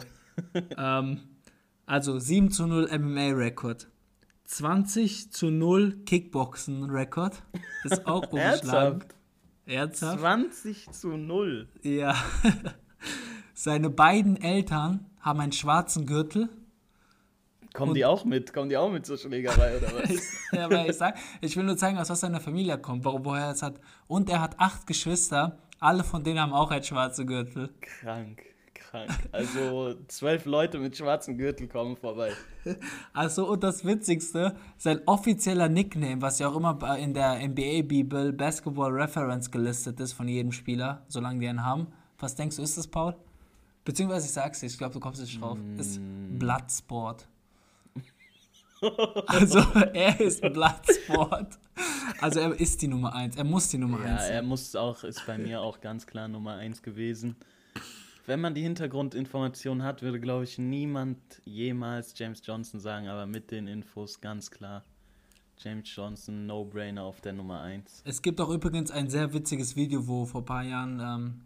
ähm, 0.78 1.20
also 1.86 2.20
7 2.20 2.52
zu 2.52 2.66
0 2.68 2.90
MMA-Rekord. 2.98 3.88
20 4.46 5.32
zu 5.32 5.50
0 5.50 6.04
Kickboxen-Rekord. 6.06 7.42
Ist 7.84 8.06
auch 8.06 8.24
umgeschlagen. 8.32 9.02
ernsthaft? 9.02 9.16
Ernsthaft? 9.66 10.20
20 10.20 10.92
zu 10.92 11.18
0. 11.18 11.68
Ja. 11.82 12.16
Seine 13.54 13.90
beiden 13.90 14.36
Eltern 14.42 15.06
haben 15.20 15.40
einen 15.40 15.52
schwarzen 15.52 16.06
Gürtel. 16.06 16.50
Kommen 17.74 17.90
Und- 17.90 17.96
die 17.96 18.06
auch 18.06 18.24
mit? 18.24 18.54
Kommen 18.54 18.70
die 18.70 18.78
auch 18.78 18.92
mit 18.92 19.06
zur 19.06 19.18
Schlägerei 19.18 19.78
oder 19.78 19.88
was? 19.94 20.10
ja, 20.52 20.66
aber 20.66 20.88
ich, 20.88 20.96
sag, 20.96 21.16
ich 21.42 21.58
will 21.58 21.64
nur 21.64 21.76
zeigen, 21.76 21.98
aus 21.98 22.10
was 22.10 22.20
seiner 22.20 22.40
Familie 22.40 22.78
kommt, 22.78 23.04
woher 23.04 23.46
er 23.46 23.52
es 23.52 23.64
hat. 23.64 23.80
Und 24.08 24.30
er 24.30 24.42
hat 24.42 24.60
acht 24.60 24.86
Geschwister. 24.86 25.58
Alle 25.80 26.04
von 26.04 26.24
denen 26.24 26.40
haben 26.40 26.54
auch 26.54 26.70
einen 26.72 26.84
schwarzen 26.84 27.26
Gürtel. 27.28 27.70
Krank, 27.82 28.44
krank. 28.76 29.10
Also 29.32 29.96
zwölf 30.08 30.46
Leute 30.46 30.78
mit 30.78 30.96
schwarzem 30.96 31.38
Gürtel 31.38 31.68
kommen 31.68 31.98
vorbei. 31.98 32.32
Also, 33.12 33.50
und 33.50 33.64
das 33.64 33.84
Witzigste, 33.84 34.56
sein 34.78 35.02
offizieller 35.08 35.68
Nickname, 35.68 36.22
was 36.22 36.40
ja 36.40 36.48
auch 36.48 36.56
immer 36.56 36.98
in 36.98 37.14
der 37.14 37.46
NBA-Bibel 37.46 38.32
Basketball 38.32 38.92
Reference 38.92 39.50
gelistet 39.52 40.00
ist 40.00 40.14
von 40.14 40.28
jedem 40.28 40.52
Spieler, 40.52 41.04
solange 41.10 41.40
die 41.40 41.48
einen 41.50 41.66
haben. 41.66 41.88
Was 42.20 42.36
denkst 42.36 42.56
du, 42.58 42.62
ist 42.62 42.78
das, 42.78 42.88
Paul? 42.88 43.16
Beziehungsweise, 43.84 44.28
ich 44.28 44.32
sag's 44.32 44.62
dir, 44.62 44.68
ich 44.68 44.78
glaube, 44.78 44.94
du 44.94 45.00
kommst 45.02 45.20
nicht 45.20 45.42
drauf. 45.42 45.58
Ist 45.78 46.00
Bloodsport. 46.40 47.28
Also, 49.28 49.60
er 49.94 50.20
ist 50.20 50.42
Bloodsport. 50.42 51.58
Also, 52.22 52.40
er 52.40 52.60
ist 52.60 52.82
die 52.82 52.88
Nummer 52.88 53.14
1. 53.16 53.36
Er 53.38 53.44
muss 53.44 53.70
die 53.70 53.78
Nummer 53.78 54.00
1 54.00 54.06
Ja, 54.10 54.18
sein. 54.20 54.32
er 54.32 54.42
muss 54.44 54.76
auch, 54.76 55.04
ist 55.04 55.26
bei 55.26 55.38
mir 55.38 55.62
auch 55.62 55.80
ganz 55.82 56.06
klar 56.06 56.28
Nummer 56.28 56.56
eins 56.56 56.82
gewesen. 56.82 57.36
Wenn 58.26 58.40
man 58.40 58.54
die 58.54 58.62
Hintergrundinformationen 58.62 59.84
hat, 59.84 60.02
würde, 60.02 60.20
glaube 60.20 60.46
ich, 60.46 60.58
niemand 60.58 61.18
jemals 61.44 62.14
James 62.18 62.42
Johnson 62.46 62.80
sagen, 62.80 63.08
aber 63.10 63.26
mit 63.26 63.52
den 63.52 63.68
Infos 63.68 64.22
ganz 64.22 64.50
klar. 64.50 64.84
James 65.58 65.94
Johnson, 65.96 66.46
No-Brainer 66.46 67.04
auf 67.04 67.22
der 67.22 67.34
Nummer 67.34 67.62
eins. 67.62 68.02
Es 68.06 68.22
gibt 68.22 68.42
auch 68.42 68.50
übrigens 68.50 68.92
ein 68.92 69.10
sehr 69.10 69.34
witziges 69.34 69.76
Video, 69.76 70.08
wo 70.08 70.26
vor 70.26 70.42
ein 70.42 70.46
paar 70.46 70.64
Jahren 70.64 71.00
ähm, 71.00 71.42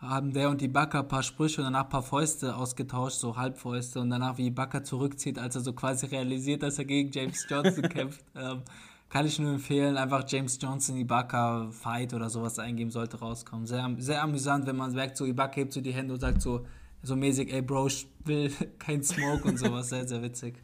haben 0.00 0.32
der 0.32 0.50
und 0.50 0.60
Ibaka 0.62 1.00
ein 1.00 1.08
paar 1.08 1.22
Sprüche 1.22 1.60
und 1.60 1.66
danach 1.66 1.84
ein 1.84 1.88
paar 1.88 2.02
Fäuste 2.02 2.54
ausgetauscht, 2.56 3.18
so 3.18 3.36
Halbfäuste 3.36 4.00
und 4.00 4.10
danach 4.10 4.36
wie 4.38 4.46
Ibaka 4.46 4.84
zurückzieht, 4.84 5.38
als 5.38 5.54
er 5.54 5.62
so 5.62 5.72
quasi 5.72 6.06
realisiert, 6.06 6.62
dass 6.62 6.78
er 6.78 6.84
gegen 6.84 7.10
James 7.10 7.46
Johnson 7.48 7.82
kämpft. 7.88 8.24
Ähm, 8.34 8.62
kann 9.08 9.24
ich 9.24 9.38
nur 9.38 9.52
empfehlen, 9.52 9.96
einfach 9.96 10.24
James 10.26 10.58
Johnson, 10.60 10.96
Ibaka 10.96 11.68
Fight 11.70 12.12
oder 12.12 12.28
sowas 12.28 12.58
eingeben, 12.58 12.90
sollte 12.90 13.18
rauskommen. 13.18 13.66
Sehr, 13.66 13.88
sehr 13.98 14.22
amüsant, 14.22 14.66
wenn 14.66 14.76
man 14.76 14.92
merkt, 14.92 15.16
so 15.16 15.24
Ibaka 15.24 15.54
hebt 15.54 15.72
so 15.72 15.80
die 15.80 15.92
Hände 15.92 16.12
und 16.14 16.20
sagt 16.20 16.42
so, 16.42 16.66
so 17.02 17.16
mäßig, 17.16 17.52
ey 17.52 17.62
Bro, 17.62 17.86
ich 17.86 18.08
will 18.24 18.52
kein 18.78 19.02
Smoke 19.02 19.46
und 19.48 19.58
sowas. 19.58 19.88
Sehr, 19.88 20.06
sehr 20.06 20.22
witzig. 20.22 20.56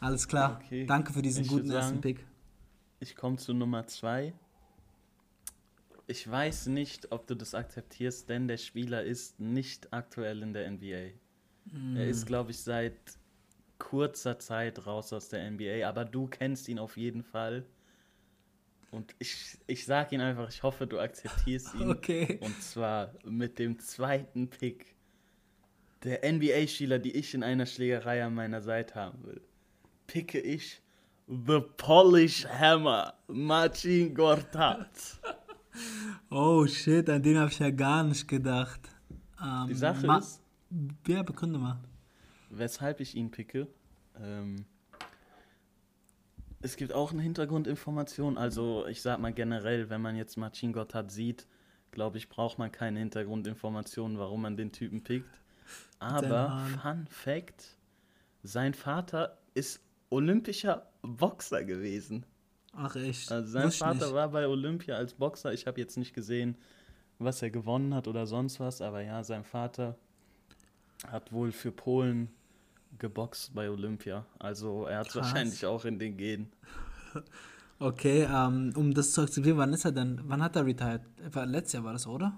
Alles 0.00 0.26
klar. 0.26 0.60
Okay. 0.62 0.86
Danke 0.86 1.12
für 1.12 1.22
diesen 1.22 1.44
Ich 1.44 1.48
guten 1.48 1.68
würd 1.68 1.76
ersten 1.76 1.90
sagen, 1.90 2.00
Pick. 2.00 2.26
Ich 3.00 3.14
komme 3.14 3.36
zu 3.36 3.52
Nummer 3.52 3.86
zwei. 3.86 4.32
Ich 6.06 6.30
weiß 6.30 6.66
nicht, 6.66 7.12
ob 7.12 7.26
du 7.26 7.34
das 7.34 7.54
akzeptierst, 7.54 8.28
denn 8.28 8.46
der 8.46 8.58
Spieler 8.58 9.02
ist 9.02 9.40
nicht 9.40 9.92
aktuell 9.92 10.42
in 10.42 10.52
der 10.52 10.70
NBA. 10.70 11.12
Er 11.96 12.06
ist, 12.06 12.26
glaube 12.26 12.50
ich, 12.50 12.58
seit 12.60 12.94
kurzer 13.78 14.38
Zeit 14.38 14.86
raus 14.86 15.12
aus 15.12 15.28
der 15.28 15.50
NBA, 15.50 15.88
aber 15.88 16.04
du 16.04 16.26
kennst 16.26 16.68
ihn 16.68 16.78
auf 16.78 16.96
jeden 16.96 17.22
Fall. 17.22 17.64
Und 18.90 19.14
ich, 19.18 19.58
ich 19.66 19.86
sag 19.86 20.12
ihn 20.12 20.20
einfach, 20.20 20.48
ich 20.48 20.62
hoffe, 20.62 20.86
du 20.86 21.00
akzeptierst 21.00 21.74
ihn. 21.74 21.90
Okay. 21.90 22.38
Und 22.40 22.62
zwar 22.62 23.14
mit 23.24 23.58
dem 23.58 23.78
zweiten 23.78 24.48
Pick 24.48 24.94
der 26.04 26.20
NBA-Spieler, 26.30 26.98
die 26.98 27.12
ich 27.12 27.34
in 27.34 27.42
einer 27.42 27.66
Schlägerei 27.66 28.22
an 28.22 28.34
meiner 28.34 28.60
Seite 28.60 28.94
haben 28.94 29.24
will. 29.24 29.40
Picke 30.06 30.38
ich 30.38 30.82
The 31.26 31.60
Polish 31.78 32.46
Hammer, 32.46 33.14
Marcin 33.26 34.14
Gortat. 34.14 35.18
Oh 36.30 36.66
shit, 36.66 37.08
an 37.10 37.22
den 37.22 37.38
habe 37.38 37.50
ich 37.50 37.58
ja 37.58 37.70
gar 37.70 38.02
nicht 38.04 38.26
gedacht. 38.28 38.80
Ähm, 39.42 39.66
Die 39.68 39.74
Sache 39.74 40.06
ist, 40.18 40.42
Ja, 41.06 41.22
begründe 41.22 41.58
mal. 41.58 41.78
weshalb 42.50 43.00
ich 43.00 43.14
ihn 43.14 43.30
picke. 43.30 43.66
Ähm, 44.20 44.64
es 46.60 46.76
gibt 46.76 46.92
auch 46.92 47.12
eine 47.12 47.22
Hintergrundinformation. 47.22 48.38
Also, 48.38 48.86
ich 48.86 49.02
sag 49.02 49.18
mal 49.20 49.32
generell, 49.32 49.90
wenn 49.90 50.00
man 50.00 50.16
jetzt 50.16 50.36
Marcin 50.36 50.72
Gortat 50.72 51.10
sieht, 51.10 51.46
glaube 51.90 52.16
ich, 52.18 52.28
braucht 52.28 52.58
man 52.58 52.72
keine 52.72 53.00
Hintergrundinformationen, 53.00 54.18
warum 54.18 54.42
man 54.42 54.56
den 54.56 54.72
Typen 54.72 55.02
pickt. 55.02 55.28
Aber. 55.98 56.66
Fun 56.82 57.06
Fact: 57.08 57.76
Sein 58.42 58.74
Vater 58.74 59.38
ist 59.54 59.80
olympischer 60.10 60.86
Boxer 61.02 61.64
gewesen. 61.64 62.24
Ach 62.76 62.96
echt. 62.96 63.30
Also 63.30 63.50
sein 63.50 63.66
Wusste 63.66 63.76
ich 63.76 63.78
Vater 63.90 64.06
nicht. 64.06 64.14
war 64.14 64.28
bei 64.28 64.46
Olympia 64.48 64.96
als 64.96 65.14
Boxer. 65.14 65.52
Ich 65.52 65.66
habe 65.66 65.80
jetzt 65.80 65.96
nicht 65.96 66.14
gesehen, 66.14 66.56
was 67.18 67.40
er 67.42 67.50
gewonnen 67.50 67.94
hat 67.94 68.08
oder 68.08 68.26
sonst 68.26 68.58
was, 68.60 68.80
aber 68.80 69.00
ja, 69.02 69.22
sein 69.22 69.44
Vater 69.44 69.96
hat 71.06 71.32
wohl 71.32 71.52
für 71.52 71.70
Polen 71.70 72.28
geboxt 72.98 73.54
bei 73.54 73.68
Olympia. 73.70 74.24
Also 74.38 74.86
er 74.86 74.98
hat 75.00 75.08
Krass. 75.08 75.16
wahrscheinlich 75.22 75.64
auch 75.66 75.84
in 75.84 75.98
den 75.98 76.16
Genen. 76.16 76.52
Okay, 77.80 78.22
ähm, 78.30 78.72
um 78.76 78.94
das 78.94 79.10
zu 79.12 79.22
akzeptieren, 79.22 79.58
wann 79.58 79.72
ist 79.72 79.84
er 79.84 79.90
denn? 79.90 80.20
Wann 80.24 80.40
hat 80.42 80.54
er 80.54 80.64
retired? 80.64 81.02
Letztes 81.46 81.72
Jahr 81.72 81.84
war 81.84 81.92
das, 81.92 82.06
oder? 82.06 82.34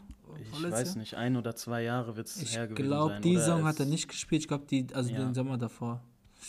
Ich 0.51 0.62
weiß 0.62 0.89
Jahr? 0.89 0.97
nicht, 0.97 1.14
ein 1.14 1.37
oder 1.37 1.55
zwei 1.55 1.82
Jahre 1.82 2.16
wird 2.16 2.26
es 2.26 2.41
Ich 2.41 2.57
her 2.57 2.66
gewesen 2.66 2.87
glaube, 2.89 3.12
sein. 3.12 3.22
die 3.22 3.30
oder 3.32 3.41
Saison 3.41 3.64
hat 3.64 3.78
er 3.78 3.84
nicht 3.87 4.09
gespielt. 4.09 4.43
Ich 4.43 4.49
glaube, 4.49 4.64
die, 4.68 4.87
also 4.95 5.11
Ja. 5.12 5.18
den 5.18 5.34
Sommer 5.34 5.59
davor. 5.59 6.01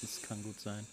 Das 0.02 0.22
kann 0.22 0.42
gut 0.42 0.60
sein. 0.62 0.88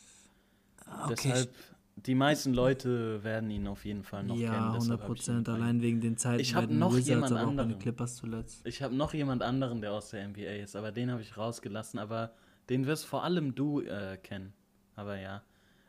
Okay. 1.05 1.15
Deshalb 1.25 1.55
die 1.97 2.15
meisten 2.15 2.53
Leute 2.55 3.23
werden 3.23 3.51
ihn 3.51 3.67
auf 3.67 3.85
jeden 3.85 4.03
Fall 4.03 4.25
noch 4.25 4.35
kennen. 4.35 4.45
ja, 4.45 4.73
deshalb 4.75 5.01
100 5.01 5.01
hab 5.01 5.01
ich 5.01 5.03
ihn 5.03 5.07
Prozent. 5.07 5.49
Allein 5.49 5.81
wegen 5.83 6.01
den 6.01 6.17
Zeiten 6.17 6.41
Ich 6.41 6.55
bei 6.55 6.67
den 6.67 6.79
noch 6.79 6.91
Wizards, 6.91 7.09
jemand 7.09 7.33
aber 7.33 7.41
auch 7.41 7.45
bei 7.45 7.51
anderen. 7.63 7.79
Clippers 7.79 8.17
zuletzt. 8.17 8.67
Ich 8.67 8.83
habe 8.83 8.95
noch 8.95 9.15
jemand 9.15 9.43
anderen, 9.43 9.81
der 9.81 9.93
aus 9.93 10.11
der 10.11 10.27
NBA 10.29 10.63
ist, 10.63 10.77
aber 10.77 10.91
den 10.93 11.11
habe 11.11 11.23
ich 11.23 11.37
rausgelassen. 11.37 11.99
Aber 11.99 12.33
den 12.69 12.87
wirst 12.87 13.07
vor 13.07 13.23
allem 13.25 13.55
du 13.55 13.81
äh, 13.81 14.17
kennen. 14.23 14.53
Aber 14.97 15.19
ja, 15.19 15.43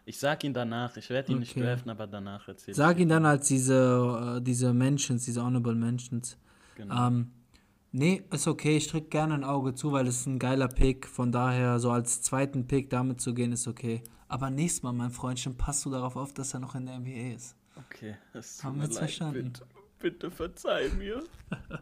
ich 0.05 0.17
sag 0.19 0.43
ihn 0.43 0.53
danach. 0.53 0.95
Ich 0.97 1.09
werde 1.09 1.31
ihn 1.31 1.39
nicht 1.39 1.51
Okay. 1.51 1.61
draften, 1.65 1.89
aber 1.89 2.05
danach 2.07 2.47
erzähl 2.47 2.73
Sag 2.75 2.97
ich 2.97 3.01
ihn 3.03 3.09
dann 3.09 3.25
als 3.25 3.47
diese, 3.47 4.35
äh, 4.37 4.41
diese 4.41 4.73
Mentions, 4.73 5.25
diese 5.25 5.43
Honorable 5.43 5.75
Mentions. 5.75 6.37
Genau. 6.75 7.07
Ähm, 7.07 7.31
nee, 7.95 8.23
ist 8.31 8.47
okay. 8.47 8.77
Ich 8.77 8.87
drücke 8.87 9.07
gerne 9.07 9.33
ein 9.33 9.43
Auge 9.43 9.73
zu, 9.73 9.91
weil 9.91 10.07
es 10.07 10.21
ist 10.21 10.27
ein 10.27 10.39
geiler 10.39 10.67
Pick. 10.67 11.07
Von 11.07 11.31
daher, 11.31 11.79
so 11.79 11.91
als 11.91 12.21
zweiten 12.21 12.67
Pick 12.67 12.89
damit 12.89 13.21
zu 13.21 13.33
gehen, 13.33 13.51
ist 13.51 13.67
okay. 13.67 14.03
Aber 14.27 14.49
nächstes 14.49 14.83
Mal, 14.83 14.93
mein 14.93 15.11
Freundchen, 15.11 15.57
passt 15.57 15.85
du 15.85 15.89
darauf 15.89 16.15
auf, 16.15 16.33
dass 16.33 16.53
er 16.53 16.59
noch 16.59 16.75
in 16.75 16.85
der 16.85 16.99
NBA 16.99 17.35
ist. 17.35 17.55
Okay, 17.75 18.15
das 18.33 18.57
tut 18.57 18.65
Haben 18.65 18.77
wir 18.77 18.85
jetzt 18.85 18.97
verstanden? 18.97 19.53
Bitte, 19.53 19.65
bitte 19.99 20.31
verzeih 20.31 20.89
mir. 20.97 21.23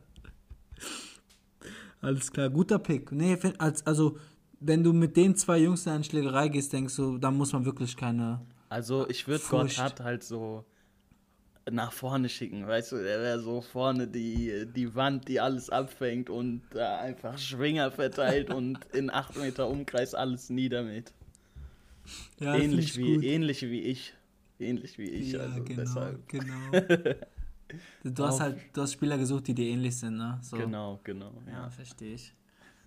Alles 2.02 2.32
klar, 2.32 2.50
guter 2.50 2.80
Pick. 2.80 3.12
Nee, 3.12 3.38
als, 3.58 3.86
also, 3.88 4.18
wenn 4.60 4.84
du 4.84 4.94
mit 4.94 5.16
den 5.16 5.36
zwei 5.36 5.60
Jungs 5.60 5.86
in 5.86 5.94
eine 5.94 6.04
Schlägerei 6.04 6.50
gehst, 6.50 6.74
denkst 6.74 6.96
du, 6.96 7.18
da 7.18 7.32
muss 7.32 7.54
man 7.54 7.66
wirklich 7.66 7.96
keine. 7.96 8.46
Also 8.70 9.08
ich 9.08 9.28
würde 9.28 9.44
Furcht. 9.44 9.78
Gotthard 9.78 10.00
halt 10.02 10.24
so 10.24 10.66
nach 11.72 11.94
vorne 11.94 12.28
schicken, 12.30 12.68
weißt 12.68 12.92
du, 12.92 12.98
der 12.98 13.20
wäre 13.22 13.40
so 13.40 13.62
vorne 13.62 14.08
die, 14.08 14.66
die 14.76 14.94
Wand, 14.96 15.28
die 15.28 15.40
alles 15.40 15.70
abfängt 15.70 16.30
und 16.30 16.62
da 16.72 17.00
einfach 17.00 17.38
Schwinger 17.38 17.90
verteilt 17.92 18.50
und 18.50 18.80
in 18.94 19.10
8 19.10 19.38
Meter 19.38 19.70
Umkreis 19.70 20.14
alles 20.14 20.50
niedermäht. 20.50 21.14
Ja, 22.40 22.56
ähnlich, 22.56 22.98
wie, 22.98 23.26
ähnlich 23.26 23.62
wie 23.62 23.82
ich. 23.82 24.14
Ähnlich 24.60 24.98
wie 24.98 25.10
ich, 25.10 25.32
Ja, 25.32 25.40
also 25.42 25.64
genau, 25.64 25.82
deshalb. 25.82 26.28
genau. 26.28 26.72
Du 28.04 28.24
hast 28.24 28.36
Auf- 28.36 28.40
halt, 28.42 28.58
du 28.74 28.82
hast 28.84 28.94
Spieler 28.94 29.18
gesucht, 29.18 29.48
die 29.48 29.56
dir 29.56 29.66
ähnlich 29.66 29.98
sind, 29.98 30.18
ne? 30.18 30.38
So. 30.44 30.58
Genau, 30.58 31.00
genau, 31.04 31.32
Ja, 31.48 31.54
ja. 31.54 31.70
verstehe 31.72 32.14
ich. 32.14 32.32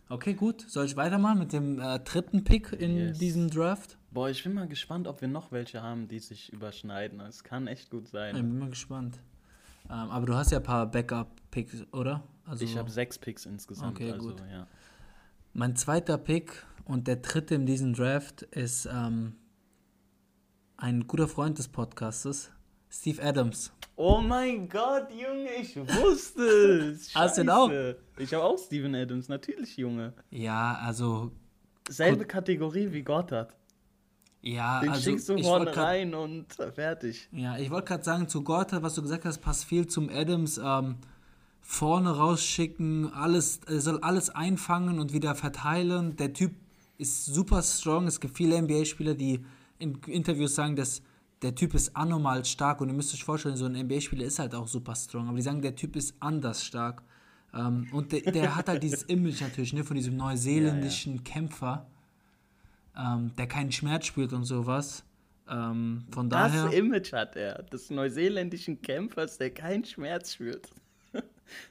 Okay, 0.09 0.35
gut. 0.35 0.61
Soll 0.69 0.87
ich 0.87 0.97
weitermachen 0.97 1.39
mit 1.39 1.53
dem 1.53 1.81
äh, 1.81 1.99
dritten 1.99 2.45
Pick 2.45 2.73
in 2.73 2.97
Yes. 2.97 3.19
diesem 3.19 3.51
Draft? 3.51 3.99
Boah, 4.13 4.31
ich 4.31 4.43
bin 4.45 4.55
mal 4.55 4.69
gespannt, 4.69 5.09
ob 5.09 5.21
wir 5.21 5.29
noch 5.29 5.51
welche 5.53 5.83
haben, 5.83 6.07
die 6.09 6.21
sich 6.21 6.53
überschneiden. 6.53 7.21
Es 7.21 7.43
kann 7.43 7.67
echt 7.67 7.91
gut 7.91 8.05
Ich 8.05 8.11
sein. 8.13 8.35
bin 8.35 8.59
mal 8.59 8.71
gespannt. 8.71 9.19
Ähm, 9.89 10.11
aber 10.11 10.27
du 10.27 10.35
hast 10.35 10.53
ja 10.53 10.59
ein 10.59 10.65
paar 10.65 10.87
Backup-Picks, 10.91 11.93
oder? 11.93 12.23
Also 12.45 12.65
Ich 12.65 12.77
habe 12.77 12.91
sechs 12.91 13.19
Picks 13.19 13.47
insgesamt, 13.47 13.97
Okay, 13.97 14.13
also 14.13 14.29
gut. 14.31 14.43
ja. 14.51 14.67
mein 15.53 15.75
zweiter 15.75 16.19
Pick 16.19 16.65
und 16.85 17.09
der 17.09 17.17
dritte 17.17 17.57
in 17.57 17.67
diesem 17.67 17.93
Draft 17.95 18.43
ist 18.43 18.87
ähm, 18.87 19.35
ein 20.77 21.07
guter 21.09 21.27
Freund 21.29 21.59
des 21.59 21.67
Podcastes, 21.69 22.51
Steve 22.99 23.23
Adams. 23.23 23.73
Oh 23.97 24.21
mein 24.21 24.69
Gott, 24.69 25.09
Junge, 25.11 25.49
ich 25.61 25.77
wusste 25.77 26.43
es. 26.43 27.11
Hast 27.15 27.39
du 27.39 27.43
ihn 27.43 27.51
auch? 27.51 27.71
Ich 28.19 28.33
habe 28.35 28.45
auch 28.45 28.59
Steven 28.59 28.95
Adams, 28.95 29.29
natürlich, 29.29 29.77
Junge. 29.77 30.13
Ja, 30.31 30.79
also 30.83 31.31
Selbe 31.89 32.25
Kategorie 32.25 32.93
wie 32.93 33.03
Gotthard. 33.03 33.55
ja, 34.43 34.81
Den 34.81 34.91
also 34.91 35.03
schickst 35.03 35.29
du 35.29 35.35
ich 35.35 35.45
vorne 35.47 35.77
rein 35.77 36.15
und 36.15 36.47
fertig. 36.75 37.29
Ja, 37.33 37.57
ich 37.59 37.71
wollte 37.71 37.89
gerade 37.89 38.05
sagen, 38.05 38.29
zu 38.29 38.43
Gorta, 38.43 38.83
was 38.83 38.95
du 38.95 39.03
gesagt 39.03 39.25
hast, 39.25 39.39
passt 39.39 39.65
viel 39.65 39.87
zum 39.87 40.09
Adams. 40.09 40.59
Ähm, 40.63 40.97
vorne 41.61 42.17
rausschicken, 42.17 43.13
alles, 43.13 43.61
er 43.67 43.81
soll 43.81 44.01
alles 44.01 44.31
einfangen 44.31 44.99
und 44.99 45.13
wieder 45.13 45.35
verteilen. 45.35 46.17
Der 46.17 46.33
Typ 46.33 46.53
ist 46.99 47.27
super 47.27 47.63
strong. 47.63 48.07
Es 48.07 48.21
gibt 48.21 48.37
viele 48.37 48.61
NBA-Spieler, 48.61 49.15
die 49.15 49.45
in 49.79 49.99
Interviews 50.07 50.55
sagen, 50.55 50.77
dass 50.77 51.03
der 51.43 51.55
Typ 51.55 51.75
ist 51.75 51.95
anormal 51.97 52.45
stark 52.45 52.81
und 52.81 52.89
ihr 52.89 52.95
müsst 52.95 53.13
euch 53.13 53.25
vorstellen, 53.25 53.57
so 53.57 53.67
ein 53.67 53.73
NBA-Spieler 53.73 54.25
ist 54.25 54.39
halt 54.39 54.55
auch 54.55 54.67
super 54.67 54.95
strong. 54.95 55.29
Aber 55.29 55.37
die 55.37 55.43
sagen, 55.43 55.61
der 55.61 55.77
Typ 55.77 55.97
ist 55.97 56.15
anders 56.21 56.65
stark. 56.65 57.03
Ähm, 57.55 57.89
und 57.93 58.13
der, 58.13 58.21
der 58.33 58.57
hat 58.57 58.69
halt 58.69 58.83
dieses 58.83 59.03
Image 59.05 59.41
natürlich, 59.41 59.73
ne, 59.73 59.85
von 59.85 59.97
diesem 59.97 60.17
neuseeländischen 60.17 61.25
Kämpfer, 61.25 61.87
ähm, 62.97 63.33
der 63.37 63.47
keinen 63.47 63.71
Schmerz 63.71 64.07
spürt 64.07 64.33
und 64.33 64.45
sowas. 64.45 65.05
Ähm, 65.49 66.05
von 66.11 66.29
daher. 66.29 66.65
Das 66.65 66.75
Image 66.75 67.13
hat 67.13 67.37
er, 67.37 67.63
des 67.65 67.91
neuseeländischen 67.91 68.81
Kämpfers, 68.81 69.39
der 69.39 69.51
keinen 69.51 69.85
Schmerz 69.85 70.33
spürt. 70.35 70.71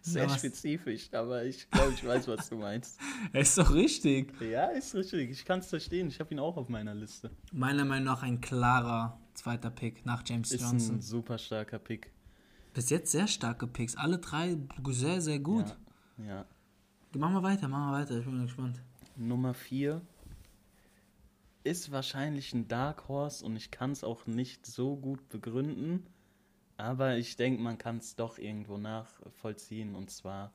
Sehr 0.01 0.24
Ja, 0.24 0.30
spezifisch, 0.30 1.09
aber 1.11 1.43
ich 1.43 1.70
glaube, 1.70 1.91
ich 1.93 2.05
weiß, 2.05 2.28
was 2.28 2.47
du 2.49 2.57
meinst. 2.57 2.99
Er 3.34 3.41
ist 3.41 3.57
doch 3.57 3.74
richtig. 3.74 4.32
Ja, 4.39 4.68
ist 4.68 4.95
richtig. 4.95 5.32
Ich 5.32 5.43
kann 5.43 5.59
es 5.59 5.68
verstehen. 5.68 6.07
Ich 6.07 6.20
habe 6.20 6.34
ihn 6.34 6.39
auch 6.39 6.55
auf 6.55 6.70
meiner 6.70 6.95
Liste. 6.95 7.32
Meiner 7.51 7.84
Meinung 7.84 8.05
nach 8.05 8.24
ein 8.24 8.39
klarer 8.39 9.20
zweiter 9.36 9.69
Pick 9.69 10.05
nach 10.05 10.23
James 10.25 10.51
Ist 10.51 10.61
Johnson. 10.61 10.95
ein 10.97 11.01
super 11.01 11.38
starker 11.38 11.79
Pick. 11.79 12.11
Bis 12.73 12.89
jetzt 12.89 13.11
sehr 13.11 13.27
starke 13.27 13.67
Picks. 13.67 13.95
Alle 13.95 14.17
drei 14.17 14.57
sehr, 14.89 15.21
sehr 15.21 15.39
gut. 15.39 15.77
Ja. 16.17 16.25
ja. 16.25 16.45
Machen 17.17 17.36
wir 17.36 17.43
weiter, 17.43 17.67
machen 17.67 17.91
wir 17.91 17.99
weiter. 17.99 18.19
Ich 18.19 18.25
bin 18.25 18.41
gespannt. 18.41 18.81
Nummer 19.15 19.53
4 19.53 20.01
ist 21.63 21.91
wahrscheinlich 21.91 22.53
ein 22.53 22.67
Dark 22.67 23.07
Horse 23.07 23.43
und 23.43 23.55
ich 23.55 23.71
kann 23.71 23.91
es 23.91 24.03
auch 24.03 24.27
nicht 24.27 24.65
so 24.65 24.95
gut 24.95 25.27
begründen, 25.29 26.05
aber 26.77 27.17
ich 27.17 27.38
denke, 27.38 27.61
man 27.61 27.77
kann 27.77 27.97
es 27.97 28.15
doch 28.15 28.38
irgendwo 28.38 28.77
nachvollziehen 28.77 29.95
und 29.95 30.11
zwar 30.11 30.53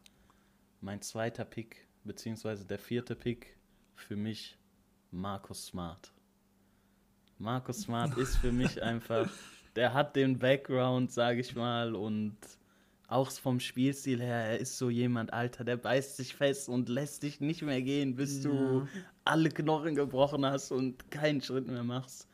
mein 0.80 1.02
zweiter 1.02 1.44
Pick, 1.44 1.88
beziehungsweise 2.04 2.64
der 2.64 2.78
vierte 2.78 3.16
Pick 3.16 3.56
für 3.94 4.16
mich, 4.16 4.56
Markus 5.10 5.66
Smart. 5.66 6.12
Markus 7.40 7.80
Smart 7.82 8.16
ist 8.18 8.36
für 8.36 8.52
mich 8.52 8.82
einfach, 8.82 9.28
der 9.76 9.94
hat 9.94 10.14
den 10.14 10.38
Background, 10.38 11.10
sage 11.10 11.40
ich 11.40 11.56
mal, 11.56 11.94
und 11.94 12.36
auch 13.08 13.30
vom 13.32 13.58
Spielstil 13.58 14.20
her, 14.20 14.36
er 14.50 14.58
ist 14.58 14.78
so 14.78 14.88
jemand, 14.88 15.32
Alter, 15.32 15.64
der 15.64 15.76
beißt 15.76 16.16
sich 16.16 16.36
fest 16.36 16.68
und 16.68 16.88
lässt 16.88 17.24
dich 17.24 17.40
nicht 17.40 17.62
mehr 17.62 17.82
gehen, 17.82 18.14
bis 18.14 18.40
du 18.42 18.86
alle 19.24 19.48
Knochen 19.48 19.96
gebrochen 19.96 20.46
hast 20.46 20.70
und 20.70 21.10
keinen 21.10 21.40
Schritt 21.40 21.66
mehr 21.66 21.82
machst. 21.82 22.28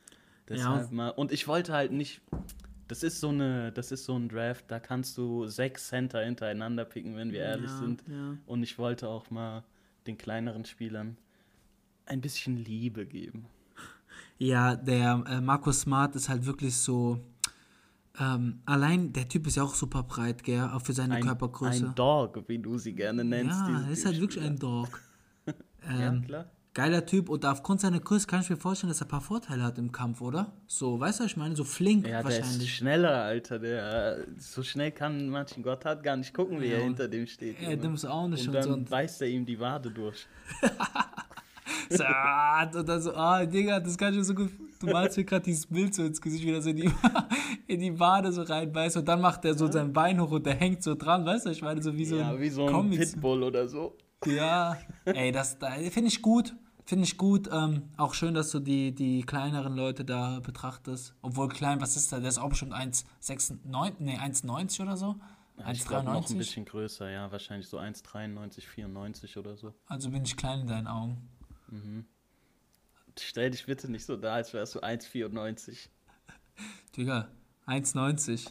Deshalb 0.48 0.92
mal. 0.92 1.09
Und 1.11 1.32
ich 1.32 1.48
wollte 1.48 1.72
halt 1.72 1.92
nicht. 1.92 2.20
Das 2.88 3.02
ist 3.02 3.18
so 3.20 3.30
eine, 3.30 3.72
das 3.72 3.90
ist 3.90 4.04
so 4.04 4.16
ein 4.16 4.28
Draft, 4.28 4.66
da 4.68 4.78
kannst 4.78 5.18
du 5.18 5.46
sechs 5.48 5.88
Center 5.88 6.22
hintereinander 6.24 6.84
picken, 6.84 7.16
wenn 7.16 7.32
wir 7.32 7.40
ehrlich 7.40 7.70
Ja, 7.70 7.78
sind. 7.78 8.04
ja. 8.07 8.36
Und 8.46 8.62
ich 8.62 8.78
wollte 8.78 9.09
auch 9.09 9.28
mal 9.30 9.64
den 10.07 10.16
kleineren 10.18 10.64
Spielern 10.64 11.16
ein 12.04 12.20
bisschen 12.20 12.57
Liebe 12.57 13.04
geben. 13.07 13.46
Ja, 14.39 14.76
der 14.76 15.24
äh, 15.28 15.41
Markus 15.41 15.80
Smart 15.80 16.14
ist 16.16 16.28
halt 16.28 16.45
wirklich 16.45 16.76
so. 16.76 17.20
Ähm, 18.18 18.61
allein 18.64 19.12
der 19.12 19.28
Typ 19.28 19.47
ist 19.47 19.57
ja 19.57 19.62
auch 19.62 19.74
super 19.74 20.03
breit, 20.03 20.43
gell? 20.43 20.70
Auch 20.72 20.80
für 20.82 20.93
seine 20.95 21.16
Ein, 21.16 21.22
Körpergröße. 21.22 21.87
ein 21.89 21.95
Dog, 21.95 22.43
wie 22.49 22.59
du 22.59 22.78
sie 22.78 22.95
gerne 22.95 23.24
nennst. 23.24 23.61
ja, 23.68 23.82
er 23.82 23.91
ist 23.91 24.07
halt 24.07 24.20
wirklich 24.20 24.43
ein 24.45 24.59
Dog. 24.59 25.01
Ja, 25.89 26.09
Ähm, 26.09 26.22
klar. 26.26 26.47
Geiler 26.74 27.07
Typ 27.07 27.28
und 27.30 27.47
aufgrund 27.47 27.80
seiner 27.80 28.01
Größe 28.01 28.26
kann 28.26 28.41
ich 28.41 28.51
mir 28.51 28.57
vorstellen, 28.57 28.91
dass 28.91 29.01
er 29.01 29.07
ein 29.07 29.09
paar 29.11 29.20
Vorteile 29.20 29.62
hat 29.62 29.78
im 29.78 29.93
Kampf, 29.93 30.20
oder? 30.20 30.53
So, 30.66 30.99
weißt 30.99 31.20
du, 31.20 31.24
was 31.24 31.30
ich 31.30 31.37
meine? 31.37 31.55
So 31.55 31.62
flink 31.64 32.07
Ja, 32.09 32.22
der 32.22 32.30
ist 32.32 32.41
wahrscheinlich. 32.43 32.74
schneller, 32.74 33.22
Alter. 33.22 33.59
Der, 33.61 34.18
so 34.37 34.62
schnell 34.64 34.91
kann 34.91 35.28
Martin 35.30 35.62
Gotthard 35.62 36.03
gar 36.03 36.16
nicht 36.16 36.34
gucken, 36.34 36.61
wie 36.61 36.66
Ja, 36.66 36.78
er 36.78 36.82
hinter 36.84 37.07
dem 37.09 37.26
steht. 37.28 37.61
Ja, 37.62 37.76
dem 37.76 37.95
ist 37.95 38.05
auch 38.05 38.26
nicht 38.28 38.41
und 38.43 38.49
und 38.49 38.55
dann 38.55 38.84
so. 38.84 38.91
Beißt 38.91 39.22
er 39.22 39.28
ihm 39.28 39.47
die 39.47 39.59
Wade 39.61 39.91
durch. 39.91 40.26
So, 41.91 42.05
ah, 42.05 42.68
und 42.74 42.89
dann 42.89 43.01
so, 43.01 43.14
ah, 43.14 43.45
Digga, 43.45 43.80
das 43.80 43.97
kann 43.97 44.12
ich 44.12 44.18
mir 44.18 44.24
so 44.24 44.34
gut. 44.34 44.51
Du 44.80 44.87
malst 44.87 45.16
mir 45.16 45.24
gerade 45.24 45.45
dieses 45.45 45.66
Bild 45.66 45.95
so 45.95 46.05
ins 46.05 46.20
Gesicht, 46.20 46.45
wie 46.45 46.61
so 46.61 46.70
in 46.70 46.76
die, 46.76 46.91
in 47.66 47.80
die 47.80 47.99
Wade 47.99 48.32
so 48.32 48.43
reinbeißt 48.43 48.97
und 48.99 49.07
dann 49.07 49.20
macht 49.20 49.45
er 49.45 49.55
so 49.55 49.70
sein 49.70 49.93
Bein 49.93 50.20
hoch 50.20 50.30
und 50.30 50.45
der 50.45 50.55
hängt 50.55 50.82
so 50.82 50.95
dran, 50.95 51.24
weißt 51.24 51.47
du? 51.47 51.51
Ich 51.51 51.62
meine, 51.62 51.82
so 51.82 51.97
wie 51.97 52.05
so 52.05 52.16
ja, 52.16 52.30
ein 52.30 52.41
wie 52.41 52.51
so 52.51 52.66
ein 52.66 52.72
Comics. 52.72 53.12
Pitbull 53.12 53.43
oder 53.43 53.68
so. 53.68 53.97
Ja, 54.26 54.76
ey, 55.05 55.32
das 55.32 55.59
da 55.59 55.70
finde 55.91 56.09
ich 56.09 56.22
gut. 56.22 56.55
Finde 56.84 57.05
ich 57.05 57.16
gut. 57.18 57.49
Ähm, 57.53 57.91
auch 57.97 58.14
schön, 58.14 58.34
dass 58.34 58.51
du 58.53 58.61
die, 58.61 58.95
die 58.95 59.22
kleineren 59.22 59.74
Leute 59.74 60.05
da 60.05 60.41
betrachtest. 60.41 61.14
Obwohl 61.20 61.49
klein, 61.49 61.80
was 61.80 61.97
ist 61.97 62.12
da? 62.12 62.20
Der 62.20 62.28
ist 62.28 62.39
auch 62.39 62.49
bestimmt 62.49 62.74
1,96, 62.74 63.95
nee, 63.99 64.16
1,90 64.16 64.82
oder 64.82 64.97
so. 64.97 65.16
Ja, 65.59 65.72
ich 65.72 65.84
glaube 65.84 66.05
noch 66.05 66.14
ein 66.14 66.22
1,93. 66.22 66.39
bisschen 66.39 66.64
größer, 66.64 67.11
ja, 67.11 67.32
wahrscheinlich 67.32 67.68
so 67.68 67.78
1,93, 67.78 68.61
94 68.61 69.37
oder 69.37 69.57
so. 69.57 69.74
Also 69.87 70.11
bin 70.11 70.22
ich 70.24 70.37
klein 70.37 70.61
in 70.61 70.66
deinen 70.68 70.87
Augen. 70.87 71.28
Stell 73.18 73.50
dich 73.50 73.66
bitte 73.66 73.90
nicht 73.90 74.04
so 74.04 74.16
dar, 74.16 74.34
als 74.34 74.52
wärst 74.52 74.74
du 74.74 74.80
1,94. 74.80 75.88
Digga, 76.96 77.28
1,90. 77.66 78.50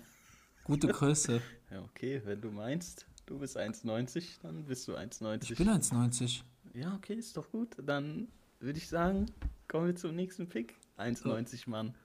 Gute 0.63 0.87
Größe. 0.87 1.41
Ja, 1.71 1.81
okay, 1.81 2.21
wenn 2.23 2.39
du 2.39 2.51
meinst, 2.51 3.07
du 3.25 3.39
bist 3.39 3.57
1,90, 3.57 4.39
dann 4.43 4.65
bist 4.65 4.87
du 4.87 4.95
1,90. 4.95 5.51
Ich 5.51 5.57
bin 5.57 5.67
1,90. 5.67 6.41
Ja, 6.75 6.93
okay, 6.93 7.15
ist 7.15 7.35
doch 7.35 7.49
gut. 7.49 7.75
Dann 7.83 8.27
würde 8.59 8.77
ich 8.77 8.87
sagen, 8.87 9.25
kommen 9.67 9.87
wir 9.87 9.95
zum 9.95 10.15
nächsten 10.15 10.47
Pick. 10.47 10.75
1,90 10.99 11.67
Mann. 11.67 11.95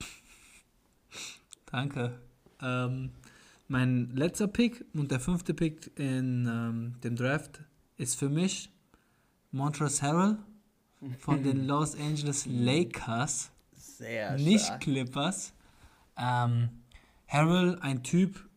Danke. 1.66 2.18
Ähm, 2.60 3.10
mein 3.68 4.10
letzter 4.16 4.48
Pick 4.48 4.84
und 4.92 5.12
der 5.12 5.20
fünfte 5.20 5.54
Pick 5.54 5.96
in 5.98 6.46
ähm, 6.46 7.00
dem 7.02 7.14
Draft 7.14 7.60
ist 7.96 8.18
für 8.18 8.28
mich 8.28 8.70
Montrezl 9.52 10.02
Harrell 10.06 10.38
von 11.18 11.42
den 11.42 11.66
Los 11.66 11.94
Angeles 11.94 12.46
Lakers. 12.46 13.50
Sehr 13.74 14.36
nicht 14.36 14.64
stark. 14.64 14.80
Clippers. 14.80 15.52
Ähm, 16.16 16.70
Harrell, 17.28 17.78
ein 17.80 18.02
Typ, 18.02 18.48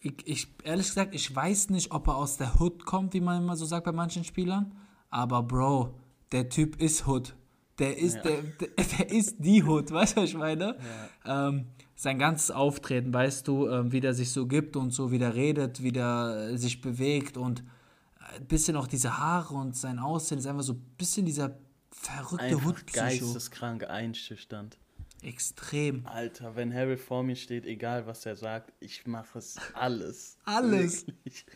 ich, 0.00 0.14
ich, 0.26 0.48
ehrlich 0.64 0.86
gesagt, 0.86 1.14
ich 1.14 1.34
weiß 1.34 1.70
nicht, 1.70 1.90
ob 1.92 2.08
er 2.08 2.16
aus 2.16 2.36
der 2.36 2.60
Hood 2.60 2.84
kommt, 2.84 3.14
wie 3.14 3.20
man 3.20 3.42
immer 3.42 3.56
so 3.56 3.64
sagt 3.64 3.84
bei 3.84 3.92
manchen 3.92 4.24
Spielern. 4.24 4.72
Aber 5.10 5.42
Bro, 5.42 5.94
der 6.32 6.48
Typ 6.48 6.80
ist 6.80 7.06
Hood. 7.06 7.34
Der 7.78 7.96
ist, 7.98 8.16
Ja. 8.16 8.22
der, 8.22 8.42
der, 8.42 8.68
der 8.98 9.10
ist 9.10 9.36
die 9.38 9.62
Hood, 9.64 9.90
weißt 9.90 10.16
du, 10.16 10.22
was 10.22 10.28
ich 10.30 10.36
meine? 10.36 10.76
Ähm, 11.24 11.66
sein 11.96 12.18
ganzes 12.18 12.50
Auftreten, 12.50 13.12
weißt 13.14 13.46
du, 13.48 13.68
ähm, 13.68 13.92
wie 13.92 14.00
der 14.00 14.14
sich 14.14 14.30
so 14.32 14.46
gibt 14.46 14.76
und 14.76 14.90
so, 14.90 15.10
wie 15.10 15.18
der 15.18 15.34
redet, 15.34 15.82
wie 15.82 15.92
der 15.92 16.58
sich 16.58 16.80
bewegt 16.80 17.36
und 17.36 17.62
ein 18.36 18.46
bisschen 18.46 18.76
auch 18.76 18.86
diese 18.86 19.18
Haare 19.18 19.54
und 19.54 19.76
sein 19.76 19.98
Aussehen 19.98 20.38
ist 20.38 20.46
einfach 20.46 20.62
so 20.62 20.74
ein 20.74 20.94
bisschen 20.96 21.26
dieser 21.26 21.58
verrückte 21.90 22.56
Hood-Psycho. 22.56 23.00
geisteskrank 23.00 23.84
einschüchternd. 23.88 24.78
Extrem. 25.22 26.06
Alter, 26.06 26.54
wenn 26.54 26.72
Harry 26.74 26.98
vor 26.98 27.22
mir 27.22 27.36
steht, 27.36 27.64
egal 27.64 28.06
was 28.06 28.26
er 28.26 28.36
sagt, 28.36 28.72
ich 28.80 29.06
mache 29.06 29.38
es 29.38 29.56
alles. 29.72 30.36
Alles. 30.44 31.06
Wirklich. 31.06 31.46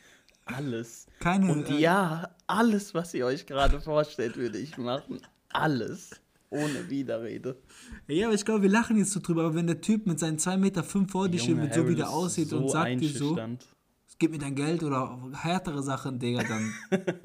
Alles. 0.46 1.06
Keine, 1.20 1.52
Und 1.52 1.68
äh, 1.68 1.76
ja, 1.78 2.34
alles, 2.46 2.94
was 2.94 3.12
ihr 3.12 3.26
euch 3.26 3.44
gerade 3.44 3.80
vorstellt, 3.80 4.36
würde 4.36 4.58
ich 4.58 4.78
machen. 4.78 5.20
Alles. 5.50 6.10
Ohne 6.50 6.88
Widerrede. 6.88 7.58
Ja, 8.06 8.28
aber 8.28 8.34
ich 8.34 8.44
glaube, 8.46 8.62
wir 8.62 8.70
lachen 8.70 8.96
jetzt 8.96 9.10
so 9.12 9.20
drüber, 9.20 9.44
aber 9.44 9.54
wenn 9.54 9.66
der 9.66 9.82
Typ 9.82 10.06
mit 10.06 10.18
seinen 10.18 10.38
2,5 10.38 10.56
Meter 10.56 10.82
fünf 10.82 11.12
vor 11.12 11.28
dir 11.28 11.38
steht, 11.38 11.58
mit 11.58 11.74
so 11.74 11.80
wie 11.80 11.84
Harry, 11.84 11.94
der 11.96 12.06
das 12.06 12.14
aussieht 12.14 12.46
ist 12.46 12.52
und 12.54 12.70
sagt 12.70 13.00
dir 13.00 13.10
so. 13.10 13.38
Gib 14.18 14.32
mir 14.32 14.38
dein 14.38 14.54
Geld 14.54 14.82
oder 14.82 15.18
härtere 15.32 15.82
Sachen, 15.82 16.18
Digga, 16.18 16.42
dann, 16.44 16.74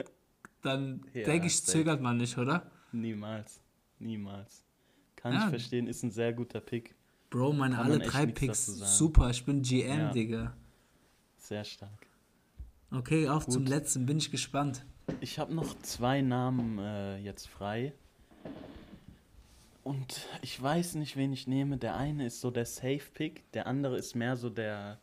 dann 0.62 1.06
Ja, 1.14 1.24
denke 1.24 1.48
ich, 1.48 1.64
zögert 1.64 2.02
man 2.02 2.18
nicht, 2.18 2.38
oder? 2.38 2.72
Niemals. 2.92 3.62
Niemals. 4.00 4.64
Kann 5.16 5.34
Ja. 5.34 5.44
ich 5.46 5.50
verstehen, 5.50 5.88
ist 5.88 6.04
ein 6.04 6.12
sehr 6.12 6.34
guter 6.34 6.60
Pick. 6.62 6.96
Bro, 7.30 7.54
meine 7.54 7.76
Kann 7.78 7.86
alle 7.86 8.00
drei 8.00 8.26
Picks, 8.28 8.66
super, 8.98 9.30
ich 9.32 9.44
bin 9.46 9.62
GM, 9.64 10.00
Ja. 10.00 10.12
Digga. 10.12 10.54
Sehr 11.38 11.64
stark. 11.64 12.08
Okay, 12.92 13.28
auf 13.28 13.48
zum 13.48 13.64
Gut. 13.64 13.70
letzten, 13.70 14.06
bin 14.06 14.18
ich 14.18 14.30
gespannt. 14.30 14.86
Ich 15.20 15.40
habe 15.40 15.54
noch 15.54 15.78
zwei 15.82 16.22
Namen 16.22 16.78
äh, 16.78 17.18
jetzt 17.18 17.48
frei. 17.50 17.94
Und 19.84 20.28
ich 20.42 20.62
weiß 20.62 20.96
nicht, 20.96 21.18
wen 21.18 21.34
ich 21.34 21.48
nehme. 21.48 21.78
Der 21.78 21.96
eine 21.98 22.26
ist 22.28 22.40
so 22.40 22.52
der 22.52 22.66
Safe-Pick, 22.66 23.52
der 23.52 23.68
andere 23.68 23.98
ist 23.98 24.16
mehr 24.16 24.38
so 24.38 24.50
der 24.50 25.00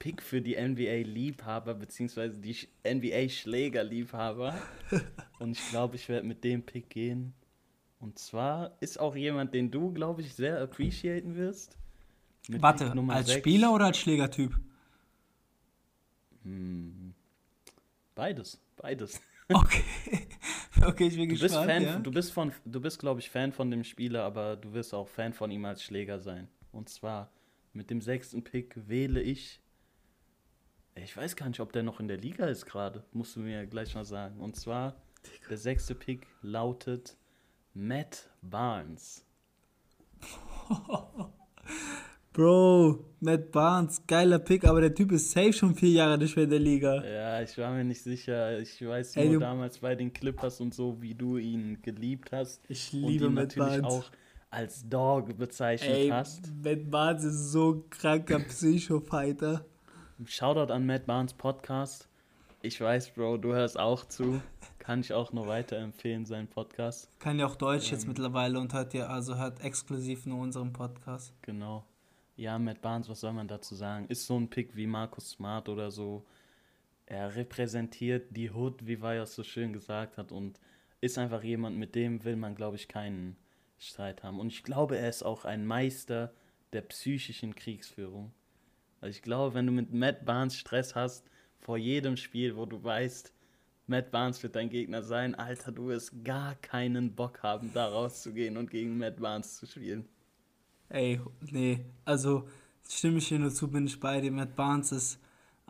Pick 0.00 0.22
für 0.22 0.40
die 0.42 0.56
NBA-Liebhaber, 0.56 1.74
beziehungsweise 1.74 2.38
die 2.40 2.54
Sch- 2.54 2.68
NBA-Schläger-Liebhaber. 2.84 4.58
Und 5.38 5.52
ich 5.52 5.68
glaube, 5.68 5.94
ich 5.94 6.08
werde 6.08 6.26
mit 6.26 6.42
dem 6.42 6.64
Pick 6.64 6.90
gehen. 6.90 7.34
Und 8.00 8.18
zwar 8.18 8.76
ist 8.80 8.98
auch 8.98 9.14
jemand, 9.14 9.54
den 9.54 9.70
du, 9.70 9.92
glaube 9.92 10.22
ich, 10.22 10.34
sehr 10.34 10.60
appreciaten 10.60 11.36
wirst. 11.36 11.76
Mit 12.48 12.62
Warte, 12.62 12.90
als 13.08 13.26
sechs. 13.28 13.40
Spieler 13.40 13.72
oder 13.74 13.84
als 13.86 13.98
Schlägertyp? 13.98 14.58
Hm, 16.42 17.14
beides, 18.14 18.60
beides. 18.76 19.20
Okay, 19.52 19.82
okay, 20.86 21.08
ich 21.08 21.16
bin 21.16 21.28
Du 21.28 21.34
bist 21.34 21.42
gespannt, 21.42 21.66
Fan, 21.72 21.82
ja. 21.82 21.98
du 21.98 22.12
bist 22.12 22.32
von, 22.32 22.52
du 22.64 22.80
bist 22.80 23.00
glaube 23.00 23.18
ich 23.18 23.28
Fan 23.28 23.50
von 23.50 23.68
dem 23.68 23.82
Spieler, 23.82 24.22
aber 24.22 24.54
du 24.54 24.72
wirst 24.74 24.94
auch 24.94 25.08
Fan 25.08 25.32
von 25.32 25.50
ihm 25.50 25.64
als 25.64 25.82
Schläger 25.82 26.20
sein. 26.20 26.46
Und 26.70 26.88
zwar 26.88 27.32
mit 27.72 27.90
dem 27.90 28.00
sechsten 28.00 28.44
Pick 28.44 28.76
wähle 28.86 29.20
ich. 29.20 29.58
Ich 30.94 31.16
weiß 31.16 31.36
gar 31.36 31.48
nicht, 31.48 31.60
ob 31.60 31.72
der 31.72 31.82
noch 31.82 32.00
in 32.00 32.08
der 32.08 32.18
Liga 32.18 32.46
ist 32.46 32.66
gerade. 32.66 33.04
Musst 33.12 33.36
du 33.36 33.40
mir 33.40 33.66
gleich 33.66 33.94
mal 33.94 34.04
sagen. 34.04 34.38
Und 34.40 34.56
zwar 34.56 34.96
der 35.48 35.56
sechste 35.56 35.94
Pick 35.94 36.26
lautet 36.42 37.16
Matt 37.74 38.28
Barnes. 38.42 39.24
Bro, 42.32 43.04
Matt 43.18 43.50
Barnes, 43.50 44.02
geiler 44.06 44.38
Pick, 44.38 44.64
aber 44.64 44.80
der 44.80 44.94
Typ 44.94 45.10
ist 45.12 45.32
safe 45.32 45.52
schon 45.52 45.74
vier 45.74 45.90
Jahre 45.90 46.16
nicht 46.16 46.36
mehr 46.36 46.44
in 46.44 46.50
der 46.50 46.60
Liga. 46.60 47.04
Ja, 47.04 47.42
ich 47.42 47.58
war 47.58 47.72
mir 47.72 47.82
nicht 47.82 48.02
sicher. 48.02 48.58
Ich 48.60 48.86
weiß 48.86 49.16
nur 49.16 49.24
du- 49.26 49.38
damals 49.40 49.78
bei 49.78 49.96
den 49.96 50.12
Clippers 50.12 50.60
und 50.60 50.72
so, 50.72 51.00
wie 51.02 51.14
du 51.14 51.38
ihn 51.38 51.82
geliebt 51.82 52.30
hast. 52.30 52.62
Ich 52.68 52.92
und 52.94 53.00
liebe 53.02 53.24
ihn 53.26 53.34
Matt 53.34 53.56
natürlich 53.56 53.82
Barnes. 53.82 53.92
auch 53.92 54.10
als 54.50 54.88
Dog 54.88 55.36
bezeichnet 55.38 55.90
Ey, 55.90 56.08
hast. 56.08 56.52
Matt 56.62 56.88
Barnes 56.90 57.24
ist 57.24 57.50
so 57.50 57.72
ein 57.72 57.90
kranker 57.90 58.38
Psycho-Fighter. 58.48 59.64
Shoutout 60.26 60.70
an 60.70 60.84
Matt 60.84 61.06
Barnes 61.06 61.32
Podcast. 61.32 62.06
Ich 62.60 62.78
weiß, 62.78 63.10
Bro, 63.12 63.38
du 63.38 63.54
hörst 63.54 63.78
auch 63.78 64.04
zu. 64.04 64.42
Kann 64.78 65.00
ich 65.00 65.14
auch 65.14 65.32
nur 65.32 65.46
weiterempfehlen, 65.46 66.26
seinen 66.26 66.46
Podcast. 66.46 67.08
Kann 67.20 67.38
ja 67.38 67.46
auch 67.46 67.56
Deutsch 67.56 67.86
Ähm. 67.86 67.92
jetzt 67.92 68.06
mittlerweile 68.06 68.60
und 68.60 68.74
hört 68.74 68.92
ja, 68.92 69.06
also 69.06 69.36
hört 69.36 69.64
exklusiv 69.64 70.26
nur 70.26 70.40
unseren 70.40 70.74
Podcast. 70.74 71.32
Genau. 71.40 71.86
Ja, 72.36 72.58
Matt 72.58 72.82
Barnes, 72.82 73.08
was 73.08 73.20
soll 73.20 73.32
man 73.32 73.48
dazu 73.48 73.74
sagen? 73.74 74.06
Ist 74.08 74.26
so 74.26 74.38
ein 74.38 74.50
Pick 74.50 74.76
wie 74.76 74.86
Markus 74.86 75.30
Smart 75.30 75.70
oder 75.70 75.90
so. 75.90 76.26
Er 77.06 77.34
repräsentiert 77.34 78.36
die 78.36 78.50
Hood, 78.50 78.86
wie 78.86 79.00
Vajos 79.00 79.34
so 79.34 79.42
schön 79.42 79.72
gesagt 79.72 80.18
hat, 80.18 80.32
und 80.32 80.60
ist 81.00 81.16
einfach 81.16 81.42
jemand, 81.42 81.78
mit 81.78 81.94
dem 81.94 82.24
will 82.24 82.36
man, 82.36 82.54
glaube 82.54 82.76
ich, 82.76 82.88
keinen 82.88 83.36
Streit 83.78 84.22
haben. 84.22 84.38
Und 84.38 84.48
ich 84.48 84.62
glaube, 84.64 84.98
er 84.98 85.08
ist 85.08 85.22
auch 85.22 85.46
ein 85.46 85.64
Meister 85.64 86.34
der 86.74 86.82
psychischen 86.82 87.54
Kriegsführung. 87.54 88.32
Also 89.00 89.10
ich 89.16 89.22
glaube, 89.22 89.54
wenn 89.54 89.66
du 89.66 89.72
mit 89.72 89.92
Matt 89.92 90.24
Barnes 90.24 90.56
Stress 90.56 90.94
hast, 90.94 91.24
vor 91.58 91.76
jedem 91.76 92.16
Spiel, 92.16 92.56
wo 92.56 92.66
du 92.66 92.82
weißt, 92.82 93.32
Matt 93.86 94.10
Barnes 94.10 94.42
wird 94.42 94.56
dein 94.56 94.70
Gegner 94.70 95.02
sein, 95.02 95.34
Alter, 95.34 95.72
du 95.72 95.88
wirst 95.88 96.24
gar 96.24 96.54
keinen 96.56 97.14
Bock 97.14 97.42
haben, 97.42 97.72
da 97.74 97.88
rauszugehen 97.88 98.56
und 98.56 98.70
gegen 98.70 98.98
Matt 98.98 99.20
Barnes 99.20 99.56
zu 99.56 99.66
spielen. 99.66 100.08
Ey, 100.88 101.20
nee, 101.50 101.84
also 102.04 102.48
stimme 102.88 103.18
ich 103.18 103.28
hier 103.28 103.38
nur 103.38 103.50
zu, 103.50 103.68
bin 103.68 103.86
ich 103.86 103.98
bei 103.98 104.20
dir. 104.20 104.30
Matt 104.30 104.56
Barnes 104.56 104.92
ist, 104.92 105.18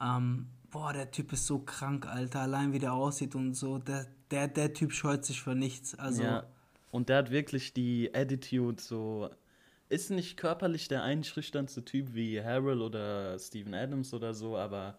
ähm, 0.00 0.46
boah, 0.70 0.92
der 0.92 1.10
Typ 1.10 1.32
ist 1.32 1.46
so 1.46 1.60
krank, 1.60 2.06
Alter, 2.06 2.40
allein 2.40 2.72
wie 2.72 2.78
der 2.78 2.92
aussieht 2.92 3.34
und 3.34 3.54
so. 3.54 3.78
Der, 3.78 4.06
der, 4.30 4.48
der 4.48 4.72
Typ 4.72 4.92
scheut 4.92 5.24
sich 5.24 5.40
für 5.42 5.54
nichts. 5.54 5.94
Also, 5.94 6.22
Ja, 6.22 6.46
und 6.90 7.08
der 7.08 7.18
hat 7.18 7.30
wirklich 7.30 7.72
die 7.72 8.10
Attitude 8.14 8.82
so. 8.82 9.30
Ist 9.90 10.10
nicht 10.10 10.36
körperlich 10.38 10.88
der 10.88 11.02
einschüchternste 11.02 11.84
Typ 11.84 12.14
wie 12.14 12.40
Harold 12.42 12.80
oder 12.80 13.38
Steven 13.38 13.74
Adams 13.74 14.14
oder 14.14 14.32
so, 14.32 14.56
aber 14.56 14.98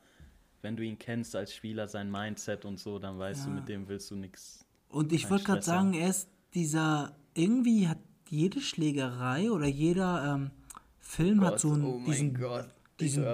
wenn 0.62 0.76
du 0.76 0.84
ihn 0.84 1.00
kennst 1.00 1.36
als 1.36 1.56
Spieler, 1.56 1.88
sein 1.88 2.12
Mindset 2.12 2.66
und 2.66 2.78
so, 2.80 3.00
dann 3.00 3.18
weißt 3.18 3.46
du, 3.46 3.50
Ja. 3.50 3.56
mit 3.56 3.68
dem 3.70 3.88
willst 3.88 4.12
du 4.12 4.16
nichts. 4.16 4.64
Und 4.90 5.12
ich 5.14 5.30
wollte 5.32 5.46
gerade 5.46 5.62
sagen, 5.64 5.94
er 5.94 6.10
ist 6.10 6.28
dieser, 6.54 7.16
irgendwie 7.34 7.88
hat 7.88 7.98
jede 8.30 8.60
Schlägerei 8.62 9.50
oder 9.50 9.66
jeder 9.66 10.36
ähm, 10.36 10.52
Film 11.00 11.42
hat 11.44 11.60
so 11.60 11.72
einen, 11.72 11.86
oh 11.86 12.02
diesen 12.06 12.34
Gott, 12.38 12.68
diesen- 13.00 13.26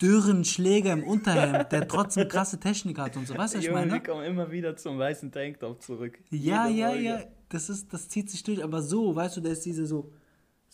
dürren 0.00 0.44
Schläger 0.44 0.92
im 0.92 1.04
Unterhemd, 1.04 1.70
der 1.72 1.86
trotzdem 1.86 2.26
krasse 2.28 2.58
Technik 2.58 2.98
hat 2.98 3.16
und 3.16 3.26
so. 3.26 3.36
Weißt 3.36 3.54
du, 3.54 3.58
was 3.58 3.64
ich 3.64 3.70
meine? 3.72 3.92
wir 3.92 4.00
kommen 4.00 4.24
immer 4.24 4.50
wieder 4.50 4.76
zum 4.76 4.98
weißen 4.98 5.30
Tanktop 5.30 5.80
zurück. 5.82 6.18
Ja, 6.30 6.66
Jede 6.66 6.80
ja, 6.80 6.88
Folge. 6.88 7.04
ja, 7.04 7.20
das 7.48 7.68
ist, 7.70 7.92
das 7.92 8.08
zieht 8.08 8.30
sich 8.30 8.42
durch, 8.42 8.62
aber 8.64 8.82
so, 8.82 9.14
weißt 9.14 9.36
du, 9.36 9.40
der 9.40 9.52
ist 9.52 9.64
diese 9.64 9.86
so, 9.86 10.12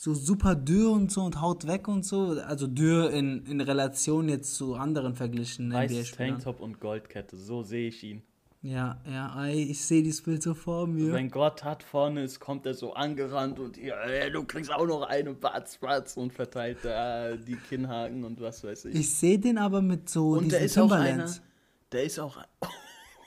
so 0.01 0.15
super 0.15 0.55
dürr 0.55 0.93
und 0.93 1.11
so 1.11 1.23
und 1.23 1.41
haut 1.41 1.67
weg 1.67 1.89
und 1.89 2.05
so. 2.05 2.41
Also 2.47 2.69
dürr 2.69 3.11
in, 3.11 3.45
in 3.47 3.61
Relation 3.61 4.29
jetzt 4.29 4.55
zu 4.55 4.77
anderen 4.77 5.17
verglichen 5.17 5.71
NBA-Spielern. 5.71 6.35
Tanktop 6.35 6.61
und 6.61 6.79
Goldkette, 6.79 7.37
so 7.37 7.65
sehe 7.65 7.89
ich 7.89 8.05
ihn. 8.05 8.23
Ja, 8.63 9.01
ja, 9.11 9.45
ey, 9.45 9.65
ich 9.65 9.85
sehe 9.85 10.05
dieses 10.05 10.23
Bild 10.23 10.41
so 10.45 10.55
vor 10.55 10.87
mir. 10.87 11.13
Wenn 11.13 11.31
Gott 11.31 11.65
hat 11.65 11.83
vorne 11.83 12.23
ist, 12.23 12.39
kommt 12.39 12.65
er 12.67 12.75
so 12.75 12.93
angerannt 12.93 13.59
und 13.59 13.77
hier, 13.77 13.97
ey, 13.97 14.31
du 14.31 14.45
kriegst 14.45 14.73
auch 14.73 14.87
noch 14.87 15.03
eine 15.03 15.35
Batz, 15.35 15.79
Batz 15.79 16.17
und 16.17 16.33
verteilt 16.33 16.79
da 16.85 17.37
die 17.37 17.57
Kinnhaken 17.57 18.23
und 18.23 18.41
was 18.41 18.63
weiß 18.63 18.85
ich. 18.85 18.95
Ich 18.95 19.13
sehe 19.13 19.41
den 19.41 19.59
aber 19.59 19.83
mit 19.83 20.09
so 20.09 20.31
und 20.31 20.45
diesen 20.45 20.51
der 20.51 20.61
ist 20.61 20.79
auch 20.79 20.93
einer, 20.93 21.07
Timberlands. 21.07 21.43
der 21.91 22.05
ist 22.05 22.21
auch, 22.21 22.39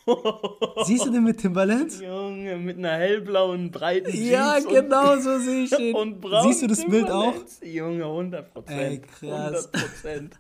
Siehst 0.86 1.06
du 1.06 1.12
den 1.12 1.24
mit 1.24 1.40
Timberlands? 1.40 2.00
Junge, 2.00 2.58
mit 2.58 2.78
einer 2.78 2.94
hellblauen, 2.94 3.72
breiten 3.72 4.12
Jeans 4.12 4.30
Ja, 4.30 4.60
genau 4.60 5.20
so 5.20 5.38
sehe 5.40 5.64
ich 5.64 5.70
den. 5.70 5.96
und 6.02 6.20
braun 6.22 6.48
Siehst 6.48 6.64
du 6.64 6.68
das 6.68 6.86
Bild 6.86 7.10
auch? 7.10 7.36
Junge, 7.64 8.06
100 8.06 8.54
Prozent. 8.54 8.80
Ey, 8.80 9.02
krass. 9.02 9.70
100 9.70 9.72
Prozent. 9.72 10.40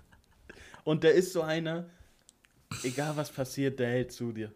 Und 0.83 1.03
der 1.03 1.13
ist 1.13 1.33
so 1.33 1.41
einer, 1.41 1.85
egal 2.83 3.15
was 3.15 3.31
passiert, 3.31 3.79
der 3.79 3.89
hält 3.89 4.11
zu 4.11 4.31
dir. 4.31 4.51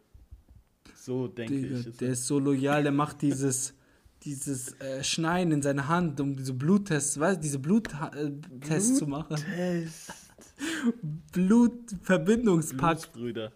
So 0.95 1.27
denke 1.27 1.53
Digga, 1.53 1.89
ich. 1.89 1.97
der 1.97 2.09
ist 2.09 2.25
so 2.25 2.39
loyal, 2.39 2.81
der 2.81 2.91
macht 2.91 3.21
dieses, 3.21 3.75
dieses 4.23 4.79
äh, 4.81 5.03
Schneiden 5.03 5.53
in 5.53 5.61
seine 5.61 5.87
Hand, 5.87 6.19
um 6.19 6.35
diese 6.35 6.53
Bluttests, 6.53 7.19
weißt 7.19 7.43
diese 7.43 7.59
Bluttests 7.59 8.97
zu 8.97 9.05
machen. 9.05 9.35
Test. 9.35 10.11
Blutverbindungspakt. 11.31 13.01
Blutsbrüder. 13.01 13.51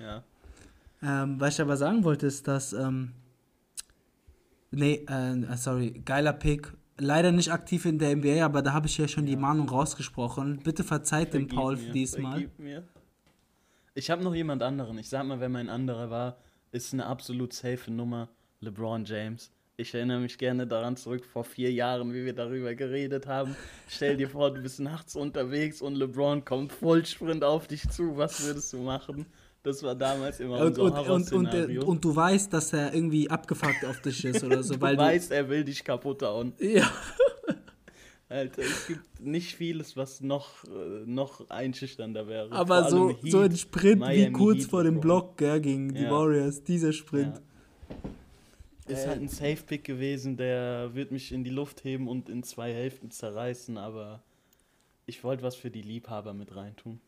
Ja. 0.00 0.22
Ähm, 1.02 1.40
was 1.40 1.54
ich 1.54 1.60
aber 1.60 1.76
sagen 1.76 2.04
wollte, 2.04 2.26
ist, 2.26 2.46
dass, 2.46 2.72
ähm, 2.72 3.12
nee, 4.70 5.04
äh, 5.08 5.56
sorry, 5.56 6.02
geiler 6.04 6.32
Pick. 6.32 6.72
Leider 6.98 7.32
nicht 7.32 7.50
aktiv 7.50 7.84
in 7.86 7.98
der 7.98 8.14
NBA, 8.14 8.44
aber 8.44 8.62
da 8.62 8.72
habe 8.72 8.86
ich 8.86 8.96
ja 8.98 9.08
schon 9.08 9.26
die 9.26 9.36
Mahnung 9.36 9.68
rausgesprochen. 9.68 10.60
Bitte 10.62 10.84
verzeiht 10.84 11.34
dem 11.34 11.48
Paul 11.48 11.76
mir, 11.76 11.90
diesmal. 11.90 12.48
Ich 13.94 14.10
habe 14.10 14.22
noch 14.22 14.34
jemand 14.34 14.62
anderen. 14.62 14.98
Ich 14.98 15.08
sag 15.08 15.26
mal, 15.26 15.40
wer 15.40 15.48
mein 15.48 15.68
anderer 15.68 16.10
war, 16.10 16.38
ist 16.70 16.92
eine 16.92 17.06
absolut 17.06 17.52
safe 17.52 17.90
Nummer. 17.90 18.28
LeBron 18.60 19.04
James. 19.04 19.50
Ich 19.76 19.94
erinnere 19.94 20.20
mich 20.20 20.38
gerne 20.38 20.66
daran 20.66 20.96
zurück, 20.96 21.24
vor 21.24 21.44
vier 21.44 21.72
Jahren, 21.72 22.12
wie 22.14 22.24
wir 22.24 22.34
darüber 22.34 22.74
geredet 22.74 23.26
haben. 23.26 23.56
Stell 23.88 24.16
dir 24.16 24.28
vor, 24.28 24.52
du 24.52 24.62
bist 24.62 24.78
nachts 24.78 25.16
unterwegs 25.16 25.82
und 25.82 25.96
LeBron 25.96 26.44
kommt 26.44 26.72
Vollsprint 26.72 27.42
auf 27.42 27.66
dich 27.66 27.88
zu. 27.88 28.16
Was 28.16 28.46
würdest 28.46 28.72
du 28.72 28.78
machen? 28.78 29.26
Das 29.62 29.82
war 29.82 29.94
damals 29.94 30.40
immer 30.40 30.58
Und, 30.58 30.78
unser 30.78 31.12
und, 31.12 31.32
und, 31.32 31.54
und, 31.54 31.78
und, 31.84 32.04
du 32.04 32.16
weißt, 32.16 32.52
dass 32.52 32.72
er 32.72 32.92
irgendwie 32.92 33.30
abgefuckt 33.30 33.84
auf 33.84 34.00
dich 34.00 34.24
ist 34.24 34.42
oder 34.42 34.62
so, 34.62 34.80
weil 34.80 34.96
du 34.96 35.02
weißt, 35.02 35.30
er 35.30 35.48
will 35.48 35.62
dich 35.64 35.84
kaputt 35.84 36.22
hauen. 36.22 36.52
du. 36.58 36.66
Ja. 36.66 36.90
Alter, 38.28 38.62
es 38.62 38.86
gibt 38.86 39.20
nicht 39.20 39.54
vieles, 39.54 39.96
was 39.96 40.22
noch, 40.22 40.64
äh, 40.64 41.04
noch 41.04 41.48
einschüchternder 41.50 42.26
wäre. 42.26 42.50
Aber 42.50 42.88
so, 42.88 43.08
allem 43.08 43.16
so 43.30 43.40
ein 43.40 43.50
Heat, 43.50 43.60
Sprint 43.60 44.00
wie 44.00 44.04
Miami 44.06 44.32
kurz 44.32 44.58
Heat 44.60 44.70
vor 44.70 44.84
dem. 44.84 45.00
Block 45.00 45.36
gell, 45.36 45.60
gegen 45.60 45.92
die 45.94 46.02
Ja. 46.02 46.10
Warriors, 46.10 46.64
dieser 46.64 46.92
Sprint. 46.92 47.40
Ja. 48.88 48.94
Ist 48.96 49.06
halt 49.06 49.20
ein 49.20 49.28
Safe-Pick 49.28 49.84
gewesen, 49.84 50.36
der 50.36 50.94
wird 50.94 51.12
mich 51.12 51.30
in 51.30 51.44
die 51.44 51.50
Luft 51.50 51.84
heben 51.84 52.08
und 52.08 52.28
in 52.28 52.42
zwei 52.42 52.72
Hälften 52.72 53.10
zerreißen, 53.10 53.78
aber 53.78 54.22
ich 55.06 55.22
wollte 55.22 55.42
was 55.42 55.54
für 55.54 55.70
die 55.70 55.82
Liebhaber 55.82 56.32
mit 56.34 56.56
reintun. 56.56 57.00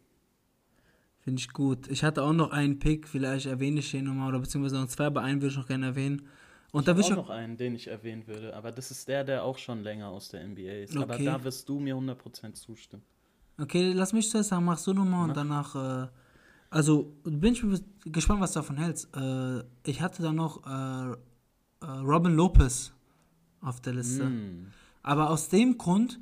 Finde 1.25 1.41
ich 1.41 1.49
gut. 1.55 1.89
Ich 1.89 2.05
hatte 2.05 2.22
auch 2.22 2.35
noch 2.35 2.51
einen 2.51 2.79
Pick, 2.79 3.09
vielleicht 3.09 3.47
erwähne 3.47 3.81
ich 3.81 3.91
den 3.91 4.05
nochmal, 4.05 4.29
oder 4.29 4.41
beziehungsweise 4.41 4.77
noch 4.77 4.89
zwei, 4.89 5.07
aber 5.07 5.22
einen 5.22 5.41
würde 5.41 5.53
ich 5.53 5.57
noch 5.57 5.66
gerne 5.66 5.87
erwähnen. 5.87 6.29
Und 6.70 6.87
da 6.87 6.93
Ich 6.93 6.99
ich 6.99 7.12
auch 7.12 7.16
noch 7.16 7.31
einen, 7.31 7.57
den 7.57 7.75
ich 7.75 7.87
erwähnen 7.87 8.27
würde, 8.27 8.55
aber 8.55 8.70
das 8.72 8.91
ist 8.91 9.09
der, 9.09 9.25
der 9.25 9.43
auch 9.43 9.57
schon 9.57 9.83
länger 9.83 10.09
aus 10.09 10.29
der 10.29 10.47
NBA 10.47 10.83
ist. 10.83 10.95
Aber 10.99 11.14
Okay. 11.14 11.25
da 11.25 11.43
wirst 11.43 11.66
du 11.66 11.81
mir 11.81 11.97
100% 11.97 12.53
zustimmen. 12.53 13.03
Okay, 13.59 13.93
lass 13.93 14.12
mich 14.12 14.29
zuerst 14.29 14.51
sagen, 14.51 14.66
machst 14.66 14.87
du 14.87 14.93
nochmal 14.93 15.29
und 15.31 15.37
danach, 15.37 15.75
äh, 16.05 16.09
also 16.68 17.14
bin 17.22 17.55
ich 17.55 17.62
gespannt, 18.12 18.41
was 18.43 18.53
du 18.53 18.59
davon 18.59 18.77
hältst. 18.77 19.09
Äh, 19.16 19.62
ich 19.87 20.03
hatte 20.03 20.22
da 20.22 20.31
noch 20.33 20.66
äh, 20.66 21.12
äh, 21.87 21.91
Robin 22.01 22.35
Lopez 22.35 22.93
auf 23.62 23.81
der 23.81 23.95
Liste. 23.95 24.25
Hm. 24.25 24.66
Aber 25.03 25.31
aus 25.31 25.49
dem 25.49 25.79
Grund, 25.79 26.18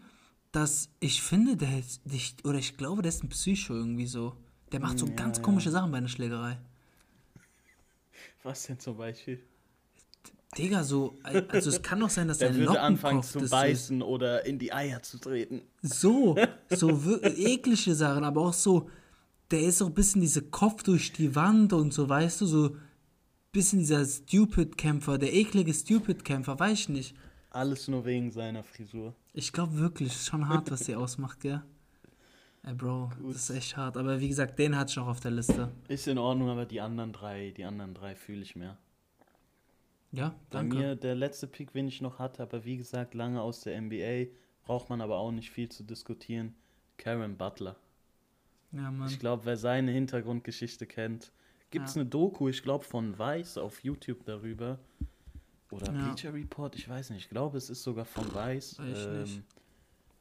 dass 0.52 0.90
ich 1.00 1.22
finde, 1.22 1.56
der 1.56 1.78
ist, 1.78 2.06
nicht, 2.06 2.44
oder 2.46 2.58
ich 2.58 2.76
glaube, 2.76 3.02
der 3.02 3.08
ist 3.08 3.24
ein 3.24 3.30
Psycho 3.30 3.74
irgendwie 3.74 4.06
so. 4.06 4.36
Der 4.72 4.80
macht 4.80 4.98
so 4.98 5.06
Ja, 5.06 5.12
ganz 5.14 5.38
ja. 5.38 5.42
komische 5.42 5.70
Sachen 5.70 5.90
bei 5.90 5.98
einer 5.98 6.08
Schlägerei. 6.08 6.58
Was 8.42 8.64
denn 8.64 8.78
zum 8.78 8.96
Beispiel? 8.96 9.40
Digga, 10.58 10.84
so, 10.84 11.16
also 11.22 11.70
es 11.70 11.80
kann 11.82 12.00
doch 12.00 12.10
sein, 12.10 12.28
dass 12.28 12.38
Der 12.38 12.52
sein 12.52 12.58
würde 12.60 12.80
anfangen 12.80 13.22
zu 13.22 13.34
das 13.38 13.44
ist. 13.44 13.50
beißen 13.50 14.02
oder 14.02 14.44
in 14.44 14.58
die 14.58 14.72
Eier 14.72 15.02
zu 15.02 15.18
treten. 15.18 15.62
So, 15.80 16.36
so 16.70 16.90
eklige 17.22 17.94
Sachen, 17.94 18.24
aber 18.24 18.42
auch 18.42 18.52
so, 18.52 18.90
der 19.50 19.60
ist 19.62 19.78
so 19.78 19.86
ein 19.86 19.94
bisschen 19.94 20.20
diese 20.20 20.42
Kopf 20.42 20.82
durch 20.82 21.12
die 21.12 21.34
Wand 21.34 21.72
und 21.72 21.94
so, 21.94 22.08
weißt 22.08 22.40
du, 22.42 22.46
so 22.46 22.64
ein 22.70 22.80
bisschen 23.52 23.78
dieser 23.80 24.04
Stupid-Kämpfer, 24.04 25.18
der 25.18 25.32
eklige 25.32 25.72
Stupid-Kämpfer, 25.72 26.58
weiß 26.58 26.80
ich 26.80 26.88
nicht. 26.88 27.16
Alles 27.50 27.88
nur 27.88 28.04
wegen 28.04 28.30
seiner 28.30 28.62
Frisur. 28.64 29.14
Ich 29.34 29.52
glaube 29.52 29.78
wirklich, 29.78 30.08
ist 30.08 30.26
schon 30.26 30.48
hart, 30.48 30.70
was 30.70 30.84
der 30.84 30.98
ausmacht, 30.98 31.40
gell? 31.40 31.62
Ey, 32.64 32.74
Bro, 32.74 33.10
Gut. 33.20 33.34
das 33.34 33.50
ist 33.50 33.56
echt 33.56 33.76
hart. 33.76 33.96
Aber 33.96 34.20
wie 34.20 34.28
gesagt, 34.28 34.58
den 34.58 34.76
hatte 34.76 34.90
ich 34.90 34.96
noch 34.96 35.08
auf 35.08 35.20
der 35.20 35.32
Liste. 35.32 35.72
Ist 35.88 36.06
in 36.06 36.18
Ordnung, 36.18 36.48
aber 36.48 36.64
die 36.64 36.80
anderen 36.80 37.12
drei, 37.12 37.50
die 37.50 37.64
anderen 37.64 37.92
drei 37.94 38.14
fühle 38.14 38.42
ich 38.42 38.54
mehr. 38.54 38.76
Ja, 40.12 40.28
Bei 40.50 40.58
danke. 40.58 40.76
mir 40.76 40.94
der 40.96 41.14
letzte 41.14 41.46
Pick, 41.46 41.72
den 41.72 41.88
ich 41.88 42.00
noch 42.00 42.18
hatte, 42.18 42.42
aber 42.42 42.64
wie 42.64 42.76
gesagt, 42.76 43.14
lange 43.14 43.40
aus 43.40 43.62
der 43.62 43.80
NBA, 43.80 44.26
braucht 44.64 44.90
man 44.90 45.00
aber 45.00 45.16
auch 45.16 45.32
nicht 45.32 45.50
viel 45.50 45.68
zu 45.70 45.82
diskutieren. 45.82 46.54
Karen 46.98 47.36
Butler. 47.36 47.76
Ja, 48.72 48.90
Mann. 48.90 49.08
Ich 49.08 49.18
glaube, 49.18 49.44
wer 49.46 49.56
seine 49.56 49.90
Hintergrundgeschichte 49.90 50.86
kennt, 50.86 51.32
gibt 51.70 51.88
es 51.88 51.94
Ja. 51.94 52.02
eine 52.02 52.10
Doku, 52.10 52.48
ich 52.48 52.62
glaube 52.62 52.84
von 52.84 53.18
Vice 53.18 53.58
auf 53.58 53.82
YouTube 53.82 54.24
darüber. 54.24 54.78
Oder 55.70 55.92
Ja. 55.92 56.04
Bleacher 56.12 56.32
Report, 56.34 56.76
ich 56.76 56.88
weiß 56.88 57.10
nicht. 57.10 57.24
Ich 57.24 57.30
glaube, 57.30 57.56
es 57.56 57.70
ist 57.70 57.82
sogar 57.82 58.04
von. 58.04 58.32
Weiß. 58.34 58.78
Ähm, 58.80 59.42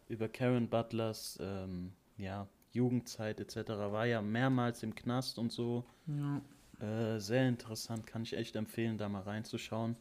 über 0.07 0.27
Karen 0.29 0.69
Butlers 0.69 1.37
ähm, 1.41 1.91
ja, 2.21 2.47
Jugendzeit 2.71 3.39
etc. 3.39 3.69
War 3.69 4.05
ja 4.05 4.21
mehrmals 4.21 4.83
im 4.83 4.95
Knast 4.95 5.37
und 5.37 5.51
so. 5.51 5.85
Ja. 6.07 6.41
Äh, 6.79 7.19
sehr 7.19 7.47
interessant, 7.47 8.07
kann 8.07 8.23
ich 8.23 8.35
echt 8.37 8.55
empfehlen, 8.55 8.97
da 8.97 9.09
mal 9.09 9.21
reinzuschauen. 9.23 9.95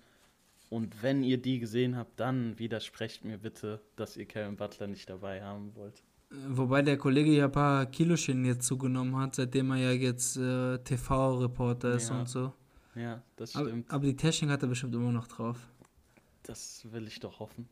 Und 0.71 1.03
wenn 1.03 1.23
ihr 1.25 1.37
die 1.43 1.59
gesehen 1.59 1.97
habt, 1.97 2.21
dann 2.21 2.59
widersprecht 2.59 3.25
mir 3.25 3.39
bitte, 3.39 3.81
dass 3.97 4.17
ihr 4.17 4.27
Karen 4.27 4.57
Butler 4.57 4.87
nicht 4.87 5.11
dabei 5.11 5.43
haben 5.43 5.75
wollt. 5.75 6.05
Äh, 6.31 6.35
Wobei 6.51 6.83
der 6.83 6.97
Kollege 6.97 7.33
ja 7.33 7.47
ein 7.47 7.53
paar 7.53 7.87
Kilochen 7.87 8.45
jetzt 8.45 8.67
zugenommen 8.67 9.17
hat, 9.17 9.35
seitdem 9.35 9.73
er 9.73 9.79
ja 9.79 9.91
jetzt 9.91 10.37
äh, 10.37 10.79
TV-Reporter 10.79 11.95
ist 11.95 12.11
Ja, 12.11 12.21
und 12.21 12.29
so. 12.29 12.53
Ja, 12.95 13.23
das 13.37 13.55
Aber, 13.57 13.67
stimmt. 13.69 13.91
aber 13.91 14.05
die 14.05 14.17
Technik 14.17 14.51
hat 14.51 14.63
er 14.63 14.69
bestimmt 14.69 14.95
immer 14.95 15.13
noch 15.13 15.27
drauf. 15.27 15.59
Das 16.45 16.87
will 16.93 17.07
ich 17.07 17.21
doch 17.21 17.41
hoffen. 17.41 17.69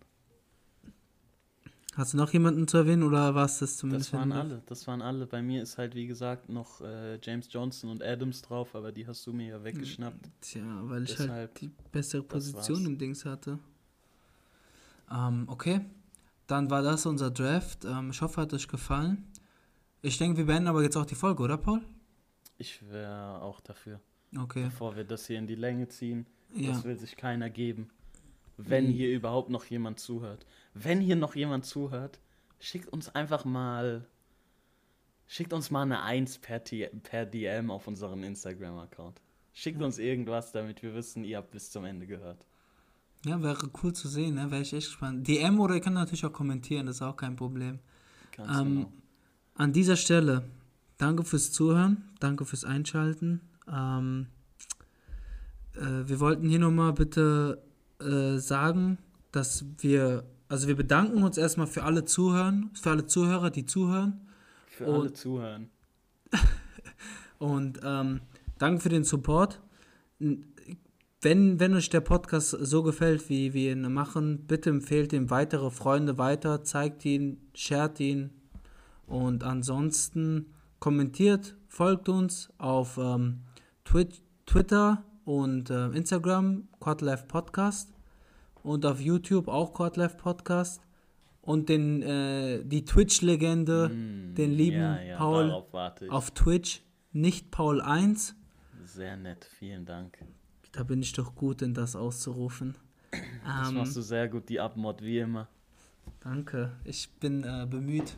Hast 1.95 2.13
du 2.13 2.17
noch 2.17 2.33
jemanden 2.33 2.69
zu 2.69 2.77
erwähnen 2.77 3.03
oder 3.03 3.35
war 3.35 3.47
es 3.47 3.59
das 3.59 3.77
zumindest? 3.77 4.13
Das 4.13 4.21
waren 4.21 4.31
alle, 4.33 4.63
das 4.67 4.87
waren 4.87 5.03
alle. 5.03 5.27
Bei 5.27 5.43
mir 5.43 5.63
ist 5.63 5.79
halt, 5.79 5.95
wie 5.97 6.07
gesagt, 6.07 6.49
noch 6.49 6.81
äh, 6.81 7.19
James 7.23 7.49
Johnson 7.51 7.91
und 7.91 8.03
Adams 8.05 8.43
drauf, 8.43 8.75
aber 8.77 8.93
die 8.93 9.07
hast 9.07 9.27
du 9.27 9.33
mir 9.33 9.49
ja 9.49 9.65
weggeschnappt. 9.65 10.31
Tja, 10.41 10.63
weil 10.83 11.05
ich 11.05 11.19
halt 11.19 11.29
Deshalb, 11.29 11.55
die 11.57 11.71
bessere 11.91 12.23
Position 12.23 12.87
im 12.87 12.99
Dings 12.99 13.25
hatte. 13.25 13.59
Ähm, 15.11 15.45
okay, 15.49 15.81
dann 16.47 16.71
war 16.71 16.83
das 16.83 17.05
unser 17.07 17.31
Draft. 17.31 17.85
Ähm, 17.85 18.11
ich 18.11 18.21
hoffe, 18.23 18.41
hat 18.43 18.53
euch 18.55 18.69
gefallen. 18.69 19.25
Ich 20.01 20.19
denke, 20.19 20.39
wir 20.39 20.47
beenden 20.47 20.69
aber 20.69 20.83
jetzt 20.83 20.97
auch 20.97 21.07
die 21.07 21.17
Folge, 21.17 21.43
oder 21.43 21.57
Paul? 21.59 21.83
Ich 22.59 22.81
wäre 22.91 23.41
auch 23.43 23.61
dafür, 23.61 23.99
Okay, 24.37 24.65
bevor 24.65 24.95
wir 24.95 25.05
das 25.05 25.27
hier 25.27 25.39
in 25.39 25.47
die 25.47 25.55
Länge 25.57 25.89
ziehen. 25.89 26.27
ja. 26.55 26.71
Das 26.73 26.85
will 26.85 26.97
sich 26.97 27.17
keiner 27.17 27.51
geben. 27.51 27.91
Wenn 28.59 28.89
Mhm. 28.89 28.93
hier 28.93 29.15
überhaupt 29.15 29.49
noch 29.51 29.65
jemand 29.65 29.99
zuhört. 30.01 30.45
Wenn 30.75 31.01
hier 31.01 31.17
noch 31.17 31.35
jemand 31.35 31.65
zuhört, 31.65 32.21
schickt 32.61 32.89
uns 32.89 33.09
einfach 33.15 33.45
mal. 33.45 34.05
Schickt 35.27 35.53
uns 35.53 35.71
mal 35.71 35.83
eine 35.83 36.03
1 36.03 36.39
per, 36.39 36.59
per 36.59 37.25
DM 37.27 37.71
auf 37.71 37.87
unseren 37.87 38.23
Instagram-Account. 38.25 39.21
Schickt 39.53 39.81
uns 39.83 39.99
irgendwas, 39.99 40.53
damit 40.53 40.83
wir 40.83 40.95
wissen, 40.95 41.23
ihr 41.25 41.37
habt 41.37 41.51
bis 41.51 41.71
zum 41.71 41.85
Ende 41.85 42.07
gehört. 42.07 42.47
Ja, 43.25 43.43
wäre 43.43 43.69
cool 43.83 43.93
zu 43.93 44.09
sehen, 44.09 44.35
ne? 44.37 44.51
Wäre 44.51 44.63
ich 44.63 44.73
echt 44.73 44.87
gespannt. 44.89 45.27
DM 45.29 45.59
oder 45.61 45.75
ihr 45.75 45.81
könnt 45.81 45.97
natürlich 45.97 46.25
auch 46.25 46.33
kommentieren, 46.33 46.87
das 46.87 46.97
ist 46.97 47.03
auch 47.03 47.17
kein 47.17 47.37
Problem. 47.37 47.79
Ganz 48.37 48.59
Ähm, 48.61 48.75
genau. 48.77 48.93
An 49.55 49.73
dieser 49.73 49.97
Stelle, 49.97 50.45
danke 50.99 51.25
fürs 51.25 51.51
Zuhören, 51.53 52.09
danke 52.21 52.45
fürs 52.45 52.65
Einschalten. 52.65 53.41
Ähm, 53.71 54.29
äh, 55.75 56.09
wir 56.09 56.21
wollten 56.21 56.49
hier 56.49 56.61
nochmal 56.61 56.93
bitte 56.93 57.63
äh, 58.01 58.39
sagen, 58.39 58.99
dass 59.33 59.65
wir, 59.79 60.25
also 60.49 60.69
wir 60.69 60.77
bedanken 60.77 61.23
uns 61.23 61.37
erstmal 61.39 61.67
für 61.67 61.85
alle 61.85 62.05
Zuhören, 62.05 62.71
für 62.75 62.91
alle 62.91 63.07
Zuhörer, 63.07 63.51
die 63.51 63.67
zuhören. 63.67 64.21
Für 64.67 64.87
und- 64.87 65.01
alle 65.01 65.13
zuhören. 65.13 65.71
Und 67.39 67.81
ähm, 67.85 68.21
danke 68.59 68.81
für 68.81 68.89
den 68.89 69.05
Support. 69.05 69.61
Wenn, 70.19 71.61
wenn 71.61 71.75
euch 71.75 71.89
der 71.89 72.01
Podcast 72.01 72.51
so 72.51 72.83
gefällt, 72.83 73.29
wie 73.29 73.55
wir 73.55 73.73
ihn 73.73 73.93
machen, 73.93 74.47
bitte 74.47 74.71
empfehlt 74.71 75.13
ihm 75.13 75.31
weitere 75.31 75.71
Freunde 75.71 76.19
weiter, 76.19 76.65
zeigt 76.65 77.05
ihn, 77.05 77.41
shared 77.55 78.01
ihn 78.01 78.31
und 79.07 79.45
ansonsten 79.45 80.47
kommentiert, 80.81 81.57
folgt 81.69 82.09
uns 82.09 82.51
auf 82.59 82.99
ähm, 82.99 83.41
Twitter 84.47 85.05
und 85.29 85.69
äh, 85.69 85.89
Instagram, 85.89 86.69
Quadlife 86.81 87.27
Podcast 87.27 87.93
und 88.63 88.87
auf 88.87 88.99
YouTube 88.99 89.47
auch 89.47 89.75
Quadlife 89.75 90.17
Podcast 90.17 90.81
und 91.43 91.69
den, 91.69 92.01
äh, 92.01 92.65
die 92.65 92.87
Twitch-Legende, 92.87 93.91
Mm, 93.91 94.35
den 94.35 94.53
lieben 94.53 94.81
ja, 94.81 95.03
ja, 95.03 95.17
Paul 95.19 95.51
auf 96.09 96.31
Twitch, 96.31 96.81
nicht 97.13 97.51
Paul 97.51 97.83
1. 97.83 98.37
Sehr 98.85 99.19
nett, 99.19 99.45
vielen 99.45 99.85
Dank. 99.85 100.17
Da 100.73 100.83
bin 100.83 101.03
ich 101.03 101.13
doch 101.13 101.35
gut 101.35 101.61
in 101.61 101.75
das 101.75 101.95
auszurufen. 101.95 102.79
Das 103.45 103.69
Ähm, 103.69 103.75
machst 103.75 103.97
du 103.97 104.01
sehr 104.01 104.29
gut, 104.29 104.49
die 104.49 104.59
Abmod 104.61 105.03
wie 105.03 105.19
immer. 105.19 105.47
danke, 106.21 106.73
ich 106.85 107.11
bin 107.21 107.45
äh, 107.45 107.67
bemüht. 107.69 108.15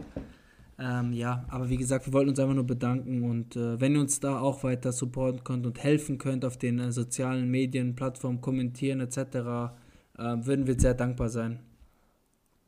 Ähm, 0.83 1.13
ja, 1.13 1.45
aber 1.49 1.69
wie 1.69 1.77
gesagt, 1.77 2.07
wir 2.07 2.15
wollten 2.15 2.31
uns 2.31 2.39
einfach 2.39 2.55
nur 2.55 2.67
bedanken 2.67 3.23
und 3.29 3.55
äh, 3.55 3.79
wenn 3.79 3.95
ihr 3.95 4.01
uns 4.01 4.19
da 4.19 4.41
auch 4.41 4.65
weiter 4.65 4.93
supporten 4.93 5.45
könnt 5.45 5.67
und 5.67 5.79
helfen 5.79 6.17
könnt 6.17 6.43
auf 6.43 6.57
den 6.57 6.79
äh, 6.79 6.91
sozialen 6.91 7.51
Medien, 7.51 7.95
Plattformen, 7.95 8.41
kommentieren 8.41 9.01
etc., 9.01 9.19
äh, 9.19 9.75
würden 10.17 10.67
wir 10.67 10.81
sehr 10.81 10.95
dankbar 10.95 11.29
sein. 11.29 11.61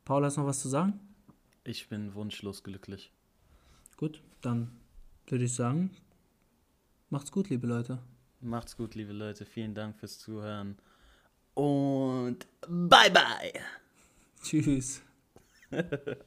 Paul, 0.05 0.23
hast 0.25 0.37
du 0.37 0.41
noch 0.41 0.47
was 0.47 0.61
zu 0.61 0.69
sagen? 0.69 0.99
Ich 1.63 1.89
bin 1.89 2.13
wunschlos 2.13 2.63
glücklich. 2.63 3.11
Gut, 3.97 4.21
dann 4.41 4.69
würde 5.25 5.45
ich 5.45 5.55
sagen, 5.55 5.89
macht's 7.09 7.31
gut, 7.31 7.49
liebe 7.49 7.65
Leute. 7.65 7.97
Macht's 8.41 8.77
gut, 8.77 8.93
liebe 8.93 9.13
Leute. 9.13 9.43
Vielen 9.43 9.73
Dank 9.73 9.97
fürs 9.97 10.19
Zuhören. 10.19 10.77
Und 11.55 12.45
bye 12.67 13.09
bye. 13.09 13.53
Tschüss. 14.43 15.01